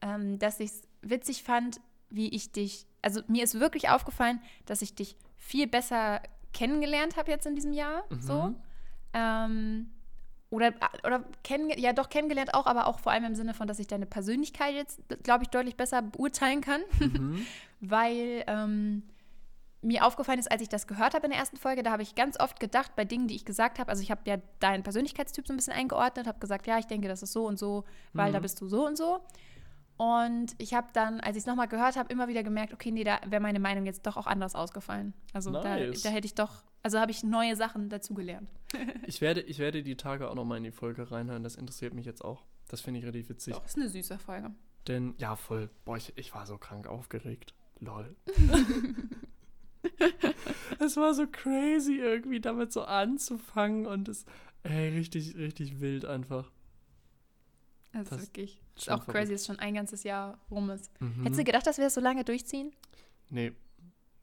ähm, 0.00 0.38
dass 0.38 0.60
ich 0.60 0.70
es 0.70 0.82
witzig 1.02 1.42
fand, 1.42 1.80
wie 2.14 2.28
ich 2.28 2.52
dich, 2.52 2.86
also 3.02 3.20
mir 3.26 3.42
ist 3.44 3.58
wirklich 3.58 3.88
aufgefallen, 3.88 4.40
dass 4.66 4.82
ich 4.82 4.94
dich 4.94 5.16
viel 5.36 5.66
besser 5.66 6.20
kennengelernt 6.52 7.16
habe 7.16 7.30
jetzt 7.30 7.46
in 7.46 7.54
diesem 7.54 7.72
Jahr. 7.72 8.04
So. 8.20 8.48
Mhm. 8.48 8.56
Ähm, 9.14 9.90
oder, 10.50 10.74
oder 11.04 11.24
kennenge 11.42 11.78
ja 11.80 11.94
doch 11.94 12.10
kennengelernt 12.10 12.52
auch, 12.52 12.66
aber 12.66 12.86
auch 12.86 12.98
vor 12.98 13.10
allem 13.12 13.24
im 13.24 13.34
Sinne 13.34 13.54
von, 13.54 13.66
dass 13.66 13.78
ich 13.78 13.86
deine 13.86 14.04
Persönlichkeit 14.04 14.74
jetzt, 14.74 15.00
glaube 15.22 15.44
ich, 15.44 15.48
deutlich 15.48 15.76
besser 15.76 16.02
beurteilen 16.02 16.60
kann. 16.60 16.82
Mhm. 17.00 17.46
weil 17.80 18.44
ähm, 18.46 19.02
mir 19.80 20.06
aufgefallen 20.06 20.38
ist, 20.38 20.50
als 20.50 20.62
ich 20.62 20.68
das 20.68 20.86
gehört 20.86 21.14
habe 21.14 21.24
in 21.26 21.30
der 21.32 21.40
ersten 21.40 21.56
Folge, 21.56 21.82
da 21.82 21.90
habe 21.90 22.02
ich 22.02 22.14
ganz 22.14 22.38
oft 22.38 22.60
gedacht, 22.60 22.94
bei 22.94 23.04
Dingen, 23.04 23.26
die 23.26 23.34
ich 23.34 23.44
gesagt 23.44 23.78
habe, 23.80 23.90
also 23.90 24.02
ich 24.02 24.10
habe 24.10 24.20
ja 24.26 24.36
deinen 24.60 24.82
Persönlichkeitstyp 24.84 25.46
so 25.46 25.52
ein 25.52 25.56
bisschen 25.56 25.72
eingeordnet, 25.72 26.26
habe 26.26 26.38
gesagt, 26.38 26.66
ja, 26.66 26.78
ich 26.78 26.86
denke, 26.86 27.08
das 27.08 27.22
ist 27.22 27.32
so 27.32 27.46
und 27.46 27.58
so, 27.58 27.84
weil 28.12 28.30
da 28.30 28.38
Mhm. 28.38 28.42
bist 28.42 28.60
du 28.60 28.68
so 28.68 28.86
und 28.86 28.96
so. 28.96 29.20
Und 30.02 30.56
ich 30.58 30.74
habe 30.74 30.88
dann, 30.94 31.20
als 31.20 31.36
ich 31.36 31.42
es 31.42 31.46
nochmal 31.46 31.68
gehört 31.68 31.94
habe, 31.94 32.12
immer 32.12 32.26
wieder 32.26 32.42
gemerkt, 32.42 32.72
okay, 32.72 32.90
nee, 32.90 33.04
da 33.04 33.20
wäre 33.24 33.40
meine 33.40 33.60
Meinung 33.60 33.86
jetzt 33.86 34.04
doch 34.04 34.16
auch 34.16 34.26
anders 34.26 34.56
ausgefallen. 34.56 35.14
Also 35.32 35.52
Nice. 35.52 36.02
da, 36.02 36.08
da 36.08 36.12
hätte 36.12 36.26
ich 36.26 36.34
doch, 36.34 36.64
also 36.82 36.98
habe 36.98 37.12
ich 37.12 37.22
neue 37.22 37.54
Sachen 37.54 37.88
dazugelernt. 37.88 38.50
Ich 39.06 39.20
werde, 39.20 39.42
ich 39.42 39.60
werde 39.60 39.84
die 39.84 39.96
Tage 39.96 40.28
auch 40.28 40.34
nochmal 40.34 40.58
in 40.58 40.64
die 40.64 40.72
Folge 40.72 41.12
reinhören. 41.12 41.44
Das 41.44 41.54
interessiert 41.54 41.94
mich 41.94 42.04
jetzt 42.04 42.24
auch. 42.24 42.42
Das 42.66 42.80
finde 42.80 42.98
ich 42.98 43.06
richtig 43.06 43.28
witzig. 43.28 43.54
Doch, 43.54 43.64
ist 43.64 43.76
eine 43.76 43.88
süße 43.88 44.18
Folge. 44.18 44.50
Denn, 44.88 45.14
ja, 45.18 45.36
voll. 45.36 45.70
Boah, 45.84 45.96
ich, 45.96 46.12
ich 46.16 46.34
war 46.34 46.46
so 46.46 46.58
krank 46.58 46.88
aufgeregt. 46.88 47.54
Lol. 47.78 48.16
es 50.80 50.96
war 50.96 51.14
so 51.14 51.26
crazy, 51.30 51.96
irgendwie 51.96 52.40
damit 52.40 52.72
so 52.72 52.82
anzufangen 52.82 53.86
und 53.86 54.08
es, 54.08 54.24
ey, 54.64 54.88
richtig, 54.88 55.36
richtig 55.36 55.80
wild 55.80 56.04
einfach. 56.04 56.50
Das, 57.92 58.10
ist 58.10 58.20
wirklich, 58.28 58.60
ist 58.76 58.90
auch 58.90 59.06
crazy, 59.06 59.32
dass 59.32 59.46
schon 59.46 59.58
ein 59.58 59.74
ganzes 59.74 60.02
Jahr 60.04 60.38
rum 60.50 60.70
ist. 60.70 60.90
Mhm. 61.00 61.22
Hättest 61.24 61.40
du 61.40 61.44
gedacht, 61.44 61.66
dass 61.66 61.76
wir 61.78 61.84
das 61.84 61.94
so 61.94 62.00
lange 62.00 62.24
durchziehen? 62.24 62.72
Nee, 63.30 63.52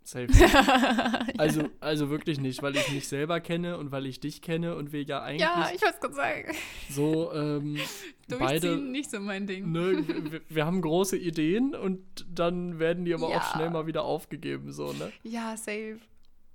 safe. 0.03 0.27
Also, 1.37 1.69
also 1.79 2.09
wirklich 2.09 2.39
nicht, 2.39 2.61
weil 2.63 2.75
ich 2.75 2.91
mich 2.91 3.07
selber 3.07 3.39
kenne 3.39 3.77
und 3.77 3.91
weil 3.91 4.05
ich 4.07 4.19
dich 4.19 4.41
kenne 4.41 4.75
und 4.75 4.91
wir 4.91 5.03
ja 5.03 5.21
eigentlich 5.21 5.41
ja, 5.41 5.69
ich 5.73 5.81
wollte 5.81 5.95
es 5.95 6.01
gerade 6.01 6.13
sagen. 6.15 6.51
so 6.89 7.31
ähm, 7.33 7.75
Durchziehen 8.27 8.39
beide. 8.39 8.75
nicht 8.77 9.09
so 9.11 9.19
mein 9.19 9.47
Ding. 9.47 9.71
Ne, 9.71 10.03
wir, 10.31 10.41
wir 10.49 10.65
haben 10.65 10.81
große 10.81 11.15
Ideen 11.17 11.75
und 11.75 12.01
dann 12.29 12.79
werden 12.79 13.05
die 13.05 13.13
aber 13.13 13.29
Ja. 13.29 13.37
auch 13.37 13.53
schnell 13.53 13.69
mal 13.69 13.85
wieder 13.87 14.03
aufgegeben, 14.03 14.71
so, 14.73 14.91
ne? 14.93 15.11
Ja, 15.23 15.55
safe. 15.55 15.99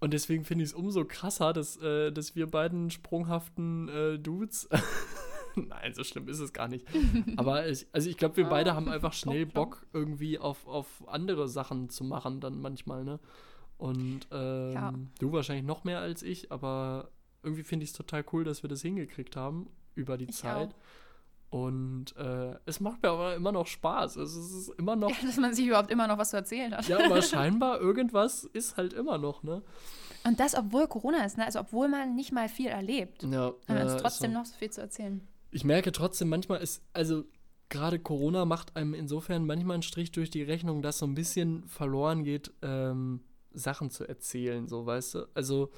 Und 0.00 0.12
deswegen 0.12 0.44
finde 0.44 0.64
ich 0.64 0.70
es 0.70 0.74
umso 0.74 1.04
krasser, 1.06 1.52
dass, 1.54 1.78
äh, 1.78 2.10
dass 2.12 2.36
wir 2.36 2.46
beiden 2.46 2.90
sprunghaften 2.90 3.88
äh, 3.88 4.18
Dudes. 4.18 4.68
Nein, 5.68 5.94
so 5.94 6.04
schlimm 6.04 6.28
ist 6.28 6.38
es 6.40 6.52
gar 6.52 6.68
nicht. 6.68 6.86
Aber 7.36 7.66
ich, 7.68 7.86
also 7.92 8.08
ich 8.10 8.16
glaube, 8.16 8.36
wir 8.36 8.44
beide 8.46 8.74
haben 8.74 8.88
einfach 8.88 9.12
schnell. 9.14 9.46
Bock, 9.46 9.86
irgendwie 9.92 10.38
auf, 10.38 10.66
auf 10.66 11.06
andere 11.08 11.48
Sachen 11.48 11.88
zu 11.88 12.04
machen, 12.04 12.40
dann 12.40 12.60
manchmal, 12.60 13.04
ne? 13.04 13.20
Und 13.78 14.20
ähm, 14.30 14.72
Ja. 14.72 14.92
du 15.18 15.32
wahrscheinlich 15.32 15.64
noch 15.66 15.84
mehr 15.84 15.98
als 16.00 16.22
ich, 16.22 16.50
aber 16.52 17.10
irgendwie 17.42 17.64
finde 17.64 17.84
ich 17.84 17.90
es 17.90 17.96
total 17.96 18.24
cool, 18.32 18.44
dass 18.44 18.62
wir 18.62 18.68
das 18.70 18.82
hingekriegt 18.82 19.36
haben 19.36 19.68
über 19.94 20.16
die 20.16 20.26
Ich 20.26 20.36
Zeit. 20.36 20.70
auch. 20.70 20.74
Und 21.50 22.16
äh, 22.16 22.56
es 22.66 22.80
macht 22.80 23.02
mir 23.02 23.10
aber 23.10 23.36
immer 23.36 23.52
noch 23.52 23.66
Spaß. 23.68 24.16
Es 24.16 24.34
ist 24.34 24.70
immer 24.70 24.96
noch 24.96 25.10
Ja, 25.10 25.16
dass 25.26 25.36
man 25.36 25.54
sich 25.54 25.66
überhaupt 25.66 25.90
immer 25.90 26.08
noch 26.08 26.18
was 26.18 26.30
zu 26.30 26.36
erzählen 26.36 26.74
hat. 26.76 26.88
ja, 26.88 26.98
aber 27.04 27.22
scheinbar 27.22 27.80
irgendwas 27.80 28.42
ist 28.44 28.76
halt 28.76 28.92
immer 28.92 29.18
noch, 29.18 29.42
ne? 29.44 29.62
Und 30.26 30.40
das, 30.40 30.56
obwohl 30.56 30.88
Corona 30.88 31.24
ist, 31.24 31.36
ne? 31.36 31.44
Also 31.44 31.60
obwohl 31.60 31.86
man 31.88 32.16
nicht 32.16 32.32
mal 32.32 32.48
viel 32.48 32.68
erlebt. 32.68 33.22
Ja, 33.24 33.48
Haben 33.48 33.56
wir 33.68 33.82
uns 33.82 33.96
trotzdem 34.02 34.32
so. 34.32 34.38
noch 34.38 34.46
so 34.46 34.54
viel 34.56 34.70
zu 34.70 34.80
erzählen. 34.80 35.20
Ich 35.54 35.62
merke 35.62 35.92
trotzdem, 35.92 36.28
manchmal 36.28 36.60
ist, 36.60 36.82
also 36.92 37.22
gerade 37.68 38.00
Corona 38.00 38.44
macht 38.44 38.74
einem 38.76 38.92
insofern 38.92 39.46
manchmal 39.46 39.74
einen 39.74 39.82
Strich 39.84 40.10
durch 40.10 40.28
die 40.28 40.42
Rechnung, 40.42 40.82
dass 40.82 40.98
so 40.98 41.06
ein 41.06 41.14
bisschen 41.14 41.62
verloren 41.68 42.24
geht, 42.24 42.52
ähm, 42.60 43.20
Sachen 43.52 43.88
zu 43.90 44.04
erzählen, 44.04 44.66
so, 44.66 44.84
weißt 44.84 45.14
du? 45.14 45.28
Also, 45.34 45.70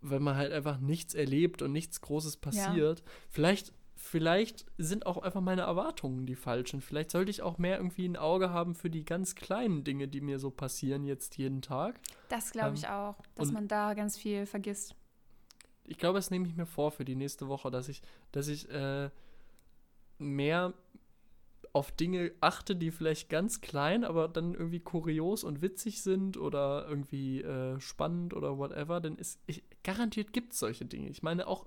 wenn 0.00 0.22
man 0.22 0.36
halt 0.36 0.52
einfach 0.52 0.78
nichts 0.80 1.12
erlebt 1.12 1.60
und 1.60 1.70
nichts 1.70 2.00
Großes 2.00 2.38
passiert, 2.38 3.02
vielleicht, 3.28 3.74
vielleicht 3.94 4.64
sind 4.78 5.04
auch 5.04 5.18
einfach 5.18 5.42
meine 5.42 5.62
Erwartungen 5.62 6.24
die 6.24 6.34
falschen. 6.34 6.80
Vielleicht 6.80 7.10
sollte 7.10 7.30
ich 7.30 7.42
auch 7.42 7.58
mehr 7.58 7.76
irgendwie 7.76 8.08
ein 8.08 8.16
Auge 8.16 8.50
haben 8.50 8.74
für 8.74 8.88
die 8.88 9.04
ganz 9.04 9.34
kleinen 9.34 9.84
Dinge, 9.84 10.08
die 10.08 10.22
mir 10.22 10.38
so 10.38 10.50
passieren 10.50 11.04
jetzt 11.04 11.36
jeden 11.36 11.60
Tag. 11.60 12.00
Das 12.30 12.52
glaube 12.52 12.70
Ähm, 12.70 12.74
ich 12.76 12.88
auch, 12.88 13.16
dass 13.34 13.52
man 13.52 13.68
da 13.68 13.92
ganz 13.92 14.16
viel 14.16 14.46
vergisst. 14.46 14.94
Ich 15.86 15.98
glaube, 15.98 16.18
das 16.18 16.30
nehme 16.30 16.46
ich 16.46 16.56
mir 16.56 16.66
vor 16.66 16.90
für 16.90 17.04
die 17.04 17.16
nächste 17.16 17.48
Woche, 17.48 17.70
dass 17.70 17.88
ich, 17.88 18.02
dass 18.32 18.48
ich 18.48 18.68
äh, 18.70 19.10
mehr 20.18 20.72
auf 21.72 21.90
Dinge 21.90 22.32
achte, 22.40 22.76
die 22.76 22.92
vielleicht 22.92 23.28
ganz 23.28 23.60
klein, 23.60 24.04
aber 24.04 24.28
dann 24.28 24.54
irgendwie 24.54 24.78
kurios 24.78 25.42
und 25.42 25.60
witzig 25.60 26.02
sind 26.02 26.36
oder 26.36 26.86
irgendwie 26.88 27.42
äh, 27.42 27.80
spannend 27.80 28.32
oder 28.32 28.58
whatever. 28.58 29.00
Denn 29.00 29.16
es, 29.18 29.40
ich, 29.46 29.64
garantiert 29.82 30.32
gibt 30.32 30.52
es 30.52 30.60
solche 30.60 30.84
Dinge. 30.84 31.08
Ich 31.08 31.24
meine, 31.24 31.48
auch, 31.48 31.66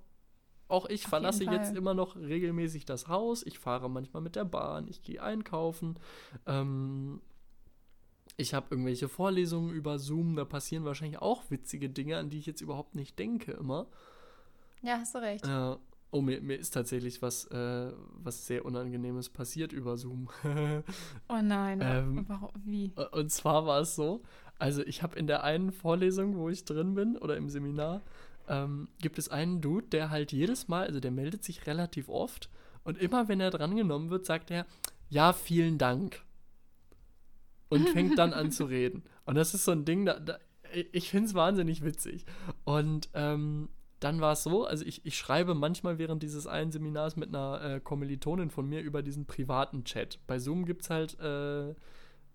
auch 0.69 0.87
ich 0.87 1.03
Auf 1.05 1.09
verlasse 1.09 1.43
jetzt 1.43 1.75
immer 1.75 1.93
noch 1.93 2.15
regelmäßig 2.15 2.85
das 2.85 3.09
Haus. 3.09 3.45
Ich 3.45 3.59
fahre 3.59 3.89
manchmal 3.89 4.23
mit 4.23 4.37
der 4.37 4.45
Bahn, 4.45 4.87
ich 4.87 5.01
gehe 5.01 5.21
einkaufen. 5.21 5.99
Ähm, 6.45 7.21
ich 8.37 8.53
habe 8.53 8.67
irgendwelche 8.69 9.09
Vorlesungen 9.09 9.73
über 9.73 9.99
Zoom, 9.99 10.35
da 10.35 10.45
passieren 10.45 10.85
wahrscheinlich 10.85 11.19
auch 11.19 11.43
witzige 11.49 11.89
Dinge, 11.89 12.17
an 12.17 12.29
die 12.29 12.37
ich 12.37 12.45
jetzt 12.45 12.61
überhaupt 12.61 12.95
nicht 12.95 13.17
denke 13.17 13.51
immer. 13.51 13.87
Ja, 14.83 14.99
hast 14.99 15.15
du 15.15 15.19
recht. 15.19 15.45
Ja. 15.45 15.79
Oh, 16.09 16.21
mir, 16.21 16.39
mir 16.39 16.55
ist 16.55 16.69
tatsächlich 16.69 17.21
was, 17.21 17.45
äh, 17.47 17.91
was 18.23 18.45
sehr 18.45 18.63
Unangenehmes 18.63 19.29
passiert 19.29 19.73
über 19.73 19.97
Zoom. 19.97 20.29
Oh 21.27 21.41
nein. 21.41 21.81
Ähm, 21.83 22.25
Warum, 22.27 22.51
wie? 22.63 22.93
Und 23.11 23.31
zwar 23.31 23.65
war 23.65 23.81
es 23.81 23.95
so, 23.95 24.21
also 24.57 24.81
ich 24.83 25.03
habe 25.03 25.19
in 25.19 25.27
der 25.27 25.43
einen 25.43 25.71
Vorlesung, 25.71 26.37
wo 26.37 26.47
ich 26.49 26.63
drin 26.63 26.93
bin, 26.93 27.17
oder 27.17 27.35
im 27.35 27.49
Seminar, 27.49 28.01
ähm, 28.47 28.87
gibt 29.01 29.17
es 29.17 29.27
einen 29.27 29.59
Dude, 29.59 29.87
der 29.87 30.09
halt 30.09 30.31
jedes 30.31 30.69
Mal, 30.69 30.87
also 30.87 31.01
der 31.01 31.11
meldet 31.11 31.43
sich 31.43 31.67
relativ 31.67 32.07
oft 32.07 32.49
und 32.85 32.97
immer 32.99 33.27
wenn 33.27 33.41
er 33.41 33.51
drangenommen 33.51 34.09
wird, 34.09 34.25
sagt 34.25 34.49
er, 34.49 34.65
ja, 35.09 35.33
vielen 35.33 35.77
Dank. 35.77 36.21
Und 37.69 37.89
fängt 37.93 38.17
dann 38.17 38.33
an 38.33 38.51
zu 38.51 38.65
reden. 38.65 39.03
Und 39.25 39.35
das 39.35 39.53
ist 39.53 39.65
so 39.65 39.71
ein 39.71 39.85
Ding, 39.85 40.05
da, 40.05 40.19
da 40.19 40.37
ich 40.91 41.09
finde 41.09 41.27
es 41.27 41.33
wahnsinnig 41.33 41.83
witzig. 41.83 42.25
Und 42.65 43.09
ähm, 43.13 43.69
dann 43.99 44.21
war 44.21 44.33
es 44.33 44.43
so, 44.43 44.65
also 44.65 44.85
ich, 44.85 45.05
ich 45.05 45.17
schreibe 45.17 45.55
manchmal 45.55 45.97
während 45.97 46.21
dieses 46.21 46.45
einen 46.45 46.71
Seminars 46.71 47.15
mit 47.15 47.29
einer 47.29 47.61
äh, 47.61 47.79
Kommilitonin 47.79 48.49
von 48.49 48.67
mir 48.67 48.81
über 48.81 49.01
diesen 49.01 49.25
privaten 49.25 49.85
Chat. 49.85 50.19
Bei 50.27 50.39
Zoom 50.39 50.65
gibt 50.65 50.83
es 50.83 50.89
halt 50.89 51.19
äh, 51.19 51.73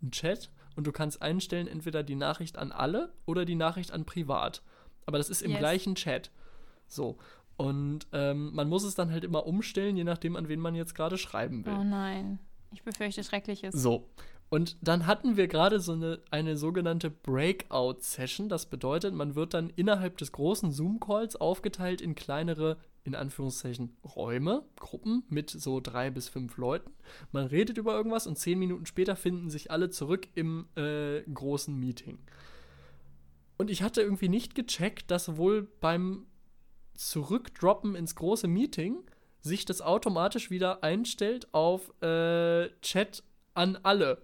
einen 0.01 0.11
Chat 0.11 0.51
und 0.77 0.87
du 0.87 0.93
kannst 0.93 1.23
einstellen, 1.23 1.69
entweder 1.69 2.03
die 2.03 2.17
Nachricht 2.17 2.59
an 2.59 2.73
alle 2.73 3.13
oder 3.27 3.45
die 3.45 3.55
Nachricht 3.55 3.93
an 3.93 4.05
privat. 4.05 4.63
Aber 5.07 5.19
das 5.19 5.31
ist 5.31 5.43
im 5.43 5.53
yes. 5.53 5.61
gleichen 5.61 5.95
Chat. 5.95 6.31
So. 6.87 7.19
Und 7.57 8.07
ähm, 8.13 8.53
man 8.55 8.69
muss 8.69 8.83
es 8.83 8.95
dann 8.95 9.11
halt 9.11 9.25
immer 9.25 9.47
umstellen, 9.47 9.97
je 9.97 10.05
nachdem, 10.05 10.37
an 10.37 10.49
wen 10.49 10.59
man 10.59 10.75
jetzt 10.75 10.95
gerade 10.95 11.19
schreiben 11.19 11.65
will. 11.65 11.75
Oh 11.79 11.85
nein. 11.85 12.41
Ich 12.73 12.83
befürchte 12.83 13.23
Schreckliches. 13.23 13.75
So. 13.75 14.09
Und 14.53 14.77
dann 14.83 15.07
hatten 15.07 15.39
wir 15.39 15.49
gerade 15.49 15.81
so 15.81 15.93
eine, 15.93 16.21
eine 16.31 16.59
sogenannte 16.59 17.09
Breakout-Session. 17.09 18.51
Das 18.51 18.67
bedeutet, 18.67 19.15
man 19.15 19.35
wird 19.35 19.55
dann 19.55 19.71
innerhalb 19.77 20.19
des 20.19 20.31
großen 20.31 20.73
Zoom-Calls 20.73 21.37
aufgeteilt 21.37 22.03
in 22.03 22.15
kleinere, 22.15 22.77
in 23.03 23.15
Anführungszeichen, 23.15 23.97
Räume, 24.05 24.63
Gruppen 24.77 25.25
mit 25.31 25.49
so 25.49 25.81
drei 25.81 26.11
bis 26.11 26.29
fünf 26.29 26.59
Leuten. 26.59 26.91
Man 27.31 27.47
redet 27.47 27.79
über 27.79 27.95
irgendwas 27.95 28.27
und 28.27 28.37
zehn 28.37 28.59
Minuten 28.59 28.85
später 28.85 29.17
finden 29.17 29.49
sich 29.49 29.71
alle 29.71 29.89
zurück 29.89 30.29
im 30.35 30.67
äh, 30.77 31.23
großen 31.23 31.75
Meeting. 31.75 32.19
Und 33.57 33.71
ich 33.71 33.83
hatte 33.83 34.03
irgendwie 34.03 34.29
nicht 34.29 34.55
gecheckt, 34.55 35.11
dass 35.11 35.39
wohl 35.39 35.63
beim 35.81 36.27
Zurückdroppen 36.93 37.95
ins 37.95 38.17
große 38.17 38.49
Meeting 38.49 38.99
sich 39.41 39.65
das 39.65 39.81
automatisch 39.81 40.51
wieder 40.51 40.85
einstellt 40.85 41.55
auf 41.55 41.91
äh, 42.03 42.69
Chat 42.83 43.23
an 43.55 43.79
alle 43.83 44.21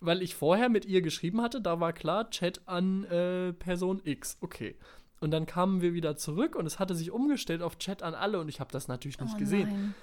weil 0.00 0.22
ich 0.22 0.34
vorher 0.34 0.68
mit 0.68 0.84
ihr 0.84 1.02
geschrieben 1.02 1.40
hatte, 1.40 1.60
da 1.60 1.80
war 1.80 1.92
klar, 1.92 2.30
Chat 2.30 2.62
an 2.66 3.04
äh, 3.04 3.52
Person 3.52 4.00
X. 4.04 4.38
Okay. 4.40 4.76
Und 5.20 5.32
dann 5.32 5.44
kamen 5.44 5.82
wir 5.82 5.92
wieder 5.92 6.16
zurück 6.16 6.56
und 6.56 6.66
es 6.66 6.78
hatte 6.78 6.94
sich 6.94 7.10
umgestellt 7.10 7.62
auf 7.62 7.78
Chat 7.78 8.02
an 8.02 8.14
alle 8.14 8.40
und 8.40 8.48
ich 8.48 8.58
habe 8.58 8.72
das 8.72 8.88
natürlich 8.88 9.20
nicht 9.20 9.34
oh 9.34 9.38
gesehen. 9.38 9.68
Nein. 9.68 9.94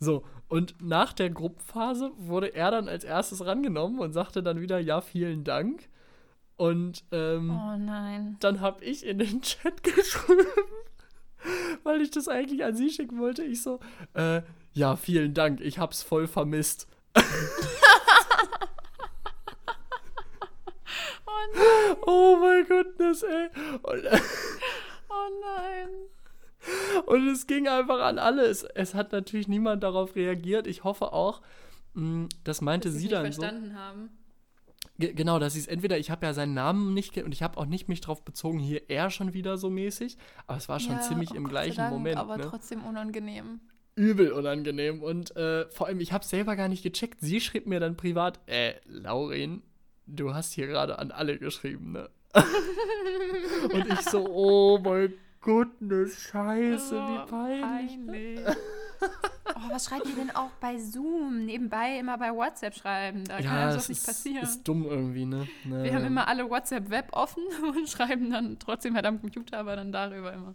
So, 0.00 0.24
und 0.48 0.74
nach 0.82 1.12
der 1.12 1.30
Gruppenphase 1.30 2.10
wurde 2.16 2.54
er 2.54 2.70
dann 2.72 2.88
als 2.88 3.04
erstes 3.04 3.44
rangenommen 3.44 4.00
und 4.00 4.12
sagte 4.12 4.42
dann 4.42 4.60
wieder, 4.60 4.80
ja, 4.80 5.00
vielen 5.00 5.44
Dank. 5.44 5.88
Und 6.56 7.04
ähm, 7.12 7.50
oh 7.50 8.36
dann 8.40 8.60
habe 8.60 8.84
ich 8.84 9.06
in 9.06 9.18
den 9.18 9.42
Chat 9.42 9.82
geschrieben, 9.84 10.46
weil 11.84 12.00
ich 12.00 12.10
das 12.10 12.28
eigentlich 12.28 12.64
an 12.64 12.74
sie 12.74 12.90
schicken 12.90 13.20
wollte. 13.20 13.44
Ich 13.44 13.62
so, 13.62 13.78
äh, 14.14 14.42
ja, 14.72 14.96
vielen 14.96 15.34
Dank, 15.34 15.60
ich 15.60 15.78
hab's 15.78 16.02
voll 16.02 16.26
vermisst. 16.26 16.88
Oh 22.06 22.36
mein 22.40 22.66
Goodness, 22.66 23.22
ey. 23.22 23.48
Und, 23.82 24.06
oh 25.08 25.28
nein. 25.40 25.88
Und 27.06 27.28
es 27.28 27.46
ging 27.46 27.68
einfach 27.68 28.00
an 28.00 28.18
alles. 28.18 28.64
Es 28.64 28.94
hat 28.94 29.12
natürlich 29.12 29.48
niemand 29.48 29.82
darauf 29.82 30.14
reagiert. 30.14 30.66
Ich 30.66 30.84
hoffe 30.84 31.12
auch, 31.12 31.42
hm, 31.94 32.28
das 32.44 32.60
meinte 32.60 32.88
dass 32.88 32.98
sie 32.98 33.08
dann 33.08 33.24
nicht 33.24 33.36
verstanden 33.36 33.70
so. 33.72 33.76
haben. 33.76 34.10
Genau, 34.98 35.38
dass 35.38 35.54
sie 35.54 35.60
es 35.60 35.66
entweder, 35.66 35.98
ich 35.98 36.10
habe 36.10 36.26
ja 36.26 36.34
seinen 36.34 36.54
Namen 36.54 36.94
nicht 36.94 37.16
und 37.16 37.32
ich 37.32 37.42
habe 37.42 37.56
auch 37.58 37.66
nicht 37.66 37.88
mich 37.88 38.00
darauf 38.00 38.24
bezogen, 38.24 38.58
hier 38.58 38.82
er 38.88 39.10
schon 39.10 39.32
wieder 39.32 39.56
so 39.56 39.70
mäßig, 39.70 40.16
aber 40.46 40.58
es 40.58 40.68
war 40.68 40.80
schon 40.80 40.94
ja, 40.94 41.00
ziemlich 41.00 41.30
oh 41.32 41.34
im 41.34 41.44
Gott 41.44 41.52
gleichen 41.52 41.76
Dank, 41.76 41.92
Moment. 41.92 42.18
Aber 42.18 42.36
ne? 42.36 42.46
trotzdem 42.48 42.84
unangenehm. 42.84 43.60
Übel 43.94 44.32
unangenehm 44.32 45.02
und 45.02 45.34
äh, 45.36 45.68
vor 45.70 45.86
allem, 45.86 46.00
ich 46.00 46.12
habe 46.12 46.24
selber 46.24 46.56
gar 46.56 46.68
nicht 46.68 46.82
gecheckt. 46.82 47.20
Sie 47.20 47.40
schrieb 47.40 47.66
mir 47.66 47.80
dann 47.80 47.96
privat, 47.96 48.40
äh, 48.46 48.74
Laurin, 48.86 49.62
du 50.06 50.34
hast 50.34 50.52
hier 50.52 50.66
gerade 50.66 50.98
an 50.98 51.10
alle 51.10 51.38
geschrieben, 51.38 51.92
ne? 51.92 52.08
und 53.72 53.92
ich 53.92 54.00
so, 54.02 54.26
oh 54.28 54.78
mein 54.78 55.12
Goodness, 55.42 56.20
scheiße, 56.30 56.94
oh, 56.96 57.08
wie 57.08 57.30
peinlich. 57.30 58.06
peinlich. 58.06 58.56
oh, 59.56 59.70
was 59.72 59.86
schreibt 59.86 60.06
ihr 60.06 60.14
denn 60.14 60.30
auch 60.30 60.50
bei 60.60 60.78
Zoom? 60.78 61.46
Nebenbei 61.46 61.98
immer 61.98 62.16
bei 62.16 62.32
WhatsApp 62.32 62.76
schreiben. 62.76 63.24
Da 63.24 63.40
ja, 63.40 63.50
kann 63.50 63.74
das 63.74 63.88
nicht 63.88 64.06
passieren. 64.06 64.44
Ist 64.44 64.62
dumm 64.62 64.86
irgendwie, 64.86 65.24
ne? 65.24 65.48
Naja. 65.64 65.82
Wir 65.82 65.94
haben 65.94 66.04
immer 66.04 66.28
alle 66.28 66.48
WhatsApp-Web 66.48 67.08
offen 67.10 67.42
und 67.76 67.88
schreiben 67.88 68.30
dann 68.30 68.56
trotzdem 68.60 68.94
halt 68.94 69.04
am 69.04 69.20
Computer, 69.20 69.58
aber 69.58 69.74
dann 69.74 69.90
darüber 69.90 70.32
immer. 70.32 70.54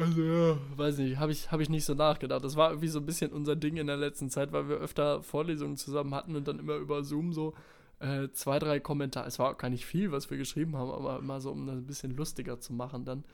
Also 0.00 0.22
ja, 0.22 0.56
weiß 0.76 0.96
nicht, 0.98 1.18
habe 1.18 1.32
ich, 1.32 1.52
hab 1.52 1.60
ich 1.60 1.68
nicht 1.68 1.84
so 1.84 1.92
nachgedacht. 1.92 2.42
Das 2.42 2.56
war 2.56 2.70
irgendwie 2.70 2.88
so 2.88 3.00
ein 3.00 3.06
bisschen 3.06 3.32
unser 3.32 3.54
Ding 3.54 3.76
in 3.76 3.86
der 3.86 3.98
letzten 3.98 4.30
Zeit, 4.30 4.50
weil 4.52 4.68
wir 4.70 4.76
öfter 4.76 5.22
Vorlesungen 5.22 5.76
zusammen 5.76 6.14
hatten 6.14 6.34
und 6.36 6.48
dann 6.48 6.58
immer 6.58 6.76
über 6.76 7.04
Zoom 7.04 7.34
so 7.34 7.52
äh, 8.00 8.28
zwei, 8.32 8.58
drei 8.58 8.80
Kommentare. 8.80 9.26
Es 9.26 9.38
war 9.38 9.54
gar 9.54 9.70
nicht 9.70 9.86
viel, 9.86 10.12
was 10.12 10.30
wir 10.30 10.38
geschrieben 10.38 10.76
haben, 10.76 10.90
aber 10.90 11.18
immer 11.18 11.40
so, 11.40 11.50
um 11.50 11.66
das 11.66 11.76
ein 11.76 11.86
bisschen 11.86 12.16
lustiger 12.16 12.60
zu 12.60 12.72
machen 12.72 13.04
dann. 13.04 13.24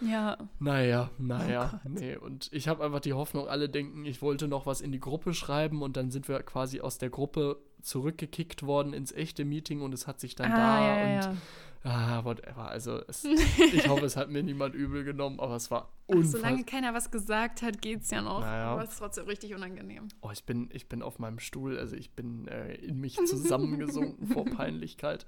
Ja. 0.00 0.36
Naja, 0.58 1.10
naja, 1.18 1.80
oh 1.84 1.88
nee. 1.88 2.16
Und 2.16 2.48
ich 2.52 2.66
habe 2.66 2.84
einfach 2.84 3.00
die 3.00 3.12
Hoffnung, 3.12 3.46
alle 3.46 3.68
denken, 3.68 4.04
ich 4.04 4.20
wollte 4.20 4.48
noch 4.48 4.66
was 4.66 4.80
in 4.80 4.90
die 4.90 5.00
Gruppe 5.00 5.32
schreiben 5.32 5.82
und 5.82 5.96
dann 5.96 6.10
sind 6.10 6.28
wir 6.28 6.42
quasi 6.42 6.80
aus 6.80 6.98
der 6.98 7.10
Gruppe 7.10 7.58
zurückgekickt 7.82 8.64
worden 8.64 8.94
ins 8.94 9.12
echte 9.12 9.44
Meeting 9.44 9.80
und 9.80 9.94
es 9.94 10.06
hat 10.06 10.20
sich 10.20 10.34
dann 10.34 10.50
ah, 10.50 10.56
da 10.56 10.86
ja, 10.86 11.04
und 11.04 11.22
ja. 11.22 11.36
Ah, 11.84 12.24
whatever. 12.24 12.68
Also, 12.68 13.02
es, 13.08 13.24
ich 13.72 13.88
hoffe, 13.88 14.04
es 14.06 14.16
hat 14.16 14.30
mir 14.30 14.42
niemand 14.42 14.74
übel 14.74 15.02
genommen, 15.04 15.40
aber 15.40 15.56
es 15.56 15.70
war 15.70 15.90
unfassbar. 16.06 16.40
Solange 16.40 16.64
keiner 16.64 16.94
was 16.94 17.10
gesagt 17.10 17.62
hat, 17.62 17.82
geht's 17.82 18.10
ja 18.10 18.22
noch. 18.22 18.40
Naja. 18.40 18.66
Aber 18.72 18.84
es 18.84 18.90
ist 18.90 18.98
trotzdem 18.98 19.26
richtig 19.26 19.54
unangenehm. 19.54 20.08
Oh, 20.20 20.30
ich 20.30 20.44
bin, 20.44 20.68
ich 20.72 20.88
bin 20.88 21.02
auf 21.02 21.18
meinem 21.18 21.40
Stuhl, 21.40 21.78
also 21.78 21.96
ich 21.96 22.12
bin 22.12 22.46
äh, 22.46 22.74
in 22.74 23.00
mich 23.00 23.16
zusammengesunken 23.16 24.26
vor 24.32 24.44
Peinlichkeit. 24.44 25.26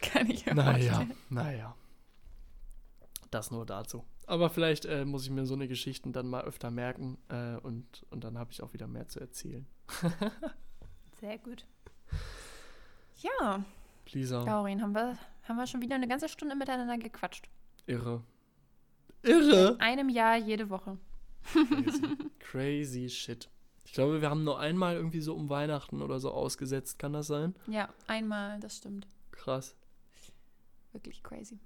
Kann 0.00 0.30
ich 0.30 0.46
ja 0.46 0.54
Naja, 0.54 0.94
vorstellen. 0.94 1.18
naja. 1.28 1.74
Das 3.30 3.50
nur 3.50 3.66
dazu. 3.66 4.04
Aber 4.26 4.48
vielleicht 4.48 4.86
äh, 4.86 5.04
muss 5.04 5.24
ich 5.24 5.30
mir 5.30 5.44
so 5.44 5.54
eine 5.54 5.68
Geschichten 5.68 6.12
dann 6.12 6.28
mal 6.28 6.44
öfter 6.44 6.70
merken 6.70 7.18
äh, 7.28 7.56
und, 7.56 8.06
und 8.10 8.24
dann 8.24 8.38
habe 8.38 8.52
ich 8.52 8.62
auch 8.62 8.72
wieder 8.72 8.86
mehr 8.86 9.08
zu 9.08 9.20
erzählen. 9.20 9.66
Sehr 11.20 11.36
gut. 11.38 11.66
Ja. 13.18 13.64
Lisa. 14.12 14.44
Laurin, 14.44 14.80
haben 14.80 14.94
wir 14.94 15.18
haben 15.44 15.56
wir 15.56 15.66
schon 15.66 15.82
wieder 15.82 15.94
eine 15.94 16.08
ganze 16.08 16.28
Stunde 16.28 16.54
miteinander 16.54 16.98
gequatscht. 16.98 17.48
Irre. 17.86 18.22
Irre? 19.22 19.74
In 19.74 19.80
einem 19.80 20.08
Jahr 20.08 20.36
jede 20.36 20.70
Woche. 20.70 20.98
Crazy. 21.52 22.02
Crazy 22.38 23.08
shit. 23.08 23.48
Ich 23.84 23.92
glaube, 23.92 24.20
wir 24.20 24.30
haben 24.30 24.44
nur 24.44 24.58
einmal 24.58 24.96
irgendwie 24.96 25.20
so 25.20 25.34
um 25.34 25.48
Weihnachten 25.50 26.02
oder 26.02 26.18
so 26.18 26.30
ausgesetzt. 26.32 26.98
Kann 26.98 27.12
das 27.12 27.26
sein? 27.26 27.54
Ja, 27.66 27.88
einmal, 28.06 28.58
das 28.60 28.78
stimmt. 28.78 29.06
Krass. 29.30 29.76
Wirklich 30.92 31.22
crazy. 31.22 31.58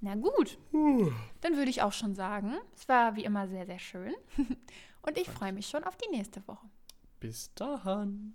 Na 0.00 0.14
gut. 0.14 0.58
Uh. 0.72 1.10
Dann 1.40 1.56
würde 1.56 1.70
ich 1.70 1.82
auch 1.82 1.92
schon 1.92 2.14
sagen, 2.14 2.54
es 2.74 2.88
war 2.88 3.16
wie 3.16 3.24
immer 3.24 3.48
sehr, 3.48 3.66
sehr 3.66 3.78
schön. 3.78 4.14
Und 5.02 5.16
ich 5.18 5.28
freue 5.28 5.52
mich 5.52 5.66
schon 5.66 5.84
auf 5.84 5.96
die 5.96 6.10
nächste 6.10 6.46
Woche. 6.46 6.66
Bis 7.20 7.52
dahin. 7.54 8.34